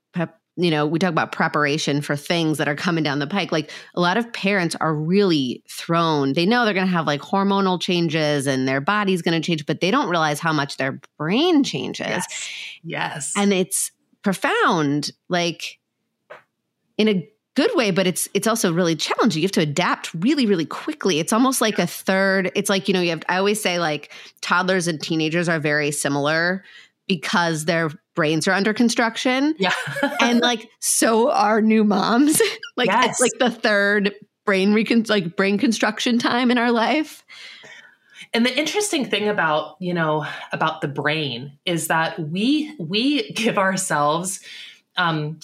you 0.55 0.69
know, 0.69 0.85
we 0.85 0.99
talk 0.99 1.09
about 1.09 1.31
preparation 1.31 2.01
for 2.01 2.15
things 2.15 2.59
that 2.59 2.67
are 2.67 2.75
coming 2.75 3.03
down 3.03 3.19
the 3.19 3.27
pike. 3.27 3.51
Like 3.51 3.71
a 3.95 4.01
lot 4.01 4.17
of 4.17 4.31
parents 4.33 4.75
are 4.79 4.93
really 4.93 5.63
thrown. 5.67 6.33
They 6.33 6.45
know 6.45 6.63
they're 6.63 6.75
going 6.75 6.85
to 6.85 6.91
have 6.91 7.07
like 7.07 7.21
hormonal 7.21 7.81
changes 7.81 8.45
and 8.45 8.67
their 8.67 8.79
body's 8.79 9.23
going 9.23 9.39
to 9.39 9.45
change, 9.45 9.65
but 9.65 9.81
they 9.81 9.89
don't 9.89 10.09
realize 10.09 10.39
how 10.39 10.53
much 10.53 10.77
their 10.77 10.99
brain 11.17 11.63
changes. 11.63 12.07
Yes. 12.07 12.49
yes. 12.83 13.33
And 13.35 13.51
it's 13.51 13.91
profound, 14.21 15.11
like 15.27 15.79
in 16.99 17.07
a 17.07 17.27
good 17.55 17.71
way, 17.75 17.89
but 17.89 18.05
it's 18.05 18.29
it's 18.35 18.47
also 18.47 18.71
really 18.71 18.95
challenging. 18.95 19.41
You 19.41 19.45
have 19.45 19.51
to 19.53 19.61
adapt 19.61 20.13
really, 20.13 20.45
really 20.45 20.65
quickly. 20.65 21.19
It's 21.19 21.33
almost 21.33 21.61
like 21.61 21.79
a 21.79 21.87
third. 21.87 22.51
It's 22.53 22.69
like, 22.69 22.87
you 22.87 22.93
know, 22.93 23.01
you 23.01 23.09
have 23.09 23.23
I 23.27 23.37
always 23.37 23.59
say 23.59 23.79
like 23.79 24.13
toddlers 24.41 24.87
and 24.87 25.01
teenagers 25.01 25.49
are 25.49 25.59
very 25.59 25.89
similar 25.89 26.63
because 27.07 27.65
their 27.65 27.89
brains 28.15 28.47
are 28.47 28.53
under 28.53 28.73
construction. 28.73 29.55
Yeah. 29.57 29.71
and 30.19 30.39
like 30.39 30.69
so 30.79 31.31
are 31.31 31.61
new 31.61 31.83
moms. 31.83 32.41
like 32.77 32.87
yes. 32.87 33.09
it's 33.09 33.19
like 33.19 33.39
the 33.39 33.51
third 33.51 34.13
brain 34.45 34.73
recon 34.73 35.05
like 35.07 35.35
brain 35.35 35.57
construction 35.57 36.19
time 36.19 36.51
in 36.51 36.57
our 36.57 36.71
life. 36.71 37.25
And 38.33 38.45
the 38.45 38.57
interesting 38.57 39.05
thing 39.05 39.29
about, 39.29 39.75
you 39.79 39.93
know, 39.93 40.25
about 40.51 40.81
the 40.81 40.87
brain 40.87 41.57
is 41.65 41.87
that 41.87 42.19
we 42.19 42.73
we 42.79 43.31
give 43.31 43.57
ourselves 43.57 44.39
um 44.97 45.39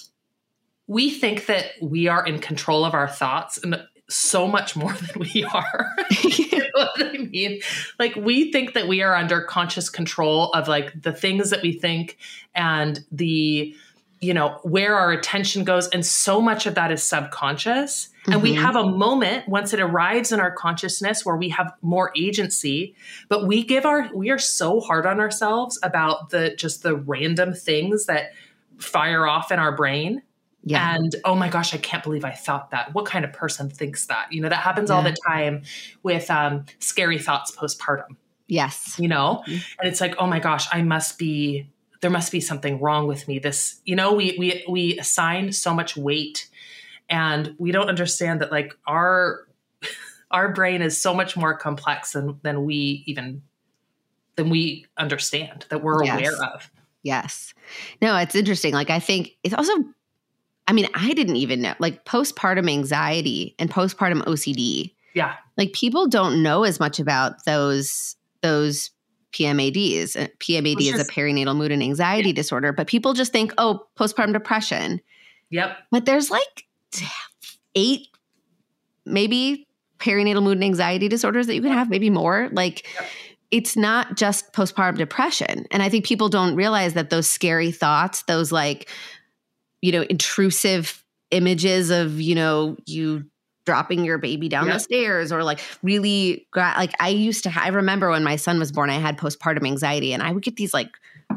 we 0.86 1.08
think 1.08 1.46
that 1.46 1.66
we 1.80 2.08
are 2.08 2.26
in 2.26 2.40
control 2.40 2.84
of 2.84 2.94
our 2.94 3.06
thoughts 3.06 3.58
and 3.58 3.80
so 4.10 4.46
much 4.46 4.76
more 4.76 4.92
than 5.14 5.20
we 5.34 5.44
are. 5.44 5.90
you 6.22 6.58
know 6.58 6.66
what 6.74 7.14
I 7.14 7.18
mean? 7.18 7.60
Like 7.98 8.16
we 8.16 8.52
think 8.52 8.74
that 8.74 8.88
we 8.88 9.02
are 9.02 9.14
under 9.14 9.42
conscious 9.42 9.88
control 9.88 10.50
of 10.52 10.68
like 10.68 11.00
the 11.00 11.12
things 11.12 11.50
that 11.50 11.62
we 11.62 11.72
think 11.72 12.18
and 12.54 13.00
the 13.10 13.74
you 14.22 14.34
know 14.34 14.58
where 14.62 14.96
our 14.96 15.12
attention 15.12 15.64
goes 15.64 15.88
and 15.88 16.04
so 16.04 16.42
much 16.42 16.66
of 16.66 16.74
that 16.74 16.92
is 16.92 17.02
subconscious 17.02 18.08
mm-hmm. 18.22 18.32
and 18.32 18.42
we 18.42 18.52
mm-hmm. 18.52 18.62
have 18.62 18.76
a 18.76 18.84
moment 18.84 19.48
once 19.48 19.72
it 19.72 19.80
arrives 19.80 20.30
in 20.30 20.40
our 20.40 20.50
consciousness 20.50 21.24
where 21.24 21.36
we 21.36 21.48
have 21.48 21.72
more 21.80 22.12
agency 22.18 22.94
but 23.30 23.46
we 23.46 23.64
give 23.64 23.86
our 23.86 24.10
we 24.14 24.28
are 24.28 24.38
so 24.38 24.78
hard 24.80 25.06
on 25.06 25.20
ourselves 25.20 25.78
about 25.82 26.28
the 26.30 26.54
just 26.56 26.82
the 26.82 26.94
random 26.94 27.54
things 27.54 28.04
that 28.06 28.32
fire 28.78 29.26
off 29.26 29.50
in 29.50 29.58
our 29.58 29.74
brain 29.74 30.20
yeah. 30.62 30.94
And 30.94 31.14
oh 31.24 31.34
my 31.34 31.48
gosh, 31.48 31.74
I 31.74 31.78
can't 31.78 32.02
believe 32.02 32.24
I 32.24 32.32
thought 32.32 32.70
that. 32.70 32.92
What 32.94 33.06
kind 33.06 33.24
of 33.24 33.32
person 33.32 33.70
thinks 33.70 34.06
that? 34.06 34.32
You 34.32 34.42
know, 34.42 34.48
that 34.48 34.60
happens 34.60 34.90
yeah. 34.90 34.96
all 34.96 35.02
the 35.02 35.16
time 35.26 35.62
with 36.02 36.30
um, 36.30 36.66
scary 36.78 37.18
thoughts 37.18 37.54
postpartum. 37.56 38.16
Yes. 38.46 38.96
You 38.98 39.08
know, 39.08 39.42
mm-hmm. 39.46 39.80
and 39.80 39.88
it's 39.88 40.00
like, 40.00 40.16
oh 40.18 40.26
my 40.26 40.38
gosh, 40.38 40.66
I 40.72 40.82
must 40.82 41.18
be, 41.18 41.70
there 42.00 42.10
must 42.10 42.32
be 42.32 42.40
something 42.40 42.80
wrong 42.80 43.06
with 43.06 43.26
me. 43.28 43.38
This, 43.38 43.80
you 43.84 43.94
know, 43.96 44.12
we, 44.12 44.36
we, 44.38 44.64
we 44.68 44.98
assign 44.98 45.52
so 45.52 45.72
much 45.72 45.96
weight 45.96 46.48
and 47.08 47.54
we 47.58 47.72
don't 47.72 47.88
understand 47.88 48.40
that 48.40 48.50
like 48.50 48.76
our, 48.86 49.46
our 50.30 50.52
brain 50.52 50.82
is 50.82 51.00
so 51.00 51.14
much 51.14 51.36
more 51.36 51.56
complex 51.56 52.12
than, 52.12 52.38
than 52.42 52.64
we 52.64 53.04
even, 53.06 53.42
than 54.36 54.50
we 54.50 54.86
understand 54.98 55.66
that 55.70 55.82
we're 55.82 56.04
yes. 56.04 56.18
aware 56.18 56.44
of. 56.52 56.70
Yes. 57.02 57.54
No, 58.02 58.16
it's 58.16 58.34
interesting. 58.34 58.74
Like, 58.74 58.90
I 58.90 58.98
think 58.98 59.30
it's 59.42 59.54
also 59.54 59.72
I 60.70 60.72
mean, 60.72 60.86
I 60.94 61.12
didn't 61.14 61.34
even 61.34 61.62
know 61.62 61.74
like 61.80 62.04
postpartum 62.04 62.70
anxiety 62.70 63.56
and 63.58 63.68
postpartum 63.68 64.22
OCD. 64.22 64.94
Yeah. 65.14 65.34
Like 65.58 65.72
people 65.72 66.06
don't 66.06 66.44
know 66.44 66.62
as 66.62 66.78
much 66.78 67.00
about 67.00 67.44
those 67.44 68.14
those 68.40 68.92
PMADs. 69.32 70.14
Uh, 70.16 70.28
PMAD 70.38 70.80
is, 70.80 70.94
is 70.94 71.08
a 71.08 71.10
perinatal 71.10 71.56
mood 71.56 71.72
and 71.72 71.82
anxiety 71.82 72.28
yeah. 72.28 72.36
disorder, 72.36 72.72
but 72.72 72.86
people 72.86 73.14
just 73.14 73.32
think, 73.32 73.52
"Oh, 73.58 73.84
postpartum 73.98 74.32
depression." 74.32 75.00
Yep. 75.50 75.76
But 75.90 76.04
there's 76.04 76.30
like 76.30 76.66
8 77.74 78.06
maybe 79.04 79.66
perinatal 79.98 80.40
mood 80.40 80.58
and 80.58 80.64
anxiety 80.64 81.08
disorders 81.08 81.48
that 81.48 81.56
you 81.56 81.62
can 81.62 81.72
have, 81.72 81.90
maybe 81.90 82.10
more. 82.10 82.48
Like 82.52 82.86
yep 82.94 83.08
it's 83.50 83.76
not 83.76 84.16
just 84.16 84.52
postpartum 84.52 84.96
depression. 84.96 85.66
And 85.72 85.82
I 85.82 85.88
think 85.88 86.04
people 86.04 86.28
don't 86.28 86.54
realize 86.54 86.94
that 86.94 87.10
those 87.10 87.26
scary 87.26 87.72
thoughts, 87.72 88.22
those 88.28 88.52
like, 88.52 88.88
you 89.82 89.92
know, 89.92 90.02
intrusive 90.02 91.04
images 91.30 91.90
of, 91.90 92.20
you 92.20 92.34
know, 92.34 92.76
you 92.86 93.24
dropping 93.66 94.04
your 94.04 94.18
baby 94.18 94.48
down 94.48 94.66
the 94.66 94.78
stairs 94.78 95.30
or 95.30 95.44
like 95.44 95.60
really 95.82 96.46
like 96.56 96.92
I 96.98 97.08
used 97.08 97.44
to 97.44 97.52
I 97.54 97.68
remember 97.68 98.10
when 98.10 98.24
my 98.24 98.34
son 98.36 98.58
was 98.58 98.72
born 98.72 98.90
I 98.90 98.98
had 98.98 99.18
postpartum 99.18 99.64
anxiety 99.66 100.12
and 100.12 100.22
I 100.22 100.32
would 100.32 100.42
get 100.42 100.56
these 100.56 100.74
like 100.74 100.88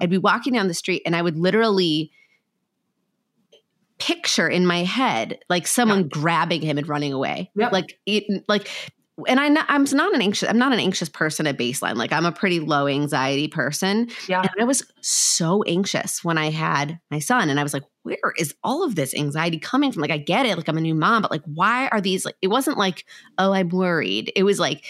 I'd 0.01 0.09
be 0.09 0.17
walking 0.17 0.53
down 0.53 0.67
the 0.67 0.73
street 0.73 1.03
and 1.05 1.15
I 1.15 1.21
would 1.21 1.37
literally 1.37 2.11
picture 3.99 4.49
in 4.49 4.65
my 4.65 4.83
head 4.83 5.39
like 5.49 5.67
someone 5.67 6.07
grabbing 6.07 6.61
him 6.61 6.77
and 6.77 6.87
running 6.87 7.13
away. 7.13 7.51
Yep. 7.55 7.71
Like 7.71 7.99
it 8.05 8.23
like 8.47 8.69
and 9.28 9.39
I 9.39 9.66
I'm 9.68 9.84
not 9.84 10.16
an 10.16 10.22
anxious 10.22 10.49
I'm 10.49 10.57
not 10.57 10.74
an 10.74 10.80
anxious 10.80 11.09
person 11.09 11.45
at 11.45 11.57
baseline. 11.57 11.95
Like 11.95 12.11
I'm 12.11 12.26
a 12.26 12.32
pretty 12.32 12.59
low 12.59 12.88
anxiety 12.88 13.47
person. 13.47 14.09
Yeah. 14.28 14.41
And 14.41 14.49
I 14.59 14.64
was 14.64 14.84
so 15.01 15.64
anxious 15.64 16.24
when 16.24 16.38
I 16.38 16.49
had 16.49 16.99
my 17.11 17.20
son 17.20 17.49
and 17.49 17.59
I 17.59 17.64
was 17.64 17.74
like, 17.74 17.84
where 18.01 18.34
is 18.38 18.55
all 18.64 18.84
of 18.84 18.95
this 18.95 19.14
anxiety 19.14 19.59
coming 19.59 19.91
from? 19.91 20.01
Like 20.01 20.11
I 20.11 20.18
get 20.18 20.45
it, 20.45 20.57
like 20.57 20.68
I'm 20.68 20.78
a 20.78 20.82
new 20.82 20.95
mom, 20.95 21.22
but 21.22 21.32
like 21.32 21.43
why 21.45 21.88
are 21.89 22.01
these 22.01 22.26
like 22.26 22.36
it 22.41 22.47
wasn't 22.47 22.78
like, 22.78 23.05
oh, 23.38 23.53
I'm 23.53 23.70
worried. 23.70 24.32
It 24.36 24.43
was 24.43 24.59
like 24.59 24.86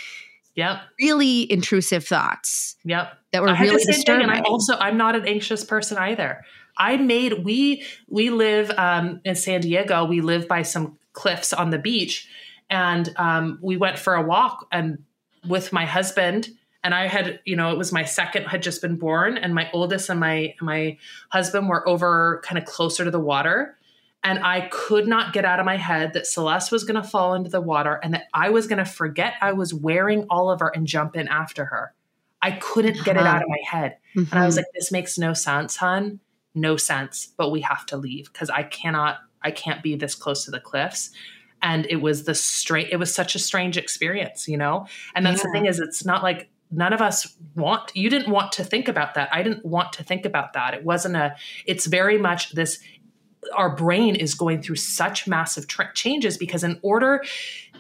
Yep. 0.56 0.82
Really 1.00 1.52
intrusive 1.52 2.06
thoughts. 2.06 2.76
Yep. 2.86 3.12
That 3.32 3.42
were 3.42 3.54
really 3.54 3.84
disturbing. 3.84 4.30
And 4.30 4.32
I 4.32 4.42
also 4.42 4.76
I'm 4.78 4.98
not 4.98 5.16
an 5.16 5.28
anxious 5.28 5.64
person 5.64 5.98
either. 5.98 6.44
I 6.78 6.98
made 6.98 7.44
we 7.44 7.84
we 8.08 8.30
live 8.30 8.72
um, 8.78 9.22
in 9.26 9.36
San 9.36 9.62
Diego. 9.62 10.06
We 10.06 10.22
live 10.22 10.48
by 10.48 10.62
some 10.62 10.98
cliffs 11.14 11.54
on 11.54 11.70
the 11.70 11.78
beach, 11.78 12.28
and 12.70 13.14
um, 13.18 13.60
we 13.62 13.78
went 13.78 14.00
for 14.00 14.16
a 14.16 14.22
walk 14.22 14.68
and 14.72 15.00
with 15.48 15.74
my 15.74 15.86
husband. 15.86 16.50
And 16.86 16.94
i 16.94 17.08
had 17.08 17.40
you 17.46 17.56
know 17.56 17.72
it 17.72 17.78
was 17.78 17.94
my 17.94 18.04
second 18.04 18.46
had 18.46 18.62
just 18.62 18.82
been 18.82 18.98
born 18.98 19.38
and 19.38 19.56
my 19.56 19.70
oldest 19.72 20.10
and 20.10 20.20
my 20.20 20.54
my 20.60 20.98
husband 21.30 21.70
were 21.70 21.88
over 21.88 22.42
kind 22.44 22.58
of 22.58 22.66
closer 22.66 23.06
to 23.06 23.12
the 23.12 23.20
water. 23.20 23.78
And 24.22 24.40
i 24.40 24.68
could 24.70 25.08
not 25.08 25.32
get 25.32 25.46
out 25.46 25.60
of 25.62 25.66
my 25.66 25.78
head 25.78 26.12
that 26.14 26.28
celeste 26.28 26.74
was 26.74 26.84
going 26.84 27.02
to 27.02 27.08
fall 27.08 27.36
into 27.36 27.50
the 27.50 27.62
water 27.62 28.00
and 28.04 28.14
that 28.14 28.26
i 28.34 28.50
was 28.50 28.68
going 28.68 28.80
to 28.80 28.86
forget 28.86 29.36
i 29.42 29.54
was 29.54 29.74
wearing 29.74 30.26
oliver 30.30 30.68
and 30.76 30.86
jump 30.86 31.16
in 31.16 31.28
after 31.30 31.66
her. 31.66 31.94
I 32.42 32.52
couldn't 32.52 33.06
get 33.06 33.16
it 33.16 33.24
out 33.24 33.42
of 33.42 33.48
my 33.48 33.60
head. 33.66 33.98
Mm-hmm. 34.16 34.34
and 34.34 34.44
i 34.44 34.46
was 34.46 34.58
like 34.58 34.66
this 34.74 34.92
makes 34.92 35.18
no 35.18 35.34
sense 35.34 35.78
hon. 35.78 36.20
No 36.54 36.76
sense 36.76 37.34
but 37.38 37.50
we 37.50 37.62
have 37.62 37.86
to 37.88 37.98
leave 37.98 38.32
because 38.32 38.50
i 38.50 38.64
cannot 38.64 39.20
i 39.42 39.52
can't 39.52 39.82
be 39.82 39.96
this 39.96 40.16
close 40.16 40.44
to 40.46 40.52
the 40.52 40.60
cliffs 40.60 41.12
and 41.64 41.88
it 41.90 41.96
was 41.96 42.26
the 42.26 42.36
straight 42.36 42.90
it 42.92 42.98
was 42.98 43.14
such 43.14 43.34
a 43.34 43.40
strange 43.40 43.78
experience 43.78 44.48
you 44.48 44.58
know 44.58 44.86
and 45.16 45.26
that's 45.26 45.40
yeah. 45.40 45.46
the 45.48 45.52
thing 45.52 45.66
is 45.66 45.80
it's 45.80 46.06
not 46.06 46.22
like 46.22 46.50
none 46.70 46.94
of 46.94 47.02
us 47.02 47.36
want 47.56 47.92
you 47.96 48.10
didn't 48.10 48.32
want 48.32 48.52
to 48.52 48.64
think 48.64 48.88
about 48.88 49.16
that 49.16 49.30
i 49.32 49.42
didn't 49.42 49.66
want 49.66 49.94
to 49.94 50.04
think 50.04 50.26
about 50.26 50.54
that 50.54 50.74
it 50.74 50.84
wasn't 50.84 51.16
a 51.16 51.36
it's 51.66 51.88
very 51.88 52.18
much 52.20 52.52
this 52.52 52.80
our 53.56 53.76
brain 53.76 54.16
is 54.16 54.34
going 54.36 54.62
through 54.62 54.76
such 54.76 55.28
massive 55.28 55.68
tra- 55.68 55.92
changes 55.94 56.38
because 56.38 56.64
in 56.64 56.80
order 56.82 57.24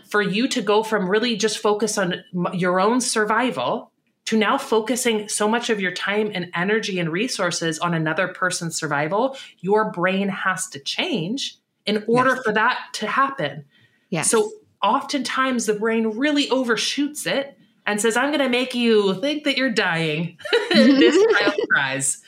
for 0.10 0.22
you 0.22 0.48
to 0.48 0.62
go 0.62 0.84
from 0.84 1.10
really 1.10 1.36
just 1.36 1.58
focus 1.58 1.98
on 1.98 2.24
your 2.54 2.80
own 2.80 3.00
survival 3.02 3.92
to 4.26 4.38
now 4.38 4.58
focusing 4.58 5.28
so 5.28 5.50
much 5.50 5.70
of 5.70 5.82
your 5.82 5.92
time 5.92 6.32
and 6.34 6.50
energy 6.56 7.00
and 7.00 7.10
resources 7.12 7.80
on 7.80 7.94
another 7.94 8.28
person's 8.28 8.76
survival 8.76 9.38
your 9.60 9.92
brain 9.92 10.30
has 10.30 10.68
to 10.68 10.80
change 10.80 11.58
in 11.86 12.04
order 12.08 12.36
yes. 12.36 12.44
for 12.44 12.54
that 12.54 12.80
to 12.94 13.08
happen 13.08 13.66
Yes. 14.14 14.30
So 14.30 14.52
oftentimes 14.84 15.66
the 15.66 15.74
brain 15.74 16.06
really 16.20 16.48
overshoots 16.52 17.26
it 17.26 17.58
and 17.88 18.00
says, 18.00 18.16
I'm 18.16 18.30
going 18.30 18.42
to 18.42 18.50
make 18.50 18.76
you 18.76 19.20
think 19.20 19.44
that 19.46 19.58
you're 19.58 19.72
dying. 19.72 20.38
this 20.72 21.18
child 21.40 21.56
cries 21.72 22.22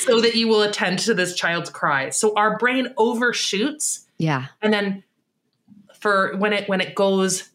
so 0.00 0.20
that 0.20 0.34
you 0.34 0.46
will 0.46 0.60
attend 0.60 0.98
to 1.00 1.14
this 1.14 1.34
child's 1.34 1.70
cry. 1.70 2.10
So 2.10 2.34
our 2.36 2.58
brain 2.58 2.92
overshoots. 2.98 4.06
Yeah. 4.18 4.48
And 4.60 4.74
then 4.74 5.04
for 6.00 6.36
when 6.36 6.52
it 6.52 6.68
when 6.68 6.82
it 6.82 6.94
goes 6.94 7.48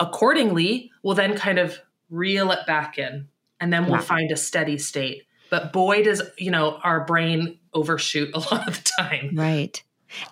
accordingly, 0.00 0.90
we'll 1.04 1.14
then 1.14 1.36
kind 1.36 1.60
of 1.60 1.78
reel 2.10 2.50
it 2.50 2.66
back 2.66 2.98
in 2.98 3.28
and 3.60 3.72
then 3.72 3.84
we'll 3.84 4.00
yeah. 4.00 4.00
find 4.00 4.32
a 4.32 4.36
steady 4.36 4.78
state. 4.78 5.28
But 5.48 5.72
boy 5.72 6.02
does, 6.02 6.22
you 6.38 6.50
know, 6.50 6.80
our 6.82 7.04
brain 7.04 7.60
overshoot 7.72 8.30
a 8.34 8.38
lot 8.52 8.66
of 8.66 8.82
the 8.82 8.90
time. 8.98 9.30
Right. 9.34 9.80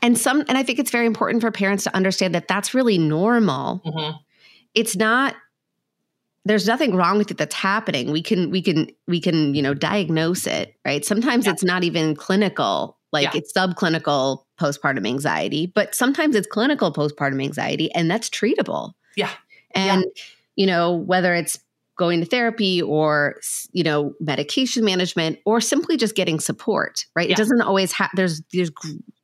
And 0.02 0.18
some 0.18 0.44
and 0.48 0.58
I 0.58 0.62
think 0.62 0.78
it's 0.78 0.90
very 0.90 1.06
important 1.06 1.40
for 1.40 1.50
parents 1.50 1.84
to 1.84 1.94
understand 1.94 2.34
that 2.34 2.48
that's 2.48 2.74
really 2.74 2.98
normal. 2.98 3.80
Mm-hmm. 3.84 4.16
It's 4.74 4.96
not 4.96 5.34
there's 6.44 6.66
nothing 6.66 6.96
wrong 6.96 7.18
with 7.18 7.30
it 7.30 7.36
that's 7.36 7.54
happening. 7.54 8.10
We 8.10 8.22
can 8.22 8.50
we 8.50 8.62
can 8.62 8.90
we 9.06 9.20
can, 9.20 9.54
you 9.54 9.62
know, 9.62 9.74
diagnose 9.74 10.46
it, 10.46 10.74
right? 10.84 11.04
Sometimes 11.04 11.46
yeah. 11.46 11.52
it's 11.52 11.62
not 11.62 11.84
even 11.84 12.16
clinical, 12.16 12.96
like 13.12 13.34
yeah. 13.34 13.40
it's 13.40 13.52
subclinical 13.52 14.44
postpartum 14.58 15.06
anxiety, 15.06 15.66
but 15.66 15.94
sometimes 15.94 16.34
it's 16.34 16.46
clinical 16.46 16.92
postpartum 16.92 17.42
anxiety 17.42 17.92
and 17.94 18.10
that's 18.10 18.30
treatable. 18.30 18.92
Yeah. 19.14 19.30
And 19.74 20.02
yeah. 20.02 20.22
you 20.56 20.66
know, 20.66 20.94
whether 20.94 21.34
it's 21.34 21.58
going 21.98 22.20
to 22.20 22.26
therapy 22.26 22.80
or 22.80 23.38
you 23.72 23.84
know 23.84 24.14
medication 24.20 24.84
management 24.84 25.38
or 25.44 25.60
simply 25.60 25.96
just 25.96 26.14
getting 26.14 26.38
support 26.38 27.04
right 27.16 27.28
yeah. 27.28 27.32
it 27.32 27.36
doesn't 27.36 27.60
always 27.60 27.90
have 27.90 28.08
there's 28.14 28.40
there's 28.52 28.70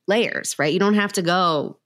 layers, 0.07 0.59
right? 0.59 0.73
You 0.73 0.79
don't 0.79 0.95
have 0.95 1.13
to 1.15 1.23
go 1.23 1.79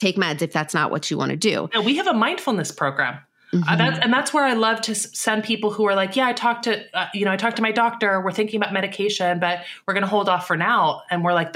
take 0.00 0.16
meds 0.16 0.42
if 0.42 0.52
that's 0.52 0.74
not 0.74 0.90
what 0.90 1.10
you 1.10 1.18
want 1.18 1.30
to 1.30 1.36
do. 1.36 1.68
And 1.72 1.84
we 1.84 1.96
have 1.96 2.06
a 2.06 2.14
mindfulness 2.14 2.70
program. 2.70 3.18
Uh, 3.52 3.56
mm-hmm. 3.56 3.68
Uh, 3.68 3.76
that's, 3.76 3.98
and 4.00 4.12
that's 4.12 4.34
where 4.34 4.44
I 4.44 4.54
love 4.54 4.80
to 4.82 4.94
send 4.94 5.44
people 5.44 5.70
who 5.70 5.86
are 5.86 5.94
like, 5.94 6.16
yeah, 6.16 6.26
I 6.26 6.32
talked 6.32 6.64
to, 6.64 6.98
uh, 6.98 7.08
you 7.14 7.24
know, 7.24 7.30
I 7.30 7.36
talked 7.36 7.56
to 7.56 7.62
my 7.62 7.72
doctor. 7.72 8.20
We're 8.20 8.32
thinking 8.32 8.60
about 8.60 8.72
medication, 8.72 9.38
but 9.38 9.64
we're 9.86 9.94
going 9.94 10.02
to 10.02 10.08
hold 10.08 10.28
off 10.28 10.46
for 10.46 10.56
now. 10.56 11.02
And 11.10 11.24
we're 11.24 11.32
like, 11.32 11.54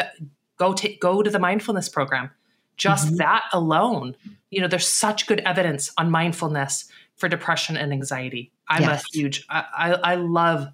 go 0.57 0.73
to 0.73 0.89
go 0.97 1.23
to 1.23 1.31
the 1.31 1.39
mindfulness 1.39 1.89
program. 1.89 2.31
Just 2.77 3.09
mm-hmm. 3.09 3.17
that 3.17 3.45
alone, 3.53 4.15
you 4.51 4.61
know, 4.61 4.69
there's 4.69 4.89
such 4.89 5.27
good 5.27 5.41
evidence 5.41 5.93
on 5.99 6.11
mindfulness 6.11 6.87
for 7.17 7.29
depression 7.29 7.77
and 7.77 7.93
anxiety. 7.93 8.53
I'm 8.69 8.83
yes. 8.83 9.03
a 9.03 9.19
huge, 9.19 9.45
I, 9.51 9.65
I, 9.77 9.93
I 10.13 10.15
love 10.15 10.69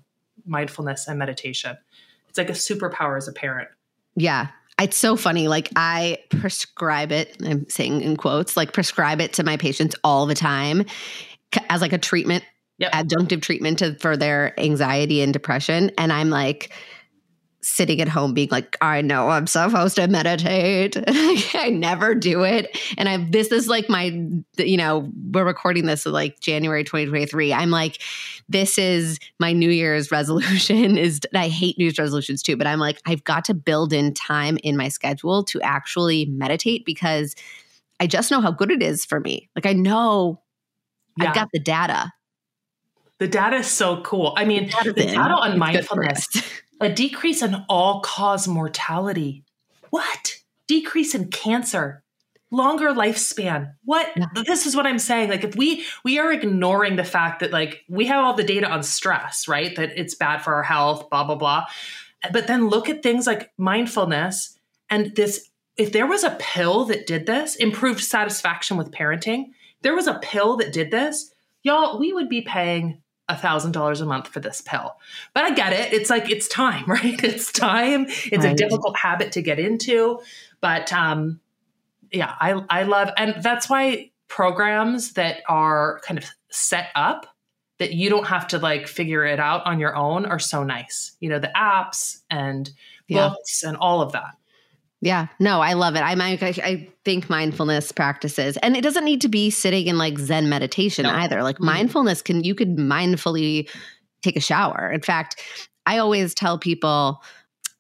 mindfulness 0.45 1.09
and 1.09 1.19
meditation. 1.19 1.77
It's 2.29 2.39
like 2.39 2.51
a 2.51 2.53
superpower 2.53 3.17
as 3.17 3.27
a 3.27 3.33
parent. 3.33 3.69
Yeah, 4.15 4.49
it's 4.81 4.97
so 4.97 5.17
funny. 5.17 5.49
Like 5.49 5.71
I 5.77 6.19
prescribe 6.31 7.13
it, 7.13 7.37
I'm 7.45 7.69
saying 7.69 8.03
in 8.03 8.17
quotes, 8.17 8.57
like 8.57 8.73
prescribe 8.73 9.21
it 9.21 9.33
to 9.35 9.45
my 9.45 9.57
patients 9.57 9.95
all 10.05 10.27
the 10.27 10.35
time 10.35 10.85
as 11.71 11.81
like 11.81 11.93
a 11.93 11.99
treatment, 11.99 12.45
yep. 12.79 12.93
adjunctive 12.93 13.41
treatment 13.43 13.79
to, 13.79 13.95
for 13.95 14.17
their 14.17 14.59
anxiety 14.61 15.23
and 15.23 15.33
depression. 15.33 15.91
And 15.97 16.13
I'm 16.13 16.31
like, 16.31 16.73
sitting 17.67 18.01
at 18.01 18.09
home 18.09 18.33
being 18.33 18.49
like, 18.51 18.77
I 18.81 19.03
know 19.03 19.29
I'm 19.29 19.49
supposed 19.49 19.97
to 19.97 20.07
meditate. 20.07 20.97
I 21.07 21.71
never 21.71 22.15
do 22.15 22.45
it. 22.45 22.79
And 22.97 23.09
I 23.09 23.17
this 23.17 23.51
is 23.51 23.67
like 23.67 23.89
my 23.89 24.05
you 24.57 24.77
know, 24.77 25.11
we're 25.33 25.45
recording 25.45 25.87
this 25.87 26.07
like 26.07 26.39
January 26.39 26.85
2023. 26.85 27.53
I'm 27.53 27.71
like, 27.71 28.01
this 28.49 28.79
is 28.79 29.19
my 29.41 29.53
New 29.53 29.71
Year's 29.71 30.11
resolution 30.13 30.97
is 30.97 31.21
I 31.35 31.49
hate 31.49 31.77
New 31.77 31.85
Year's 31.87 31.99
resolutions 31.99 32.43
too, 32.43 32.57
but 32.57 32.69
I'm 32.69 32.79
like, 32.79 33.01
I've 33.05 33.25
got 33.25 33.45
to 33.47 33.55
build 33.55 33.93
in 33.93 34.15
time 34.15 34.59
in 34.63 34.77
my 34.77 34.89
schedule 34.89 35.43
to 35.45 35.61
actually 35.61 36.27
meditate 36.27 36.85
because 36.87 37.35
I 37.99 38.07
just 38.07 38.31
know 38.31 38.41
how 38.41 38.53
good 38.53 38.71
it 38.71 38.83
is 38.83 39.05
for 39.05 39.19
me. 39.19 39.49
Like 39.57 39.67
I 39.67 39.73
know 39.73 40.41
yeah. 41.19 41.29
I've 41.29 41.35
got 41.35 41.49
the 41.53 41.59
data. 41.59 42.13
The 43.19 43.27
data 43.27 43.57
is 43.57 43.67
so 43.67 44.03
cool. 44.03 44.35
I 44.37 44.45
mean, 44.45 44.71
the, 44.85 44.93
the 44.93 45.05
data 45.05 45.35
on 45.35 45.59
mindfulness 45.59 46.29
a 46.81 46.89
decrease 46.89 47.43
in 47.43 47.65
all 47.69 48.01
cause 48.01 48.47
mortality. 48.47 49.45
What? 49.91 50.37
Decrease 50.67 51.15
in 51.15 51.29
cancer, 51.29 52.03
longer 52.51 52.93
lifespan. 52.93 53.75
What? 53.85 54.11
Yeah. 54.17 54.27
This 54.45 54.67
is 54.67 54.77
what 54.77 54.87
I'm 54.87 54.99
saying. 54.99 55.31
Like 55.31 55.45
if 55.45 55.57
we 55.57 55.85
we 56.05 56.19
are 56.19 56.33
ignoring 56.33 56.97
the 56.97 57.05
fact 57.05 57.41
that 57.41 57.53
like 57.53 57.85
we 57.89 58.07
have 58.07 58.25
all 58.25 58.35
the 58.35 58.45
data 58.45 58.69
on 58.69 58.83
stress, 58.83 59.49
right? 59.49 59.75
That 59.77 59.99
it's 59.99 60.15
bad 60.15 60.39
for 60.43 60.55
our 60.55 60.63
health, 60.63 61.09
blah 61.11 61.25
blah 61.25 61.37
blah. 61.37 61.65
But 62.33 62.47
then 62.47 62.69
look 62.69 62.89
at 62.89 63.03
things 63.03 63.27
like 63.27 63.53
mindfulness 63.57 64.59
and 64.91 65.15
this 65.15 65.51
if 65.77 65.93
there 65.93 66.07
was 66.07 66.25
a 66.25 66.37
pill 66.41 66.87
that 66.87 67.07
did 67.07 67.27
this, 67.27 67.57
improved 67.57 68.03
satisfaction 68.03 68.77
with 68.77 68.91
parenting, 68.91 69.51
there 69.83 69.95
was 69.95 70.07
a 70.07 70.19
pill 70.23 70.57
that 70.57 70.73
did 70.73 70.91
this, 70.91 71.35
y'all, 71.63 71.99
we 71.99 72.15
would 72.15 72.31
be 72.31 72.41
paying 72.41 73.03
a 73.29 73.37
thousand 73.37 73.73
dollars 73.73 74.01
a 74.01 74.07
month 74.07 74.29
for 74.29 74.41
this 74.41 74.61
pill. 74.61 74.97
But 75.35 75.45
I 75.45 75.55
get 75.55 75.73
it. 75.73 75.93
It's 75.93 76.11
like 76.11 76.31
it's 76.31 76.49
time, 76.49 76.85
right? 76.87 77.23
It's 77.23 77.53
time. 77.53 78.07
It's 78.09 78.45
right. 78.45 78.53
a 78.53 78.55
difficult 78.55 78.97
habit 78.97 79.33
to 79.33 79.43
get 79.43 79.59
into. 79.59 80.21
But 80.61 80.93
um 80.93 81.41
yeah, 82.13 82.35
I 82.41 82.63
I 82.71 82.83
love 82.85 83.11
and 83.17 83.43
that's 83.43 83.69
why 83.69 84.11
programs 84.29 85.13
that 85.13 85.43
are 85.49 86.01
kind 86.05 86.19
of 86.19 86.25
set 86.51 86.89
up 86.95 87.27
that 87.79 87.93
you 87.93 88.09
don't 88.09 88.27
have 88.27 88.49
to 88.49 88.59
like 88.59 88.87
figure 88.87 89.25
it 89.25 89.39
out 89.39 89.67
on 89.67 89.79
your 89.79 89.95
own 89.95 90.25
are 90.27 90.39
so 90.39 90.65
nice. 90.65 91.17
You 91.21 91.29
know, 91.29 91.39
the 91.39 91.53
apps 91.55 92.23
and 92.31 92.71
yeah. 93.09 93.29
books 93.29 93.63
and 93.63 93.77
all 93.77 94.01
of 94.01 94.13
that. 94.13 94.37
Yeah, 95.03 95.27
no, 95.39 95.61
I 95.61 95.75
love 95.75 95.95
it. 95.95 96.01
I, 96.01 96.13
I, 96.13 96.39
I 96.65 96.89
think 97.05 97.29
mindfulness 97.29 97.93
practices, 97.93 98.57
and 98.59 98.77
it 98.77 98.83
doesn't 98.83 99.05
need 99.05 99.21
to 99.23 99.29
be 99.29 99.51
sitting 99.51 99.87
in 99.87 99.99
like 99.99 100.19
Zen 100.19 100.49
meditation 100.49 101.05
no. 101.05 101.11
either. 101.11 101.43
Like 101.43 101.57
mm-hmm. 101.57 101.67
mindfulness 101.67 102.23
can 102.23 102.45
you 102.45 102.55
could 102.55 102.77
mindfully 102.77 103.69
take 104.23 104.37
a 104.37 104.41
shower. 104.41 104.91
In 104.91 105.03
fact, 105.03 105.41
I 105.85 105.99
always 105.99 106.35
tell 106.35 106.59
people 106.59 107.23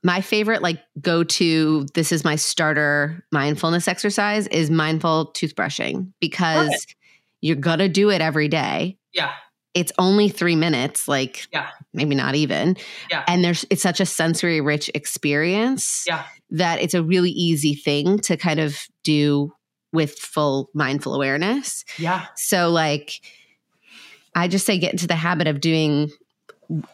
my 0.03 0.21
favorite 0.21 0.62
like 0.62 0.81
go 1.01 1.25
to 1.25 1.87
this 1.95 2.12
is 2.12 2.23
my 2.23 2.37
starter 2.37 3.25
mindfulness 3.33 3.89
exercise 3.89 4.47
is 4.49 4.71
mindful 4.71 5.33
toothbrushing 5.33 6.12
because 6.21 6.87
you're 7.41 7.57
gonna 7.57 7.89
do 7.89 8.11
it 8.11 8.21
every 8.21 8.49
day. 8.49 8.99
Yeah 9.12 9.33
it's 9.77 9.93
only 9.99 10.31
three 10.31 10.57
minutes, 10.57 11.07
like 11.07 11.47
yeah. 11.53 11.69
maybe 11.93 12.14
not 12.14 12.35
even. 12.35 12.79
Yeah. 13.11 13.25
And 13.29 13.45
there's 13.45 13.67
it's 13.69 13.83
such 13.83 14.01
a 14.01 14.07
sensory 14.07 14.62
rich 14.62 14.91
experience 14.95 16.07
yeah. 16.09 16.25
That 16.51 16.80
it's 16.80 16.94
a 16.94 17.03
really 17.03 17.30
easy 17.30 17.74
thing 17.74 18.18
to 18.20 18.36
kind 18.36 18.61
of 18.61 18.86
do 19.03 19.53
with 19.92 20.18
full 20.18 20.70
mindful 20.74 21.14
awareness. 21.14 21.84
Yeah. 21.99 22.26
So 22.36 22.70
like 22.70 23.20
I 24.34 24.49
just 24.49 24.66
say 24.66 24.78
get 24.78 24.92
into 24.92 25.07
the 25.07 25.16
habit 25.16 25.47
of 25.47 25.61
doing 25.61 26.11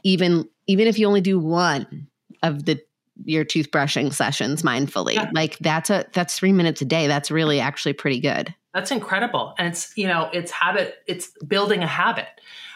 even 0.03 0.49
even 0.67 0.87
if 0.87 0.99
you 0.99 1.07
only 1.07 1.21
do 1.21 1.39
one 1.39 2.09
of 2.43 2.65
the 2.65 2.81
your 3.25 3.45
toothbrushing 3.45 4.13
sessions 4.13 4.63
mindfully. 4.63 5.15
Yeah. 5.15 5.31
Like 5.35 5.59
that's 5.59 5.91
a 5.91 6.07
that's 6.13 6.39
3 6.39 6.53
minutes 6.53 6.81
a 6.83 6.85
day. 6.85 7.07
That's 7.07 7.31
really 7.31 7.61
actually 7.61 7.93
pretty 7.93 8.21
good. 8.21 8.55
That's 8.75 8.91
incredible. 8.91 9.55
And 9.59 9.69
it's, 9.69 9.93
you 9.97 10.07
know, 10.07 10.31
it's 10.33 10.51
habit, 10.51 10.97
it's 11.07 11.31
building 11.47 11.83
a 11.83 11.87
habit. 11.87 12.29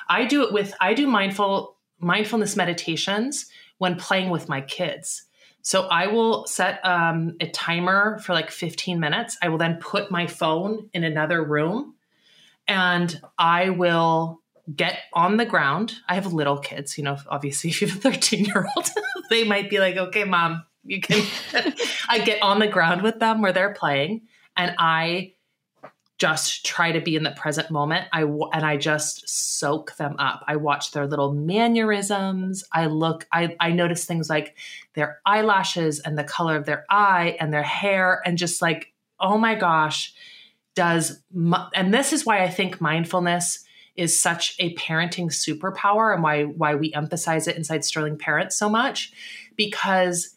I 0.09 0.27
do 0.27 0.43
it 0.43 0.53
with 0.53 0.74
I 0.81 0.95
do 0.95 1.07
mindful 1.07 1.77
mindfulness 1.99 2.57
meditations 2.57 3.47
when 3.79 3.97
playing 3.97 4.31
with 4.31 4.49
my 4.49 4.61
kids. 4.61 5.22
So 5.67 5.89
I 5.89 6.07
will 6.07 6.47
set 6.47 6.79
um, 6.85 7.35
a 7.41 7.49
timer 7.49 8.21
for 8.21 8.35
like 8.35 8.53
15 8.53 9.01
minutes. 9.01 9.37
I 9.43 9.49
will 9.49 9.59
then 9.59 9.79
put 9.81 10.12
my 10.12 10.29
phone 10.29 10.91
in 10.95 11.03
another 11.03 11.43
room 11.43 11.97
and 12.69 13.21
I 13.37 13.71
will 13.71 14.43
get 14.73 15.01
on 15.12 15.39
the 15.39 15.45
ground. 15.45 15.95
I 16.09 16.14
have 16.14 16.33
little 16.33 16.59
kids, 16.59 16.97
you 16.97 17.03
know, 17.03 17.17
obviously 17.27 17.71
if 17.71 17.81
you 17.83 17.89
have 17.89 17.97
a 17.97 18.01
13 18.01 18.45
year 18.45 18.64
old, 18.77 18.89
they 19.31 19.43
might 19.43 19.69
be 19.69 19.81
like, 19.81 19.97
okay, 19.97 20.23
mom, 20.23 20.62
you 20.85 21.01
can. 21.01 21.27
I 22.09 22.21
get 22.21 22.41
on 22.43 22.61
the 22.61 22.69
ground 22.69 23.03
with 23.03 23.19
them 23.19 23.43
where 23.43 23.53
they're 23.53 23.75
playing 23.75 24.29
and 24.57 24.73
I 24.79 25.33
just 26.19 26.64
try 26.64 26.93
to 26.93 27.01
be 27.01 27.14
in 27.14 27.25
the 27.25 27.31
present 27.33 27.71
moment. 27.71 28.07
I 28.12 28.23
and 28.23 28.64
I 28.64 28.77
just 28.79 29.29
soak 29.29 29.97
them 29.97 30.17
up. 30.19 30.45
I 30.47 30.57
watch 30.57 30.93
their 30.93 31.07
little 31.07 31.33
mannerisms. 31.33 32.64
I 32.73 32.87
look. 32.87 33.27
I 33.33 33.55
I 33.61 33.73
notice 33.73 34.05
things 34.05 34.31
like 34.31 34.57
their 34.95 35.21
eyelashes 35.27 36.01
and 36.01 36.17
the 36.17 36.25
color 36.25 36.57
of 36.57 36.64
their 36.64 36.87
eye 36.89 37.37
and 37.39 37.53
their 37.53 37.62
hair 37.62 38.23
and 38.25 38.39
just 38.39 38.62
like 38.62 38.93
oh 39.19 39.39
my 39.39 39.55
gosh, 39.55 40.14
does 40.75 41.23
and 41.75 41.93
this 41.93 42.12
is 42.12 42.25
why 42.25 42.43
I 42.43 42.49
think 42.49 42.81
mindfulness 42.81 43.64
is 43.95 44.19
such 44.19 44.55
a 44.59 44.75
parenting 44.75 45.27
superpower 45.27 46.14
and 46.14 46.23
why 46.23 46.45
why 46.45 46.75
we 46.75 46.93
emphasize 46.95 47.47
it 47.47 47.57
inside 47.57 47.85
Sterling 47.85 48.19
Parents 48.19 48.57
so 48.57 48.69
much 48.71 49.12
because 49.57 50.37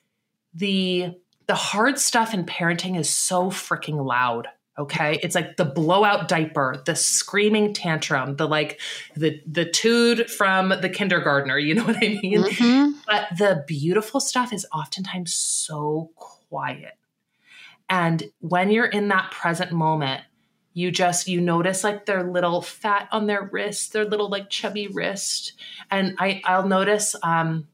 the 0.53 1.13
the 1.47 1.55
hard 1.55 1.99
stuff 1.99 2.34
in 2.34 2.45
parenting 2.45 2.97
is 2.97 3.09
so 3.09 3.49
freaking 3.49 4.05
loud 4.05 4.47
Okay. 4.80 5.19
It's 5.21 5.36
like 5.36 5.57
the 5.57 5.65
blowout 5.65 6.30
diaper, 6.30 6.82
the 6.86 6.95
screaming 6.95 7.73
tantrum, 7.73 8.38
the 8.38 8.47
like 8.47 8.80
the 9.13 9.41
the 9.45 9.65
tood 9.65 10.32
from 10.32 10.69
the 10.69 10.88
kindergartner, 10.88 11.57
you 11.59 11.75
know 11.75 11.84
what 11.86 11.97
I 11.97 12.17
mean? 12.21 12.43
Mm-hmm. 12.43 12.91
But 13.05 13.27
the 13.38 13.65
beautiful 13.67 14.21
stuff 14.21 14.53
is 14.53 14.65
oftentimes 14.73 15.34
so 15.34 16.11
quiet. 16.15 16.93
And 17.89 18.23
when 18.39 18.71
you're 18.71 18.86
in 18.86 19.09
that 19.09 19.32
present 19.32 19.73
moment, 19.73 20.21
you 20.73 20.91
just 20.91 21.27
you 21.27 21.41
notice 21.41 21.84
like 21.84 22.05
their 22.05 22.23
little 22.23 22.61
fat 22.61 23.09
on 23.11 23.27
their 23.27 23.49
wrist, 23.51 23.91
their 23.91 24.05
little 24.05 24.30
like 24.30 24.49
chubby 24.49 24.88
wrist. 24.88 25.53
And 25.91 26.15
I 26.19 26.41
I'll 26.45 26.67
notice 26.67 27.15
um 27.21 27.67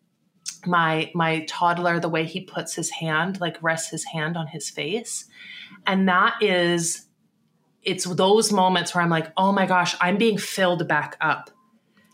my 0.68 1.12
my 1.14 1.46
toddler 1.48 2.00
the 2.00 2.10
way 2.10 2.26
he 2.26 2.42
puts 2.42 2.76
his 2.76 2.90
hand 2.90 3.40
like 3.40 3.62
rests 3.62 3.90
his 3.90 4.06
hand 4.06 4.38
on 4.38 4.48
his 4.48 4.70
face 4.70 5.30
and 5.88 6.08
that 6.08 6.36
is, 6.42 7.06
it's 7.84 8.06
those 8.06 8.52
moments 8.52 8.96
where 8.96 9.04
I'm 9.04 9.10
like, 9.10 9.32
oh 9.38 9.52
my 9.52 9.66
gosh, 9.66 9.96
I'm 10.02 10.18
being 10.18 10.38
filled 10.38 10.88
back 10.88 11.18
up. 11.22 11.52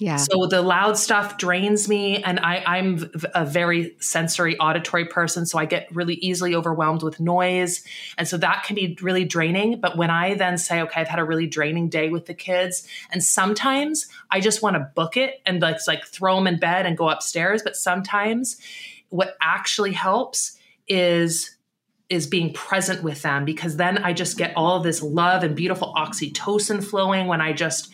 Yeah. 0.02 0.16
So 0.16 0.48
the 0.48 0.64
loud 0.64 0.98
stuff 0.98 1.38
drains 1.38 1.88
me, 1.88 2.24
and 2.24 2.40
I, 2.40 2.64
I'm 2.66 3.12
a 3.36 3.46
very 3.46 3.96
sensory 4.00 4.58
auditory 4.58 5.06
person, 5.06 5.46
so 5.46 5.60
I 5.60 5.66
get 5.66 5.96
really 5.96 6.16
easily 6.16 6.56
overwhelmed 6.56 7.04
with 7.04 7.20
noise, 7.20 7.84
and 8.18 8.28
so 8.28 8.38
that 8.38 8.64
can 8.64 8.76
be 8.76 8.98
really 9.00 9.26
draining. 9.26 9.80
But 9.80 9.98
when 9.98 10.10
I 10.10 10.34
then 10.34 10.58
say, 10.58 10.82
okay, 10.82 11.02
I've 11.02 11.08
had 11.08 11.20
a 11.20 11.24
really 11.24 11.46
draining 11.46 11.88
day 11.88 12.10
with 12.10 12.26
the 12.26 12.34
kids, 12.34 12.88
and 13.12 13.24
sometimes 13.24 14.08
I 14.32 14.40
just 14.40 14.64
want 14.64 14.76
to 14.76 14.90
book 14.96 15.18
it 15.18 15.40
and 15.46 15.62
let's 15.62 15.88
like 15.88 16.04
throw 16.08 16.36
them 16.36 16.48
in 16.48 16.58
bed 16.58 16.88
and 16.88 16.98
go 16.98 17.08
upstairs. 17.08 17.62
But 17.62 17.76
sometimes 17.76 18.58
what 19.10 19.38
actually 19.40 19.94
helps 19.94 20.58
is 20.88 21.58
is 22.10 22.26
being 22.28 22.52
present 22.54 23.04
with 23.04 23.22
them 23.22 23.46
because 23.46 23.78
then 23.78 24.00
I 24.00 24.14
just 24.14 24.38
get 24.38 24.52
all 24.58 24.80
this 24.82 25.02
love 25.02 25.44
and 25.44 25.56
beautiful 25.56 25.94
oxytocin 25.96 26.84
flowing 26.84 27.28
when 27.28 27.40
I 27.40 27.54
just 27.54 27.90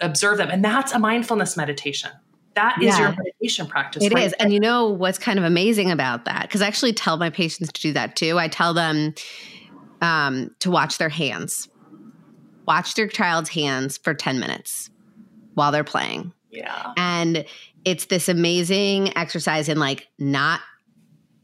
observe 0.00 0.38
them. 0.38 0.50
And 0.50 0.64
that's 0.64 0.92
a 0.92 0.98
mindfulness 0.98 1.56
meditation. 1.56 2.10
That 2.54 2.78
is 2.78 2.86
yeah, 2.86 2.98
your 2.98 3.10
meditation 3.10 3.66
practice. 3.66 4.02
It 4.02 4.12
right 4.12 4.24
is, 4.24 4.32
And 4.34 4.52
you 4.52 4.58
know 4.58 4.88
what's 4.88 5.18
kind 5.18 5.38
of 5.38 5.44
amazing 5.44 5.90
about 5.90 6.24
that? 6.24 6.42
Because 6.42 6.60
I 6.60 6.66
actually 6.66 6.92
tell 6.92 7.16
my 7.16 7.30
patients 7.30 7.70
to 7.72 7.80
do 7.80 7.92
that 7.92 8.16
too. 8.16 8.38
I 8.38 8.48
tell 8.48 8.74
them 8.74 9.14
um, 10.00 10.54
to 10.60 10.70
watch 10.70 10.98
their 10.98 11.08
hands, 11.08 11.68
watch 12.66 12.94
their 12.94 13.06
child's 13.06 13.48
hands 13.48 13.98
for 13.98 14.12
10 14.12 14.40
minutes 14.40 14.90
while 15.54 15.70
they're 15.70 15.84
playing. 15.84 16.32
Yeah. 16.50 16.94
And 16.96 17.44
it's 17.84 18.06
this 18.06 18.28
amazing 18.28 19.16
exercise 19.16 19.68
in 19.68 19.78
like 19.78 20.08
not 20.18 20.60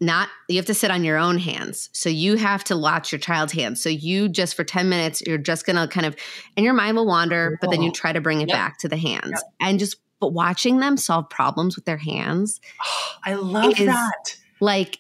not 0.01 0.29
you 0.49 0.57
have 0.57 0.67
to 0.67 0.75
sit 0.75 0.91
on 0.91 1.05
your 1.05 1.17
own 1.17 1.39
hands 1.39 1.89
so 1.93 2.09
you 2.09 2.37
have 2.37 2.65
to 2.65 2.77
watch 2.77 3.13
your 3.13 3.19
child's 3.19 3.53
hands 3.53 3.83
so 3.83 3.89
you 3.89 4.29
just 4.29 4.55
for 4.55 4.65
10 4.65 4.89
minutes 4.89 5.23
you're 5.27 5.39
just 5.39 5.67
gonna 5.67 5.87
kind 5.89 6.07
of 6.07 6.17
and 6.57 6.65
your 6.65 6.75
mind 6.75 6.97
will 6.97 7.07
wander 7.07 7.59
but 7.61 7.71
then 7.71 7.83
you 7.83 7.91
try 7.93 8.13
to 8.13 8.21
bring 8.21 8.41
it 8.41 8.49
yep. 8.49 8.57
back 8.57 8.79
to 8.79 8.89
the 8.89 8.97
hands 8.97 9.31
yep. 9.31 9.43
and 9.61 9.79
just 9.79 9.97
but 10.21 10.33
watching 10.33 10.79
them 10.79 10.97
solve 10.97 11.29
problems 11.29 11.77
with 11.77 11.85
their 11.85 11.97
hands 11.97 12.61
oh, 12.85 13.13
i 13.25 13.35
love 13.35 13.77
that 13.77 14.37
like 14.61 14.99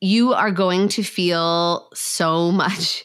you 0.00 0.32
are 0.32 0.50
going 0.50 0.88
to 0.88 1.02
feel 1.02 1.88
so 1.94 2.50
much 2.50 3.04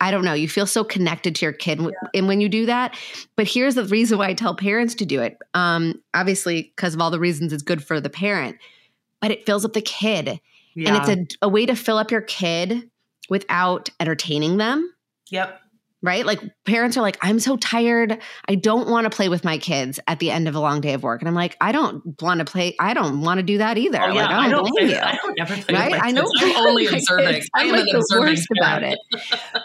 I 0.00 0.10
don't 0.10 0.24
know, 0.24 0.32
you 0.32 0.48
feel 0.48 0.66
so 0.66 0.84
connected 0.84 1.34
to 1.34 1.44
your 1.44 1.52
kid 1.52 1.80
yeah. 1.80 1.90
and 2.14 2.26
when 2.26 2.40
you 2.40 2.48
do 2.48 2.64
that. 2.64 2.96
But 3.36 3.46
here's 3.46 3.74
the 3.74 3.84
reason 3.84 4.16
why 4.16 4.28
I 4.28 4.32
tell 4.32 4.54
parents 4.54 4.94
to 4.94 5.04
do 5.04 5.20
it. 5.20 5.36
Um, 5.52 6.00
obviously, 6.14 6.72
because 6.74 6.94
of 6.94 7.02
all 7.02 7.10
the 7.10 7.20
reasons 7.20 7.52
it's 7.52 7.62
good 7.62 7.84
for 7.84 8.00
the 8.00 8.08
parent 8.08 8.56
but 9.20 9.30
it 9.30 9.46
fills 9.46 9.64
up 9.64 9.72
the 9.72 9.80
kid. 9.82 10.40
Yeah. 10.74 10.94
And 10.94 10.96
it's 11.20 11.36
a, 11.42 11.46
a 11.46 11.48
way 11.48 11.66
to 11.66 11.74
fill 11.74 11.98
up 11.98 12.10
your 12.10 12.20
kid 12.20 12.90
without 13.28 13.88
entertaining 14.00 14.56
them. 14.58 14.92
yep. 15.30 15.60
Right? 16.02 16.24
Like 16.26 16.40
parents 16.66 16.96
are 16.96 17.00
like, 17.00 17.16
I'm 17.22 17.40
so 17.40 17.56
tired. 17.56 18.18
I 18.48 18.54
don't 18.54 18.88
want 18.88 19.10
to 19.10 19.10
play 19.10 19.28
with 19.28 19.42
my 19.42 19.58
kids 19.58 19.98
at 20.06 20.20
the 20.20 20.30
end 20.30 20.46
of 20.46 20.54
a 20.54 20.60
long 20.60 20.80
day 20.80 20.92
of 20.92 21.02
work. 21.02 21.20
And 21.20 21.28
I'm 21.28 21.34
like, 21.34 21.56
I 21.60 21.72
don't 21.72 22.04
want 22.22 22.38
to 22.38 22.44
play. 22.44 22.76
I 22.78 22.94
don't 22.94 23.22
want 23.22 23.38
to 23.38 23.42
do 23.42 23.58
that 23.58 23.76
either. 23.76 24.00
Oh, 24.00 24.12
yeah. 24.12 24.26
Like, 24.26 24.30
I 24.30 24.48
don't 24.50 24.70
blame 24.70 24.86
play- 24.88 24.94
you. 24.94 25.00
I 25.02 25.16
don't 25.16 25.40
ever 25.40 25.56
play 25.56 25.74
Right? 25.74 25.90
with 25.92 26.00
my 26.02 26.06
I 26.06 26.10
know. 26.12 26.30
I'm 26.38 26.66
only 26.68 26.86
observing. 26.92 27.42
I 27.54 27.62
I'm 27.62 27.70
like 27.72 27.80
an 27.80 27.86
the 27.86 27.96
observing 27.98 28.28
worst 28.28 28.46
about 28.56 28.82
it. 28.84 28.98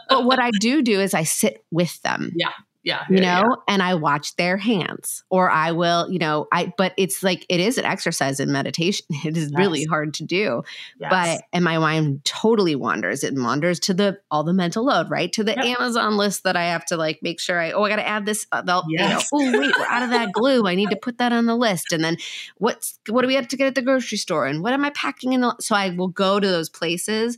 But 0.10 0.24
what 0.26 0.40
I 0.40 0.50
do 0.60 0.82
do 0.82 1.00
is 1.00 1.14
I 1.14 1.24
sit 1.24 1.64
with 1.70 2.02
them. 2.02 2.32
Yeah. 2.36 2.52
You 2.84 3.22
yeah, 3.22 3.22
know 3.22 3.58
and 3.68 3.82
i 3.84 3.94
watch 3.94 4.36
their 4.38 4.58
hands 4.58 5.24
or 5.30 5.50
i 5.52 5.72
will 5.72 6.10
you 6.10 6.18
know 6.18 6.48
i 6.52 6.72
but 6.78 6.94
it's 6.98 7.22
like 7.22 7.46
it 7.50 7.60
is 7.60 7.78
an 7.78 7.86
exercise 7.86 8.40
in 8.40 8.52
meditation. 8.52 9.06
It 9.26 9.38
is 9.38 9.52
really 9.54 9.86
hard 9.86 10.14
to 10.16 10.26
do 10.26 10.64
Yes. 11.00 11.12
but 11.12 11.42
and 11.54 11.64
my 11.64 11.78
mind 11.78 12.24
totally 12.26 12.76
wanders. 12.76 13.24
It 13.24 13.34
wanders 13.36 13.80
to 13.82 13.94
the 13.94 14.20
all 14.32 14.44
the 14.44 14.54
mental 14.54 14.86
load 14.86 15.10
right? 15.12 15.32
To 15.34 15.44
the 15.44 15.56
Yep. 15.56 15.66
amazon 15.80 16.18
list 16.18 16.44
that 16.44 16.56
i 16.56 16.66
have 16.66 16.86
to 16.86 16.98
like 16.98 17.20
make 17.22 17.40
sure 17.40 17.60
i 17.60 17.72
oh 17.72 17.84
i 17.84 17.90
gotta 17.90 18.08
add 18.08 18.26
this 18.26 18.48
uh, 18.52 18.64
Yes. 18.88 19.02
you 19.04 19.10
know 19.10 19.22
oh 19.32 19.52
wait 19.54 19.78
we're 19.78 19.86
out 19.88 20.04
of 20.04 20.10
that 20.12 20.32
glue. 20.34 20.66
I 20.68 20.76
need 20.76 20.90
to 20.92 20.96
put 20.96 21.18
that 21.20 21.34
on 21.34 21.46
the 21.46 21.56
list. 21.56 21.92
And 21.94 22.04
then 22.04 22.18
what's 22.58 22.98
what 23.10 23.22
do 23.22 23.28
we 23.28 23.36
have 23.36 23.48
to 23.50 23.58
get 23.58 23.68
at 23.68 23.76
the 23.76 23.82
grocery 23.82 24.18
store? 24.18 24.46
And 24.48 24.62
what 24.64 24.74
am 24.74 24.84
i 24.86 24.90
packing 24.92 25.34
in 25.34 25.42
the 25.42 25.56
so 25.60 25.76
i 25.76 25.90
will 25.90 26.08
go 26.08 26.40
to 26.40 26.48
those 26.48 26.70
places 26.70 27.38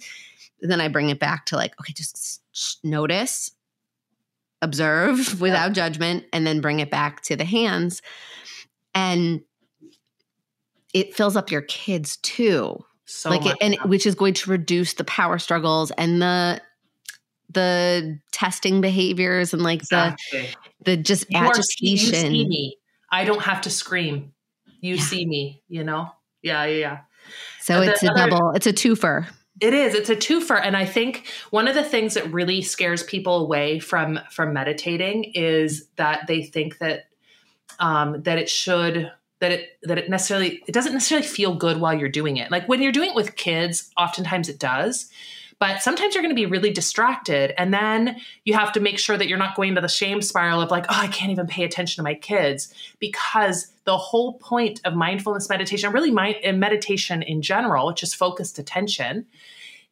and 0.61 0.71
then 0.71 0.79
i 0.81 0.87
bring 0.87 1.09
it 1.09 1.19
back 1.19 1.45
to 1.47 1.55
like 1.55 1.73
okay 1.81 1.93
just 1.93 2.41
notice 2.83 3.51
observe 4.63 5.39
without 5.41 5.73
judgment 5.73 6.25
and 6.33 6.47
then 6.47 6.61
bring 6.61 6.79
it 6.79 6.89
back 6.89 7.21
to 7.23 7.35
the 7.35 7.45
hands 7.45 8.01
and 8.95 9.41
it 10.93 11.13
fills 11.15 11.35
up 11.35 11.51
your 11.51 11.61
kids 11.63 12.17
too 12.17 12.77
so 13.05 13.29
like 13.29 13.45
it, 13.45 13.57
and 13.61 13.75
which 13.89 14.05
is 14.05 14.15
going 14.15 14.33
to 14.33 14.49
reduce 14.49 14.93
the 14.93 15.03
power 15.03 15.37
struggles 15.37 15.91
and 15.91 16.21
the 16.21 16.61
the 17.49 18.19
testing 18.31 18.81
behaviors 18.81 19.53
and 19.53 19.61
like 19.61 19.79
exactly. 19.81 20.49
the 20.83 20.95
the 20.95 20.97
just 20.97 21.25
You 21.29 21.37
are 21.39 21.43
you 21.45 21.49
agitation 21.51 22.31
see 22.31 22.47
me. 22.47 22.77
I 23.11 23.25
don't 23.25 23.43
have 23.43 23.61
to 23.61 23.69
scream. 23.69 24.33
You 24.81 24.95
Yeah. 24.95 25.01
see 25.03 25.25
me. 25.25 25.61
You 25.67 25.83
know. 25.83 26.09
Yeah, 26.41 26.65
yeah, 26.65 26.77
yeah. 26.77 26.97
so 27.61 27.81
And 27.81 27.91
it's 27.91 28.01
a 28.01 28.09
other- 28.11 28.29
double 28.31 28.51
it's 28.51 28.65
a 28.65 28.73
twofer 28.73 29.27
It 29.59 29.73
is. 29.73 29.93
It's 29.93 30.09
a 30.09 30.15
twofer, 30.15 30.59
and 30.61 30.75
I 30.75 30.85
think 30.85 31.27
one 31.51 31.67
of 31.67 31.75
the 31.75 31.83
things 31.83 32.15
that 32.15 32.31
really 32.33 32.61
scares 32.61 33.03
people 33.03 33.37
away 33.37 33.79
from 33.79 34.19
from 34.31 34.53
meditating 34.53 35.25
is 35.35 35.87
that 35.95 36.25
they 36.27 36.41
think 36.41 36.79
that 36.79 37.05
um, 37.79 38.23
that 38.23 38.39
it 38.39 38.49
should 38.49 39.11
that 39.39 39.51
it 39.51 39.77
that 39.83 39.97
it 39.97 40.09
necessarily 40.09 40.63
it 40.67 40.71
doesn't 40.71 40.93
necessarily 40.93 41.27
feel 41.27 41.53
good 41.53 41.79
while 41.79 41.93
you're 41.93 42.09
doing 42.09 42.37
it. 42.37 42.49
Like 42.49 42.67
when 42.67 42.81
you're 42.81 42.91
doing 42.91 43.11
it 43.11 43.15
with 43.15 43.35
kids, 43.35 43.91
oftentimes 43.97 44.49
it 44.49 44.59
does. 44.59 45.11
But 45.59 45.81
sometimes 45.81 46.13
you're 46.13 46.23
going 46.23 46.35
to 46.35 46.41
be 46.41 46.45
really 46.45 46.71
distracted. 46.71 47.53
And 47.57 47.73
then 47.73 48.17
you 48.43 48.53
have 48.53 48.73
to 48.73 48.81
make 48.81 48.99
sure 48.99 49.17
that 49.17 49.29
you're 49.29 49.37
not 49.37 49.55
going 49.55 49.69
into 49.69 49.81
the 49.81 49.87
shame 49.87 50.21
spiral 50.21 50.59
of 50.59 50.71
like, 50.71 50.85
oh, 50.89 50.99
I 50.99 51.07
can't 51.07 51.31
even 51.31 51.47
pay 51.47 51.63
attention 51.63 52.01
to 52.01 52.03
my 52.03 52.15
kids. 52.15 52.73
Because 52.99 53.72
the 53.85 53.97
whole 53.97 54.37
point 54.39 54.79
of 54.85 54.93
mindfulness 54.93 55.49
meditation, 55.49 55.91
really 55.91 56.11
mind, 56.11 56.37
and 56.43 56.55
uh, 56.55 56.59
meditation 56.59 57.21
in 57.21 57.41
general, 57.41 57.87
which 57.87 58.03
is 58.03 58.13
focused 58.13 58.59
attention, 58.59 59.25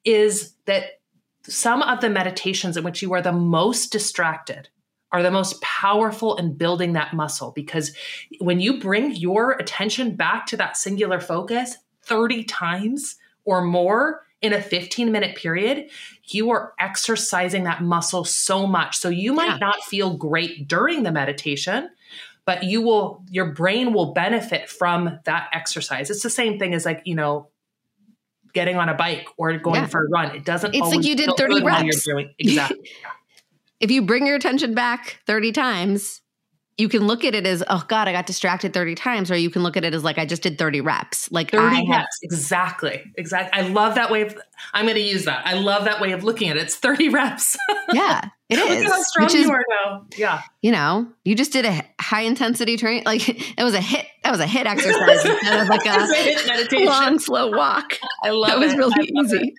is 0.05 0.53
that 0.65 0.99
some 1.43 1.81
of 1.81 2.01
the 2.01 2.09
meditations 2.09 2.77
in 2.77 2.83
which 2.83 3.01
you 3.01 3.13
are 3.13 3.21
the 3.21 3.31
most 3.31 3.91
distracted 3.91 4.69
are 5.11 5.23
the 5.23 5.31
most 5.31 5.61
powerful 5.61 6.37
in 6.37 6.53
building 6.53 6.93
that 6.93 7.13
muscle 7.13 7.51
because 7.51 7.91
when 8.39 8.59
you 8.61 8.79
bring 8.79 9.13
your 9.15 9.51
attention 9.53 10.15
back 10.15 10.45
to 10.45 10.55
that 10.55 10.77
singular 10.77 11.19
focus 11.19 11.75
30 12.03 12.45
times 12.45 13.17
or 13.43 13.61
more 13.61 14.21
in 14.41 14.53
a 14.53 14.61
15 14.61 15.11
minute 15.11 15.35
period, 15.35 15.89
you 16.29 16.49
are 16.49 16.73
exercising 16.79 17.63
that 17.65 17.83
muscle 17.83 18.23
so 18.23 18.65
much. 18.65 18.97
So 18.97 19.09
you 19.09 19.33
might 19.33 19.47
Yeah. 19.47 19.57
not 19.57 19.83
feel 19.83 20.15
great 20.15 20.67
during 20.67 21.03
the 21.03 21.11
meditation, 21.11 21.89
but 22.45 22.63
you 22.63 22.81
will, 22.81 23.23
your 23.29 23.53
brain 23.53 23.93
will 23.93 24.13
benefit 24.13 24.69
from 24.69 25.19
that 25.25 25.49
exercise. 25.53 26.09
It's 26.09 26.23
the 26.23 26.29
same 26.29 26.57
thing 26.59 26.73
as 26.73 26.85
like, 26.85 27.01
you 27.05 27.15
know, 27.15 27.49
getting 28.53 28.75
on 28.77 28.89
a 28.89 28.93
bike 28.93 29.27
or 29.37 29.55
going 29.57 29.81
Yeah. 29.81 29.87
for 29.87 30.05
a 30.05 30.09
run. 30.09 30.35
It 30.35 30.43
doesn't 30.45 30.75
It's 30.75 30.87
like 30.93 31.05
you 31.05 31.15
did 31.15 31.29
30 31.37 31.53
good 31.53 31.65
reps. 31.65 32.03
Doing 32.05 32.33
exactly. 32.37 32.89
if 33.79 33.89
you 33.91 34.01
bring 34.01 34.25
your 34.27 34.35
attention 34.35 34.73
back 34.73 35.19
30 35.25 35.51
times 35.51 36.20
you 36.77 36.89
can 36.89 37.05
look 37.05 37.23
at 37.23 37.35
it 37.35 37.45
as 37.45 37.63
oh 37.69 37.83
god 37.87 38.07
i 38.07 38.11
got 38.11 38.25
distracted 38.25 38.73
30 38.73 38.95
times 38.95 39.29
or 39.29 39.35
you 39.35 39.49
can 39.49 39.61
look 39.63 39.77
at 39.77 39.83
it 39.83 39.93
as 39.93 40.03
like 40.03 40.17
i 40.17 40.25
just 40.25 40.41
did 40.41 40.57
30 40.57 40.81
reps 40.81 41.31
like 41.31 41.51
30 41.51 41.63
I 41.63 41.73
have, 41.75 41.87
reps. 41.89 42.19
Exactly. 42.23 43.03
Exactly. 43.17 43.61
I 43.61 43.67
love 43.67 43.95
that 43.95 44.09
way 44.09 44.21
of 44.23 44.37
I'm 44.73 44.85
gonna 44.87 44.99
use 44.99 45.25
that. 45.25 45.45
I 45.45 45.53
love 45.55 45.85
that 45.85 45.99
way 46.01 46.11
of 46.11 46.23
looking 46.23 46.49
at 46.49 46.57
it. 46.57 46.63
It's 46.63 46.75
30 46.75 47.09
reps. 47.19 47.57
yeah 47.93 48.21
it 48.49 48.57
Look 48.59 48.69
is 48.69 48.83
at 48.85 48.91
how 48.91 49.01
strong 49.01 49.25
is 49.27 49.33
you 49.35 49.51
are 49.51 49.63
now. 49.85 50.05
Yeah. 50.17 50.41
you 50.61 50.71
know 50.71 51.07
you 51.23 51.35
just 51.35 51.51
did 51.53 51.65
a 51.65 51.83
high 51.99 52.21
intensity 52.21 52.77
train 52.77 53.03
like 53.05 53.27
it 53.57 53.63
was 53.63 53.73
a 53.73 53.79
HIIT 53.79 54.05
that 54.23 54.31
was 54.31 54.39
a 54.39 54.45
HIIT 54.45 54.65
exercise 54.65 55.25
instead 55.25 55.61
of 55.61 55.67
like 55.69 55.85
a 55.85 56.07
meditation. 56.47 56.85
long 56.85 57.19
slow 57.19 57.51
walk 57.51 57.97
I 58.23 58.29
love 58.31 58.61
it. 58.61 58.69
that 58.77 58.77
was 58.77 59.31
it. 59.33 59.37
really 59.37 59.45
easy. 59.47 59.55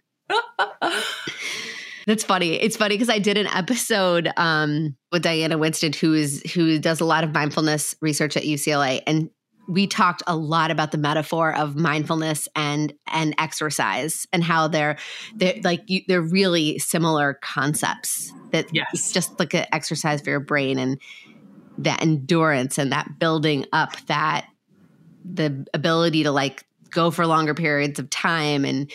That's 2.06 2.24
funny. 2.24 2.54
It's 2.54 2.76
funny 2.76 2.94
because 2.96 3.08
I 3.08 3.18
did 3.18 3.38
an 3.38 3.46
episode 3.46 4.30
um, 4.36 4.96
with 5.10 5.22
Diana 5.22 5.58
Winston, 5.58 5.92
who 5.92 6.14
is 6.14 6.42
who 6.52 6.78
does 6.78 7.00
a 7.00 7.04
lot 7.04 7.24
of 7.24 7.32
mindfulness 7.32 7.94
research 8.00 8.36
at 8.36 8.42
UCLA, 8.42 9.02
and 9.06 9.30
we 9.68 9.86
talked 9.86 10.22
a 10.26 10.36
lot 10.36 10.70
about 10.70 10.90
the 10.90 10.98
metaphor 10.98 11.54
of 11.54 11.76
mindfulness 11.76 12.48
and 12.56 12.92
and 13.06 13.34
exercise 13.38 14.26
and 14.32 14.42
how 14.42 14.68
they're 14.68 14.98
they're 15.36 15.60
like 15.62 15.82
you, 15.86 16.02
they're 16.08 16.20
really 16.20 16.78
similar 16.78 17.34
concepts. 17.42 18.32
That 18.50 18.66
Yes. 18.72 18.86
it's 18.92 19.12
just 19.12 19.38
like 19.38 19.54
an 19.54 19.66
exercise 19.72 20.20
for 20.20 20.30
your 20.30 20.40
brain 20.40 20.78
and 20.78 21.00
that 21.78 22.02
endurance 22.02 22.76
and 22.78 22.92
that 22.92 23.18
building 23.18 23.66
up 23.72 23.96
that 24.06 24.46
the 25.24 25.66
ability 25.72 26.24
to 26.24 26.30
like 26.30 26.64
go 26.90 27.10
for 27.10 27.26
longer 27.26 27.54
periods 27.54 27.98
of 27.98 28.10
time 28.10 28.64
and 28.64 28.90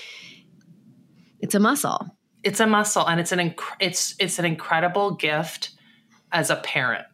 it's 1.39 1.55
a 1.55 1.59
muscle. 1.59 2.16
It's 2.47 2.61
a 2.61 2.65
muscle 2.67 3.05
and 3.05 3.19
it's 3.19 3.33
an 3.33 3.39
inc- 3.39 3.75
it's 3.81 4.15
it's 4.19 4.39
an 4.39 4.45
incredible 4.45 5.11
gift 5.11 5.71
as 6.31 6.49
a 6.49 6.55
parent 6.55 7.05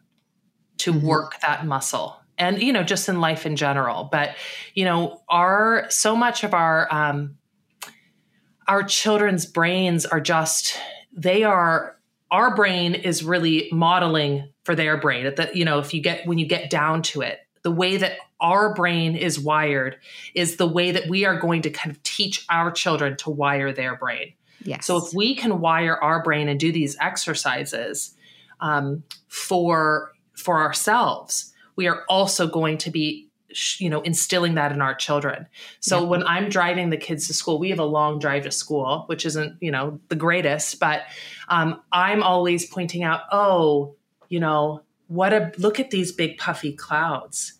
to 0.78 0.92
Mhm. 0.92 1.02
work 1.02 1.40
that 1.40 1.66
muscle. 1.66 2.16
And 2.38 2.62
you 2.62 2.72
know, 2.72 2.84
just 2.84 3.08
in 3.08 3.20
life 3.20 3.44
in 3.44 3.56
general. 3.56 4.08
But 4.12 4.36
you 4.74 4.84
know, 4.84 5.22
our 5.28 5.86
so 5.88 6.14
much 6.14 6.44
of 6.44 6.54
our 6.54 6.86
um 6.92 7.36
our 8.68 8.84
children's 8.84 9.44
brains 9.44 10.06
are 10.06 10.20
just 10.20 10.78
they 11.12 11.42
are 11.42 11.96
our 12.30 12.54
brain 12.54 12.94
is 12.94 13.24
really 13.24 13.68
modeling 13.72 14.48
for 14.64 14.74
their 14.76 14.96
brain 14.96 15.26
at 15.26 15.34
the 15.36 15.50
you 15.52 15.64
know 15.64 15.80
if 15.80 15.92
you 15.92 16.00
get 16.00 16.26
when 16.28 16.38
you 16.38 16.46
get 16.46 16.70
down 16.70 17.02
to 17.02 17.20
it 17.22 17.38
the 17.62 17.70
way 17.70 17.96
that 17.96 18.12
our 18.40 18.72
brain 18.74 19.16
is 19.16 19.38
wired 19.38 19.96
is 20.34 20.56
the 20.56 20.66
way 20.66 20.92
that 20.92 21.08
we 21.08 21.24
are 21.24 21.38
going 21.38 21.62
to 21.62 21.70
kind 21.70 21.94
of 21.94 22.02
teach 22.02 22.44
our 22.48 22.70
children 22.70 23.16
to 23.16 23.30
wire 23.30 23.72
their 23.72 23.96
brain 23.96 24.32
Yes. 24.64 24.86
so 24.86 24.96
if 24.96 25.12
we 25.14 25.34
can 25.34 25.60
wire 25.60 25.96
our 26.02 26.22
brain 26.22 26.48
and 26.48 26.58
do 26.58 26.72
these 26.72 26.96
exercises 27.00 28.14
um, 28.60 29.02
for 29.28 30.12
for 30.34 30.60
ourselves, 30.60 31.52
we 31.76 31.86
are 31.86 32.04
also 32.08 32.46
going 32.46 32.78
to 32.78 32.90
be 32.90 33.28
you 33.78 33.88
know 33.88 34.00
instilling 34.02 34.54
that 34.54 34.72
in 34.72 34.80
our 34.82 34.94
children. 34.94 35.46
So 35.80 36.00
Yeah. 36.00 36.08
when 36.08 36.26
I'm 36.26 36.48
driving 36.48 36.90
the 36.90 36.96
kids 36.96 37.28
to 37.28 37.34
school, 37.34 37.58
we 37.58 37.70
have 37.70 37.78
a 37.78 37.84
long 37.84 38.18
drive 38.18 38.42
to 38.44 38.50
school, 38.50 39.04
which 39.06 39.24
isn't 39.26 39.56
you 39.60 39.70
know 39.70 40.00
the 40.08 40.16
greatest, 40.16 40.80
but 40.80 41.02
um, 41.48 41.80
I'm 41.92 42.22
always 42.22 42.66
pointing 42.66 43.04
out, 43.04 43.20
oh, 43.30 43.94
you 44.28 44.40
know 44.40 44.80
what 45.06 45.32
a 45.32 45.52
look 45.58 45.78
at 45.78 45.90
these 45.90 46.10
big 46.12 46.38
puffy 46.38 46.72
clouds 46.72 47.52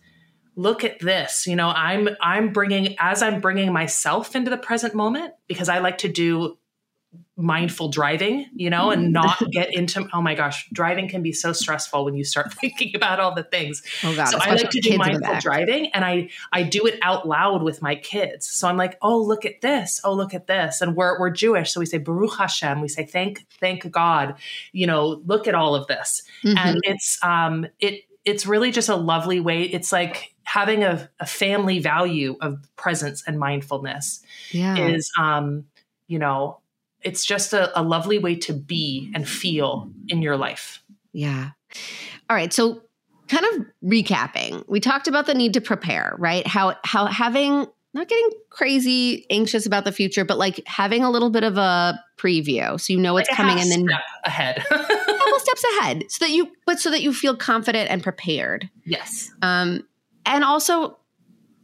look 0.57 0.83
at 0.83 0.99
this 0.99 1.45
you 1.45 1.55
know 1.55 1.67
i'm 1.69 2.09
i'm 2.21 2.51
bringing 2.51 2.95
as 2.97 3.21
i'm 3.21 3.39
bringing 3.39 3.71
myself 3.71 4.35
into 4.35 4.49
the 4.49 4.57
present 4.57 4.95
moment 4.95 5.33
because 5.47 5.69
i 5.69 5.77
like 5.79 5.97
to 5.99 6.07
do 6.07 6.57
mindful 7.37 7.89
driving 7.89 8.45
you 8.55 8.69
know 8.69 8.91
and 8.91 9.11
not 9.11 9.37
get 9.51 9.73
into 9.73 10.07
oh 10.13 10.21
my 10.21 10.33
gosh 10.35 10.69
driving 10.71 11.09
can 11.09 11.21
be 11.21 11.33
so 11.33 11.51
stressful 11.51 12.05
when 12.05 12.15
you 12.15 12.23
start 12.23 12.53
thinking 12.61 12.95
about 12.95 13.19
all 13.19 13.35
the 13.35 13.43
things 13.43 13.81
oh 14.03 14.15
god. 14.15 14.25
so 14.25 14.37
i 14.39 14.51
like 14.51 14.69
to 14.69 14.79
do 14.79 14.89
kids 14.89 15.07
in 15.07 15.13
the 15.13 15.19
mindful 15.19 15.39
driving 15.41 15.87
and 15.93 16.05
i 16.05 16.29
i 16.53 16.63
do 16.63 16.85
it 16.85 16.97
out 17.01 17.27
loud 17.27 17.61
with 17.61 17.81
my 17.81 17.95
kids 17.95 18.47
so 18.47 18.67
i'm 18.67 18.77
like 18.77 18.97
oh 19.01 19.21
look 19.21 19.43
at 19.45 19.59
this 19.61 19.99
oh 20.03 20.13
look 20.13 20.33
at 20.33 20.47
this 20.47 20.79
and 20.81 20.95
we're, 20.95 21.19
we're 21.19 21.29
jewish 21.29 21.71
so 21.71 21.79
we 21.79 21.85
say 21.85 21.97
baruch 21.97 22.37
hashem 22.37 22.79
we 22.79 22.87
say 22.87 23.05
thank 23.05 23.45
thank 23.59 23.89
god 23.91 24.35
you 24.71 24.87
know 24.87 25.21
look 25.25 25.47
at 25.47 25.55
all 25.55 25.75
of 25.75 25.87
this 25.87 26.23
Mhm. 26.43 26.57
and 26.57 26.79
it's 26.83 27.19
um 27.23 27.67
it 27.79 28.03
it's 28.23 28.45
really 28.45 28.71
just 28.71 28.89
a 28.89 28.95
lovely 28.95 29.39
way 29.39 29.63
it's 29.63 29.91
like 29.91 30.33
having 30.43 30.83
a, 30.83 31.09
a 31.19 31.25
family 31.25 31.79
value 31.79 32.37
of 32.41 32.57
presence 32.75 33.23
and 33.27 33.39
mindfulness 33.39 34.21
yeah. 34.51 34.77
is 34.77 35.11
um 35.19 35.65
you 36.07 36.19
know 36.19 36.59
it's 37.05 37.23
just 37.25 37.53
a, 37.53 37.79
a 37.79 37.83
lovely 37.83 38.17
way 38.19 38.35
to 38.35 38.51
be 38.53 39.11
and 39.15 39.27
feel 39.29 39.89
in 40.09 40.21
your 40.21 40.35
life 40.35 40.81
Yeah. 41.13 41.51
All 42.29 42.35
right. 42.35 42.51
So 42.51 42.81
kind 43.27 43.45
of 43.53 43.65
recapping, 43.83 44.63
we 44.67 44.79
talked 44.79 45.07
about 45.07 45.25
the 45.25 45.33
need 45.33 45.53
to 45.53 45.61
prepare, 45.61 46.15
right? 46.19 46.45
How 46.45 46.75
how 46.83 47.05
having 47.05 47.65
not 47.93 48.09
getting 48.09 48.29
crazy 48.49 49.25
anxious 49.29 49.65
about 49.65 49.85
the 49.85 49.91
future, 49.93 50.25
but 50.25 50.37
like 50.37 50.61
having 50.67 51.03
a 51.03 51.09
little 51.09 51.29
bit 51.29 51.43
of 51.45 51.57
a 51.57 51.97
preview 52.17 52.79
so 52.79 52.91
you 52.91 52.99
know 52.99 53.13
what's 53.13 53.29
Like 53.29 53.37
coming 53.37 53.59
and 53.59 53.71
then 53.71 53.85
step 53.87 54.01
ahead. 54.25 54.63
couple 54.69 55.39
steps 55.39 55.63
ahead 55.79 56.03
so 56.09 56.25
that 56.25 56.31
you 56.31 56.51
but 56.65 56.79
so 56.79 56.91
that 56.91 57.01
you 57.01 57.13
feel 57.13 57.35
confident 57.37 57.89
and 57.89 58.03
prepared. 58.03 58.69
yes. 58.85 59.31
Um 59.41 59.87
and 60.25 60.43
also 60.43 60.97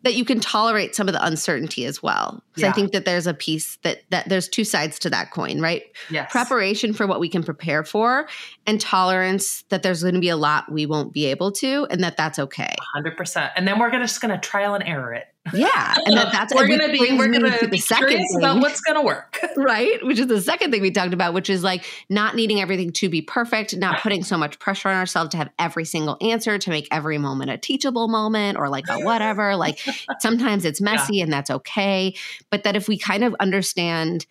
that 0.03 0.15
you 0.15 0.25
can 0.25 0.39
tolerate 0.39 0.95
some 0.95 1.07
of 1.07 1.13
the 1.13 1.25
uncertainty 1.25 1.85
as 1.85 2.01
well. 2.01 2.43
Because 2.53 2.69
I 2.69 2.71
think 2.73 2.91
that 2.91 3.05
there's 3.05 3.27
a 3.27 3.33
piece 3.33 3.77
that 3.83 3.99
that 4.09 4.27
there's 4.27 4.47
two 4.47 4.63
sides 4.63 4.99
to 4.99 5.09
that 5.09 5.31
coin, 5.31 5.61
right? 5.61 5.83
Yes. 6.09 6.31
Preparation 6.31 6.93
for 6.93 7.07
what 7.07 7.19
we 7.19 7.29
can 7.29 7.43
prepare 7.43 7.83
for 7.83 8.27
and 8.65 8.81
tolerance 8.81 9.63
that 9.69 9.83
there's 9.83 10.01
going 10.01 10.15
to 10.15 10.21
be 10.21 10.29
a 10.29 10.37
lot 10.37 10.71
we 10.71 10.85
won't 10.85 11.13
be 11.13 11.25
able 11.25 11.51
to 11.53 11.87
and 11.89 12.03
that 12.03 12.17
that's 12.17 12.39
okay. 12.39 12.73
100%. 12.97 13.51
And 13.55 13.67
then 13.67 13.79
we're 13.79 13.89
gonna, 13.89 14.05
just 14.05 14.21
going 14.21 14.33
to 14.33 14.39
trial 14.39 14.73
and 14.73 14.83
error 14.83 15.13
it. 15.13 15.25
Yeah. 15.53 15.95
And 16.05 16.17
that 16.17 16.31
that's 16.31 16.53
we're 16.53 16.67
going 16.67 16.79
to 16.79 16.91
be, 16.91 17.15
we're 17.17 17.29
going 17.29 17.49
to 17.51 17.67
be 17.67 17.77
second 17.77 18.07
curious 18.09 18.35
about 18.37 18.59
what's 18.59 18.81
going 18.81 18.95
to 18.95 19.05
work. 19.05 19.39
right? 19.57 20.03
Which 20.05 20.19
is 20.19 20.27
the 20.27 20.41
second 20.41 20.71
thing 20.71 20.81
we 20.81 20.91
talked 20.91 21.13
about, 21.13 21.33
which 21.33 21.49
is 21.49 21.63
like 21.63 21.85
not 22.09 22.35
needing 22.35 22.59
everything 22.59 22.91
to 22.93 23.09
be 23.09 23.21
perfect, 23.21 23.75
not 23.77 24.01
putting 24.01 24.23
so 24.23 24.37
much 24.37 24.59
pressure 24.59 24.89
on 24.89 24.95
ourselves 24.95 25.29
to 25.31 25.37
have 25.37 25.49
every 25.59 25.85
single 25.85 26.17
answer, 26.21 26.57
to 26.57 26.69
make 26.69 26.87
every 26.91 27.17
moment 27.17 27.51
a 27.51 27.57
teachable 27.57 28.07
moment 28.07 28.57
or 28.57 28.67
like 28.67 28.85
a 28.89 28.99
whatever. 28.99 29.55
like 29.55 29.79
sometimes 30.19 30.65
it's 30.65 30.81
messy 30.81 31.21
and 31.21 31.31
that's 31.31 31.49
okay. 31.49 32.15
But 32.49 32.63
that 32.63 32.75
if 32.75 32.87
we 32.87 32.97
kind 32.97 33.23
of 33.23 33.35
understand 33.39 34.25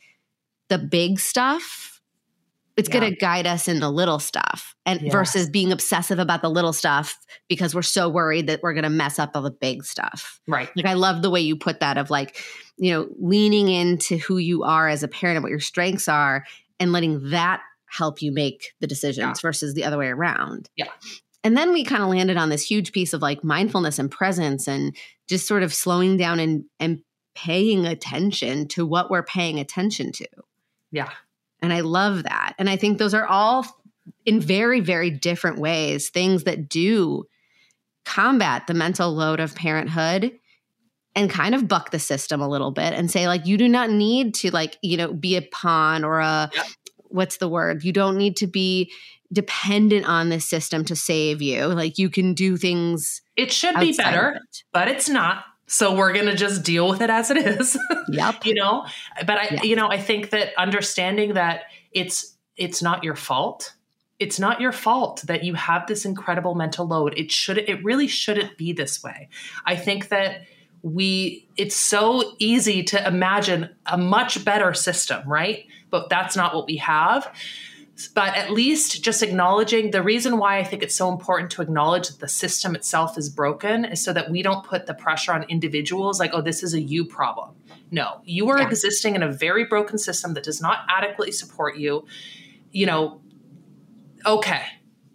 the 0.68 0.78
big 0.78 1.18
stuff, 1.20 1.99
it's 2.80 2.88
Yeah. 2.88 3.00
going 3.00 3.12
to 3.12 3.16
guide 3.16 3.46
us 3.46 3.68
in 3.68 3.78
the 3.78 3.90
little 3.90 4.18
stuff 4.18 4.74
and 4.84 5.00
versus 5.12 5.48
being 5.48 5.70
obsessive 5.70 6.18
about 6.18 6.42
the 6.42 6.50
little 6.50 6.72
stuff 6.72 7.16
because 7.48 7.74
we're 7.74 7.82
so 7.82 8.08
worried 8.08 8.48
that 8.48 8.60
we're 8.62 8.72
going 8.72 8.82
to 8.84 8.90
mess 8.90 9.18
up 9.18 9.30
all 9.34 9.42
the 9.42 9.50
big 9.50 9.84
stuff. 9.84 10.40
Right. 10.48 10.68
Like 10.74 10.86
I 10.86 10.94
love 10.94 11.22
the 11.22 11.30
way 11.30 11.40
you 11.40 11.56
put 11.56 11.80
that 11.80 11.96
of 11.96 12.10
like, 12.10 12.42
you 12.76 12.92
know, 12.92 13.08
leaning 13.20 13.68
into 13.68 14.16
who 14.18 14.38
you 14.38 14.64
are 14.64 14.88
as 14.88 15.02
a 15.02 15.08
parent 15.08 15.36
and 15.36 15.44
what 15.44 15.50
your 15.50 15.60
strengths 15.60 16.08
are 16.08 16.44
and 16.80 16.92
letting 16.92 17.30
that 17.30 17.60
help 17.86 18.22
you 18.22 18.32
make 18.32 18.72
the 18.80 18.86
decisions 18.86 19.40
versus 19.40 19.74
the 19.74 19.84
other 19.84 19.98
way 19.98 20.08
around. 20.08 20.68
Yeah. 20.76 20.86
And 21.44 21.56
then 21.56 21.72
we 21.72 21.84
kind 21.84 22.02
of 22.02 22.08
landed 22.08 22.36
on 22.36 22.48
this 22.48 22.62
huge 22.68 22.92
piece 22.92 23.12
of 23.12 23.22
like 23.22 23.44
mindfulness 23.44 23.98
and 23.98 24.10
presence 24.10 24.66
and 24.68 24.96
just 25.28 25.46
sort 25.46 25.62
of 25.62 25.72
slowing 25.72 26.16
down 26.16 26.40
and 26.40 26.64
and 26.78 27.02
paying 27.34 27.86
attention 27.86 28.66
to 28.68 28.84
what 28.84 29.10
we're 29.10 29.22
paying 29.22 29.58
attention 29.60 30.12
to. 30.12 30.26
Yeah. 30.90 31.10
And 31.62 31.72
I 31.72 31.80
love 31.80 32.24
that. 32.24 32.54
And 32.58 32.68
I 32.68 32.76
think 32.76 32.98
those 32.98 33.14
are 33.14 33.26
all 33.26 33.66
in 34.24 34.40
very, 34.40 34.80
very 34.80 35.10
different 35.10 35.58
ways 35.58 36.08
things 36.10 36.44
that 36.44 36.68
do 36.68 37.24
combat 38.04 38.66
the 38.66 38.74
mental 38.74 39.12
load 39.12 39.40
of 39.40 39.54
parenthood 39.54 40.32
and 41.14 41.28
kind 41.28 41.54
of 41.54 41.68
buck 41.68 41.90
the 41.90 41.98
system 41.98 42.40
a 42.40 42.48
little 42.48 42.70
bit 42.70 42.92
and 42.94 43.10
say, 43.10 43.26
like, 43.26 43.46
you 43.46 43.56
do 43.56 43.68
not 43.68 43.90
need 43.90 44.34
to, 44.34 44.50
like, 44.50 44.78
you 44.82 44.96
know, 44.96 45.12
be 45.12 45.36
a 45.36 45.42
pawn 45.42 46.04
or 46.04 46.20
a, 46.20 46.50
Yep. 46.54 46.66
what's 46.96 47.36
the 47.38 47.48
word? 47.48 47.84
You 47.84 47.92
don't 47.92 48.16
need 48.16 48.36
to 48.36 48.46
be 48.46 48.92
dependent 49.32 50.06
on 50.06 50.28
this 50.28 50.48
system 50.48 50.84
to 50.86 50.96
save 50.96 51.42
you. 51.42 51.66
Like, 51.66 51.98
you 51.98 52.10
can 52.10 52.34
do 52.34 52.56
things 52.56 53.22
It 53.36 53.52
should 53.52 53.78
be 53.78 53.92
better, 53.92 54.40
but 54.72 54.88
it's 54.88 55.08
not. 55.08 55.44
So 55.72 55.94
we're 55.94 56.12
going 56.12 56.26
to 56.26 56.34
just 56.34 56.64
deal 56.64 56.88
with 56.88 57.00
it 57.00 57.10
as 57.10 57.30
it 57.30 57.36
is. 57.36 57.78
Yep. 58.08 58.44
you 58.44 58.54
know 58.54 58.86
but 59.24 59.38
i 59.38 59.48
Yeah. 59.52 59.62
you 59.62 59.76
know 59.76 59.88
i 59.88 59.96
think 59.98 60.30
that 60.30 60.48
understanding 60.58 61.34
that 61.34 61.62
it's 61.92 62.36
it's 62.56 62.82
not 62.82 63.04
your 63.04 63.14
fault 63.14 63.74
it's 64.18 64.40
not 64.40 64.60
your 64.60 64.72
fault 64.72 65.22
that 65.26 65.44
you 65.44 65.54
have 65.54 65.86
this 65.86 66.04
incredible 66.04 66.56
mental 66.56 66.86
load 66.88 67.14
it 67.16 67.30
should 67.30 67.58
it 67.58 67.84
really 67.84 68.08
shouldn't 68.08 68.56
be 68.58 68.72
this 68.72 69.00
way 69.02 69.28
i 69.64 69.76
think 69.76 70.08
that 70.08 70.42
we 70.82 71.46
it's 71.56 71.76
so 71.76 72.32
easy 72.40 72.82
to 72.82 73.06
imagine 73.06 73.68
a 73.86 73.96
much 73.96 74.44
better 74.44 74.74
system 74.74 75.22
right 75.28 75.66
but 75.90 76.08
that's 76.08 76.34
not 76.34 76.52
what 76.54 76.66
we 76.66 76.76
have 76.78 77.32
but 78.08 78.36
at 78.36 78.50
least 78.50 79.02
just 79.02 79.22
acknowledging 79.22 79.90
the 79.90 80.02
reason 80.02 80.38
why 80.38 80.58
I 80.58 80.64
think 80.64 80.82
it's 80.82 80.94
so 80.94 81.10
important 81.10 81.50
to 81.52 81.62
acknowledge 81.62 82.08
that 82.08 82.20
the 82.20 82.28
system 82.28 82.74
itself 82.74 83.16
is 83.18 83.28
broken 83.28 83.84
is 83.84 84.02
so 84.02 84.12
that 84.12 84.30
we 84.30 84.42
don't 84.42 84.64
put 84.64 84.86
the 84.86 84.94
pressure 84.94 85.32
on 85.32 85.42
individuals 85.44 86.18
like, 86.20 86.30
oh, 86.32 86.40
this 86.42 86.62
is 86.62 86.74
a 86.74 86.80
you 86.80 87.04
problem. 87.04 87.50
No, 87.90 88.20
you 88.24 88.48
are 88.50 88.58
Yeah. 88.58 88.66
existing 88.66 89.14
in 89.16 89.22
a 89.22 89.30
very 89.32 89.64
broken 89.64 89.98
system 89.98 90.34
that 90.34 90.44
does 90.44 90.60
not 90.60 90.80
adequately 90.88 91.32
support 91.32 91.76
you. 91.76 92.06
You 92.70 92.86
know, 92.86 93.20
okay, 94.24 94.62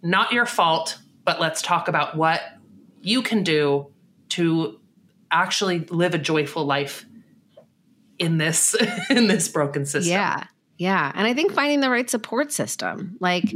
not 0.02 0.32
your 0.32 0.46
fault, 0.46 0.98
but 1.24 1.40
let's 1.40 1.62
talk 1.62 1.88
about 1.88 2.16
what 2.16 2.40
you 3.00 3.22
can 3.22 3.42
do 3.42 3.86
to 4.30 4.78
actually 5.30 5.80
live 5.86 6.14
a 6.14 6.18
joyful 6.18 6.64
life 6.64 7.06
in 8.18 8.38
this 8.38 8.74
in 9.10 9.26
this 9.26 9.48
broken 9.48 9.86
system. 9.86 10.12
Yeah. 10.12 10.44
Yeah. 10.78 11.10
And 11.14 11.26
I 11.26 11.34
think 11.34 11.52
finding 11.52 11.80
the 11.80 11.90
right 11.90 12.08
support 12.08 12.52
system, 12.52 13.16
like 13.20 13.54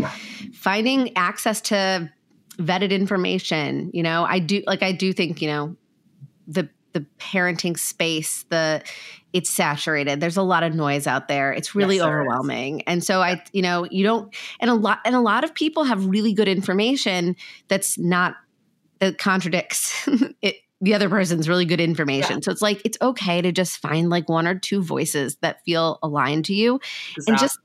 finding 0.54 1.16
access 1.16 1.60
to 1.62 2.10
vetted 2.56 2.90
information, 2.90 3.90
you 3.92 4.02
know, 4.02 4.24
I 4.24 4.38
do 4.38 4.62
like 4.66 4.82
I 4.82 4.92
do 4.92 5.12
think, 5.12 5.42
you 5.42 5.48
know, 5.48 5.76
the 6.46 6.68
the 6.92 7.06
parenting 7.18 7.78
space, 7.78 8.44
the 8.48 8.82
it's 9.32 9.50
saturated. 9.50 10.20
There's 10.20 10.36
a 10.36 10.42
lot 10.42 10.62
of 10.62 10.74
noise 10.74 11.06
out 11.06 11.28
there. 11.28 11.52
It's 11.52 11.74
really 11.74 11.96
Yes, 11.96 12.06
overwhelming. 12.06 12.82
And 12.82 13.04
so 13.04 13.20
I, 13.22 13.42
you 13.52 13.62
know, 13.62 13.86
you 13.90 14.02
don't 14.02 14.34
and 14.58 14.70
a 14.70 14.74
lot 14.74 15.00
and 15.04 15.14
a 15.14 15.20
lot 15.20 15.44
of 15.44 15.54
people 15.54 15.84
have 15.84 16.06
really 16.06 16.32
good 16.32 16.48
information 16.48 17.36
that's 17.68 17.98
not 17.98 18.34
that 18.98 19.18
contradicts 19.18 20.08
it 20.42 20.56
the 20.80 20.94
other 20.94 21.08
person's 21.08 21.48
really 21.48 21.64
good 21.64 21.80
information. 21.80 22.42
So 22.42 22.50
it's 22.50 22.62
like 22.62 22.80
it's 22.84 22.98
okay 23.02 23.42
to 23.42 23.52
just 23.52 23.78
find 23.78 24.08
like 24.08 24.28
one 24.28 24.46
or 24.46 24.58
two 24.58 24.82
voices 24.82 25.36
that 25.42 25.62
feel 25.64 25.98
aligned 26.02 26.46
to 26.46 26.54
you 26.54 26.80
and 27.26 27.38
just 27.38 27.58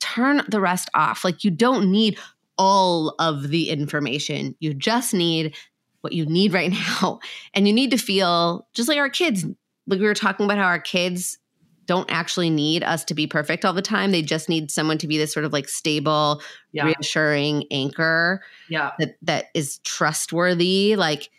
turn 0.00 0.42
the 0.48 0.60
rest 0.60 0.90
off. 0.94 1.24
Like 1.24 1.44
you 1.44 1.50
don't 1.50 1.90
need 1.90 2.18
all 2.58 3.14
of 3.18 3.48
the 3.48 3.70
information. 3.70 4.56
You 4.58 4.74
just 4.74 5.14
need 5.14 5.54
what 6.00 6.12
you 6.12 6.26
need 6.26 6.52
right 6.52 6.70
now. 7.02 7.20
And 7.54 7.68
you 7.68 7.72
need 7.72 7.92
to 7.92 7.98
feel 7.98 8.66
just 8.74 8.88
like 8.88 8.98
our 8.98 9.10
kids. 9.10 9.44
Like 9.86 10.00
we 10.00 10.06
were 10.06 10.14
talking 10.14 10.44
about 10.44 10.58
how 10.58 10.64
our 10.64 10.80
kids 10.80 11.38
don't 11.86 12.10
actually 12.10 12.50
need 12.50 12.84
us 12.84 13.04
to 13.04 13.14
be 13.14 13.26
perfect 13.26 13.64
all 13.64 13.72
the 13.72 13.82
time. 13.82 14.12
They 14.12 14.22
just 14.22 14.48
need 14.48 14.70
someone 14.70 14.98
to 14.98 15.08
be 15.08 15.18
this 15.18 15.32
sort 15.32 15.44
of 15.44 15.52
like 15.52 15.68
stable, 15.68 16.40
yeah, 16.70 16.84
reassuring 16.84 17.64
anchor 17.72 18.42
yeah, 18.68 18.92
that 19.00 19.16
that 19.22 19.46
is 19.54 19.78
trustworthy. 19.78 20.94
Like 20.94 21.30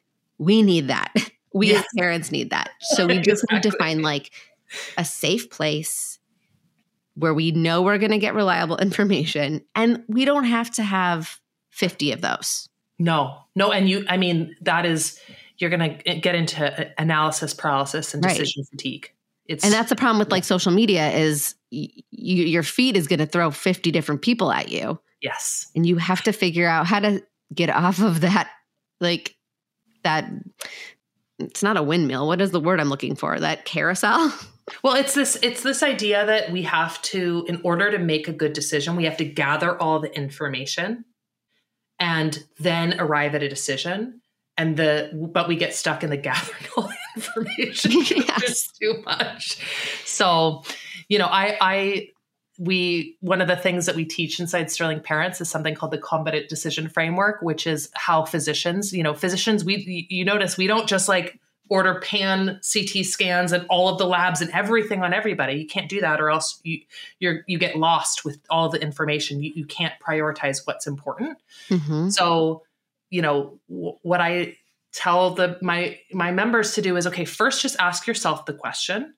we 0.42 0.62
need 0.64 0.88
that. 0.90 1.14
We 1.54 1.68
Yes. 1.68 1.80
as 1.80 1.86
parents 1.98 2.32
need 2.32 2.52
that. 2.52 2.70
So 2.80 3.06
we 3.08 3.20
just 3.30 3.44
need 3.52 3.64
to 3.64 3.72
find 3.72 4.02
like 4.02 4.32
a 4.98 5.04
safe 5.04 5.50
place 5.50 6.18
where 7.16 7.34
we 7.34 7.52
know 7.52 7.82
we're 7.82 7.98
going 7.98 8.12
to 8.12 8.18
get 8.18 8.34
reliable 8.36 8.78
information 8.88 9.62
and 9.76 10.02
we 10.08 10.24
don't 10.24 10.46
have 10.46 10.72
to 10.76 10.84
have 10.84 11.42
50 11.72 12.14
of 12.14 12.22
those. 12.22 12.70
No, 13.00 13.38
no, 13.54 13.74
and 13.74 13.90
you. 13.90 14.06
I 14.08 14.16
mean, 14.16 14.56
that 14.62 14.86
is 14.86 15.20
you're 15.58 15.70
going 15.70 15.98
to 16.06 16.16
get 16.20 16.36
into 16.36 16.90
analysis 16.98 17.54
paralysis 17.54 18.14
and 18.14 18.24
Right. 18.24 18.38
decision 18.38 18.64
fatigue. 18.64 19.12
It's 19.46 19.66
And 19.66 19.74
that's 19.74 19.90
the 19.90 19.98
problem 19.98 20.20
with 20.20 20.32
like 20.32 20.46
social 20.46 20.72
media 20.72 21.10
is 21.12 21.56
y- 21.70 21.90
y- 21.94 22.04
your 22.14 22.64
feed 22.64 22.96
is 22.96 23.08
going 23.08 23.20
to 23.20 23.26
throw 23.26 23.52
50 23.52 23.92
different 23.92 24.22
people 24.22 24.54
at 24.54 24.70
you 24.70 24.98
yes, 25.22 25.70
and 25.76 25.86
you 25.86 25.98
have 25.98 26.22
to 26.24 26.32
figure 26.32 26.66
out 26.68 26.88
how 26.88 27.02
to 27.02 27.22
get 27.54 27.70
off 27.70 28.00
of 28.02 28.22
that 28.22 28.50
like 29.02 29.36
that 30.04 30.26
it's 31.40 31.64
not 31.64 31.78
a 31.78 31.84
windmill. 31.84 32.28
What 32.28 32.42
is 32.42 32.52
the 32.52 32.60
word 32.60 32.80
I'm 32.80 32.90
looking 32.90 33.16
for? 33.16 33.40
That 33.40 33.66
carousel? 33.66 34.34
Well, 34.84 34.96
it's 34.96 35.16
this 35.16 35.38
it's 35.42 35.64
this 35.64 35.84
idea 35.84 36.26
that 36.26 36.52
we 36.52 36.62
have 36.62 37.02
to 37.02 37.46
in 37.50 37.60
order 37.64 37.92
to 37.92 37.98
make 37.98 38.28
a 38.30 38.32
good 38.32 38.54
decision, 38.54 38.96
we 38.96 39.04
have 39.04 39.18
to 39.18 39.26
gather 39.26 39.80
all 39.82 40.00
the 40.00 40.16
information 40.16 41.04
and 42.00 42.44
then 42.58 43.00
arrive 43.00 43.36
at 43.36 43.44
a 43.44 43.50
decision. 43.50 44.22
And 44.58 44.78
the 44.78 45.30
but 45.34 45.48
we 45.48 45.56
get 45.56 45.74
stuck 45.74 46.04
in 46.04 46.10
the 46.10 46.18
gathering 46.30 46.64
all 46.78 46.90
the 46.90 46.98
information. 47.16 47.92
Yes. 48.28 48.42
Just 48.42 48.78
too 48.80 49.02
much. 49.04 49.58
So, 50.06 50.64
you 51.10 51.18
know, 51.20 51.28
I 51.28 51.58
I 51.60 52.08
we 52.62 53.18
one 53.22 53.42
of 53.42 53.48
the 53.48 53.56
things 53.56 53.88
that 53.88 53.96
we 53.96 54.06
teach 54.06 54.40
inside 54.40 54.70
Sterling 54.70 55.00
Parents 55.00 55.42
is 55.42 55.50
something 55.50 55.74
called 55.74 55.92
the 55.92 55.98
competent 55.98 56.48
decision 56.48 56.88
framework, 56.88 57.42
which 57.42 57.66
is 57.66 57.90
how 57.94 58.24
physicians, 58.24 58.94
you 58.94 59.02
know, 59.02 59.16
physicians, 59.16 59.66
we 59.66 60.06
you 60.12 60.24
notice 60.24 60.58
we 60.58 60.68
don't 60.68 60.88
just 60.88 61.10
like 61.10 61.40
order 61.70 62.00
pan 62.02 62.60
CT 62.62 63.04
scans 63.04 63.52
and 63.52 63.66
all 63.68 63.90
of 63.90 63.98
the 63.98 64.06
labs 64.06 64.42
and 64.42 64.52
everything 64.52 65.02
on 65.02 65.12
everybody. 65.12 65.54
You 65.56 65.66
can't 65.66 65.90
do 65.90 66.02
that, 66.02 66.22
or 66.22 66.30
else 66.30 66.62
you 66.64 66.82
you're 67.18 67.44
you 67.48 67.58
get 67.58 67.78
lost 67.78 68.24
with 68.24 68.38
all 68.52 68.70
the 68.70 68.80
information. 68.80 69.42
You, 69.42 69.54
you 69.56 69.66
can't 69.66 69.96
prioritize 70.00 70.68
what's 70.68 70.86
important. 70.86 71.40
Mm-hmm. 71.70 72.10
So, 72.10 72.62
you 73.10 73.24
know, 73.24 73.58
w- 73.70 73.98
what 74.04 74.22
I 74.22 74.56
tell 74.94 75.34
the 75.34 75.58
my 75.64 75.98
my 76.14 76.32
members 76.32 76.76
to 76.76 76.84
do 76.84 76.96
is 76.96 77.08
okay, 77.08 77.26
first 77.26 77.64
just 77.64 77.76
ask 77.80 78.06
yourself 78.06 78.46
the 78.46 78.54
question. 78.54 79.16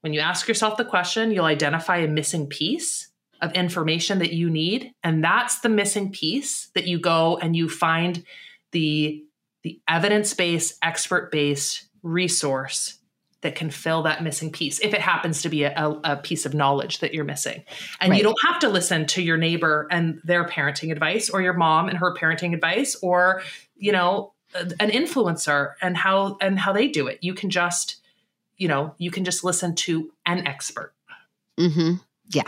When 0.00 0.12
you 0.12 0.20
ask 0.20 0.46
yourself 0.48 0.76
the 0.76 0.84
question, 0.84 1.30
you'll 1.32 1.44
identify 1.44 1.98
a 1.98 2.08
missing 2.08 2.46
piece 2.46 3.08
of 3.40 3.52
information 3.52 4.18
that 4.18 4.32
you 4.32 4.50
need, 4.50 4.92
and 5.02 5.22
that's 5.22 5.60
the 5.60 5.68
missing 5.68 6.10
piece 6.10 6.70
that 6.74 6.86
you 6.86 6.98
go 6.98 7.36
and 7.38 7.54
you 7.54 7.68
find 7.68 8.24
the 8.72 9.24
the 9.64 9.80
evidence-based, 9.88 10.78
expert-based 10.82 11.88
resource 12.02 12.98
that 13.40 13.54
can 13.54 13.70
fill 13.70 14.02
that 14.02 14.22
missing 14.22 14.50
piece 14.52 14.78
if 14.80 14.94
it 14.94 15.00
happens 15.00 15.42
to 15.42 15.48
be 15.48 15.64
a, 15.64 16.00
a 16.04 16.16
piece 16.16 16.46
of 16.46 16.54
knowledge 16.54 17.00
that 17.00 17.12
you're 17.12 17.24
missing. 17.24 17.64
And 18.00 18.10
Right. 18.10 18.18
you 18.18 18.22
don't 18.22 18.38
have 18.46 18.60
to 18.60 18.68
listen 18.68 19.06
to 19.06 19.22
your 19.22 19.36
neighbor 19.36 19.88
and 19.90 20.20
their 20.24 20.44
parenting 20.44 20.92
advice 20.92 21.28
or 21.28 21.42
your 21.42 21.54
mom 21.54 21.88
and 21.88 21.98
her 21.98 22.14
parenting 22.14 22.54
advice 22.54 22.96
or, 23.02 23.42
you 23.76 23.92
know, 23.92 24.32
an 24.54 24.90
influencer 24.90 25.74
and 25.82 25.96
how 25.96 26.36
and 26.40 26.58
how 26.58 26.72
they 26.72 26.88
do 26.88 27.06
it. 27.08 27.18
You 27.20 27.34
can 27.34 27.50
just, 27.50 27.96
you 28.58 28.68
know, 28.68 28.94
you 28.98 29.10
can 29.10 29.24
just 29.24 29.44
listen 29.44 29.74
to 29.76 30.10
an 30.26 30.46
expert. 30.46 30.92
Mm-hmm. 31.58 31.94
Yeah. 32.30 32.42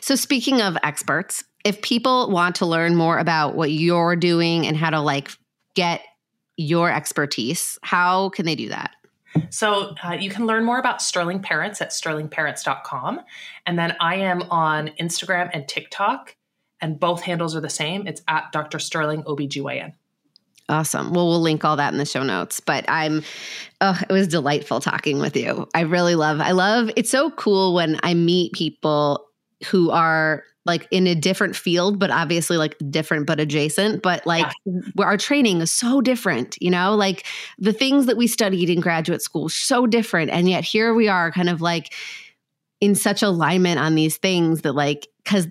So 0.00 0.16
speaking 0.16 0.60
of 0.60 0.76
experts, 0.82 1.44
if 1.64 1.80
people 1.82 2.30
want 2.30 2.56
to 2.56 2.66
learn 2.66 2.96
more 2.96 3.18
about 3.18 3.54
what 3.54 3.70
you're 3.70 4.16
doing 4.16 4.66
and 4.66 4.76
how 4.76 4.90
to 4.90 5.00
like 5.00 5.30
get 5.74 6.02
your 6.56 6.90
expertise, 6.90 7.78
how 7.82 8.30
can 8.30 8.44
they 8.44 8.54
do 8.54 8.68
that? 8.68 8.90
So 9.50 9.94
uh, 10.02 10.12
you 10.12 10.30
can 10.30 10.46
learn 10.46 10.64
more 10.64 10.78
about 10.78 11.02
Sterling 11.02 11.40
Parents 11.40 11.80
at 11.80 11.90
sterlingparents.com. 11.90 13.20
And 13.66 13.78
then 13.78 13.96
I 14.00 14.16
am 14.16 14.42
on 14.42 14.88
Instagram 15.00 15.50
and 15.52 15.66
TikTok, 15.66 16.36
and 16.80 17.00
both 17.00 17.22
handles 17.22 17.56
are 17.56 17.60
the 17.60 17.70
same. 17.70 18.06
It's 18.06 18.22
at 18.28 18.52
Dr. 18.52 18.78
Sterling 18.78 19.24
OBGYN. 19.24 19.94
Awesome. 20.68 21.12
Well, 21.12 21.28
we'll 21.28 21.42
link 21.42 21.64
all 21.64 21.76
that 21.76 21.92
in 21.92 21.98
the 21.98 22.06
show 22.06 22.22
notes. 22.22 22.60
But 22.60 22.84
I'm, 22.88 23.22
oh, 23.80 24.00
it 24.08 24.12
was 24.12 24.28
delightful 24.28 24.80
talking 24.80 25.18
with 25.18 25.36
you. 25.36 25.68
I 25.74 25.82
really 25.82 26.14
love, 26.14 26.40
I 26.40 26.52
love, 26.52 26.90
it's 26.96 27.10
so 27.10 27.30
cool 27.32 27.74
when 27.74 28.00
I 28.02 28.14
meet 28.14 28.52
people 28.54 29.26
who 29.66 29.90
are 29.90 30.42
like 30.66 30.88
in 30.90 31.06
a 31.06 31.14
different 31.14 31.54
field, 31.54 31.98
but 31.98 32.10
obviously 32.10 32.56
like 32.56 32.76
different 32.88 33.26
but 33.26 33.38
adjacent. 33.38 34.02
But 34.02 34.26
like 34.26 34.50
where 34.94 35.06
our 35.06 35.18
training 35.18 35.60
is 35.60 35.70
so 35.70 36.00
different, 36.00 36.56
you 36.60 36.70
know, 36.70 36.94
like 36.94 37.26
the 37.58 37.74
things 37.74 38.06
that 38.06 38.16
we 38.16 38.26
studied 38.26 38.70
in 38.70 38.80
graduate 38.80 39.20
school, 39.20 39.50
so 39.50 39.86
different. 39.86 40.30
And 40.30 40.48
yet 40.48 40.64
here 40.64 40.94
we 40.94 41.08
are 41.08 41.30
kind 41.30 41.50
of 41.50 41.60
like 41.60 41.92
in 42.80 42.94
such 42.94 43.22
alignment 43.22 43.78
on 43.78 43.94
these 43.94 44.16
things 44.16 44.62
that 44.62 44.72
like, 44.72 45.06
cause 45.26 45.46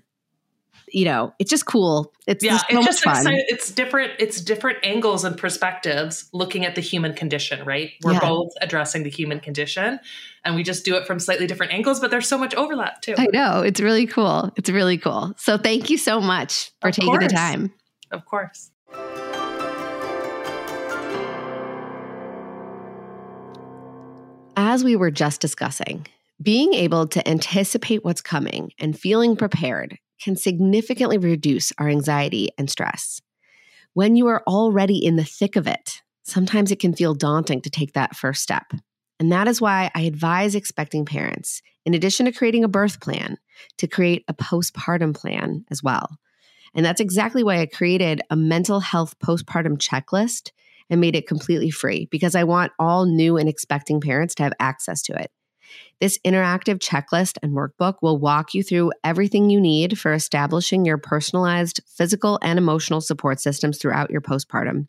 you 0.93 1.05
know, 1.05 1.33
it's 1.39 1.49
just 1.49 1.65
cool. 1.65 2.13
It's 2.27 2.43
Yeah, 2.43 2.51
just 2.51 2.65
so 2.69 2.77
it's 2.77 2.85
just 2.85 3.03
fun. 3.03 3.17
exciting. 3.17 3.45
It's 3.47 3.71
different. 3.71 4.11
It's 4.19 4.39
different 4.39 4.77
angles 4.83 5.25
and 5.25 5.35
perspectives 5.37 6.29
looking 6.33 6.65
at 6.65 6.75
the 6.75 6.81
human 6.81 7.13
condition. 7.13 7.65
Right? 7.65 7.91
We're 8.03 8.13
Yeah. 8.13 8.19
both 8.19 8.51
addressing 8.61 9.03
the 9.03 9.09
human 9.09 9.39
condition, 9.39 9.99
and 10.45 10.55
we 10.55 10.63
just 10.63 10.85
do 10.85 10.95
it 10.95 11.05
from 11.07 11.19
slightly 11.19 11.47
different 11.47 11.73
angles. 11.73 11.99
But 11.99 12.11
there's 12.11 12.27
so 12.27 12.37
much 12.37 12.53
overlap 12.55 13.01
too. 13.01 13.15
I 13.17 13.27
know. 13.33 13.61
It's 13.61 13.81
really 13.81 14.05
cool. 14.05 14.51
It's 14.55 14.69
really 14.69 14.97
cool. 14.97 15.33
So 15.37 15.57
thank 15.57 15.89
you 15.89 15.97
so 15.97 16.21
much 16.21 16.71
for 16.79 16.89
Of 16.89 16.95
taking 16.95 17.19
the 17.19 17.27
time. 17.27 17.73
Of 18.11 18.25
course. 18.25 18.69
As 24.55 24.83
we 24.83 24.95
were 24.95 25.11
just 25.11 25.41
discussing, 25.41 26.05
being 26.41 26.73
able 26.73 27.07
to 27.07 27.27
anticipate 27.27 28.03
what's 28.05 28.21
coming 28.21 28.71
and 28.79 28.97
feeling 28.97 29.35
prepared 29.35 29.97
can 30.21 30.35
significantly 30.35 31.17
reduce 31.17 31.71
our 31.77 31.89
anxiety 31.89 32.49
and 32.57 32.69
stress. 32.69 33.21
When 33.93 34.15
you 34.15 34.27
are 34.27 34.43
already 34.47 35.03
in 35.03 35.15
the 35.15 35.23
thick 35.23 35.55
of 35.55 35.67
it, 35.67 36.01
sometimes 36.23 36.71
it 36.71 36.79
can 36.79 36.93
feel 36.93 37.13
daunting 37.13 37.61
to 37.61 37.69
take 37.69 37.93
that 37.93 38.15
first 38.15 38.41
step. 38.41 38.71
And 39.19 39.31
that 39.31 39.47
is 39.47 39.61
why 39.61 39.91
I 39.93 40.01
advise 40.01 40.55
expecting 40.55 41.05
parents, 41.05 41.61
in 41.85 41.93
addition 41.93 42.25
to 42.25 42.31
creating 42.31 42.63
a 42.63 42.69
birth 42.69 42.99
plan, 42.99 43.37
to 43.77 43.87
create 43.87 44.23
a 44.27 44.33
postpartum 44.33 45.15
plan 45.15 45.65
as 45.69 45.83
well. 45.83 46.17
And 46.73 46.85
that's 46.85 47.01
exactly 47.01 47.43
why 47.43 47.59
I 47.59 47.67
created 47.67 48.21
a 48.29 48.35
mental 48.35 48.79
health 48.79 49.17
postpartum 49.19 49.77
checklist 49.77 50.49
and 50.89 50.99
made 50.99 51.15
it 51.15 51.27
completely 51.27 51.69
free 51.69 52.07
because 52.09 52.35
I 52.35 52.43
want 52.43 52.71
all 52.79 53.05
new 53.05 53.37
and 53.37 53.47
expecting 53.47 54.01
parents 54.01 54.35
to 54.35 54.43
have 54.43 54.53
access 54.59 55.01
to 55.03 55.13
it. 55.13 55.31
This 55.99 56.19
interactive 56.25 56.79
checklist 56.79 57.37
and 57.41 57.53
workbook 57.53 57.95
will 58.01 58.19
walk 58.19 58.53
you 58.53 58.63
through 58.63 58.91
everything 59.03 59.49
you 59.49 59.61
need 59.61 59.97
for 59.97 60.13
establishing 60.13 60.85
your 60.85 60.97
personalized 60.97 61.81
physical 61.87 62.39
and 62.41 62.59
emotional 62.59 63.01
support 63.01 63.39
systems 63.39 63.77
throughout 63.77 64.11
your 64.11 64.21
postpartum. 64.21 64.87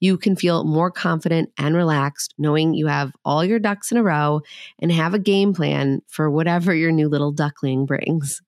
You 0.00 0.18
can 0.18 0.36
feel 0.36 0.64
more 0.64 0.90
confident 0.90 1.50
and 1.56 1.74
relaxed 1.74 2.34
knowing 2.36 2.74
you 2.74 2.86
have 2.88 3.12
all 3.24 3.44
your 3.44 3.58
ducks 3.58 3.90
in 3.90 3.96
a 3.96 4.02
row 4.02 4.42
and 4.78 4.92
have 4.92 5.14
a 5.14 5.18
game 5.18 5.54
plan 5.54 6.02
for 6.08 6.30
whatever 6.30 6.74
your 6.74 6.92
new 6.92 7.08
little 7.08 7.32
duckling 7.32 7.86
brings. 7.86 8.42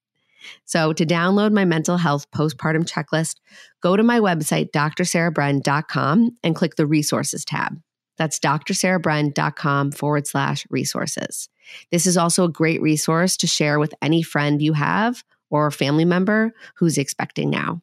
So, 0.64 0.92
to 0.92 1.04
download 1.04 1.52
my 1.52 1.64
mental 1.64 1.96
health 1.96 2.30
postpartum 2.30 2.88
checklist, 2.88 3.36
go 3.80 3.96
to 3.96 4.02
my 4.02 4.20
website, 4.20 4.70
drsarahbren.com, 4.70 6.36
and 6.44 6.54
click 6.54 6.76
the 6.76 6.86
resources 6.86 7.44
tab. 7.44 7.80
That's 8.16 8.38
drsarahbren.com 8.38 9.92
forward 9.92 10.26
slash 10.26 10.66
resources. 10.70 11.48
This 11.90 12.06
is 12.06 12.16
also 12.16 12.44
a 12.44 12.50
great 12.50 12.80
resource 12.82 13.36
to 13.38 13.46
share 13.46 13.78
with 13.78 13.94
any 14.02 14.22
friend 14.22 14.60
you 14.60 14.72
have 14.72 15.22
or 15.50 15.70
family 15.70 16.04
member 16.04 16.52
who's 16.76 16.98
expecting 16.98 17.50
now. 17.50 17.82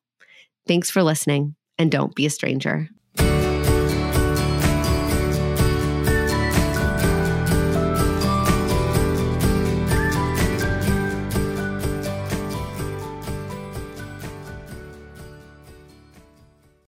Thanks 0.68 0.90
for 0.90 1.04
listening, 1.04 1.56
and 1.78 1.92
don't 1.92 2.16
be 2.16 2.26
a 2.26 2.30
stranger. 2.30 2.90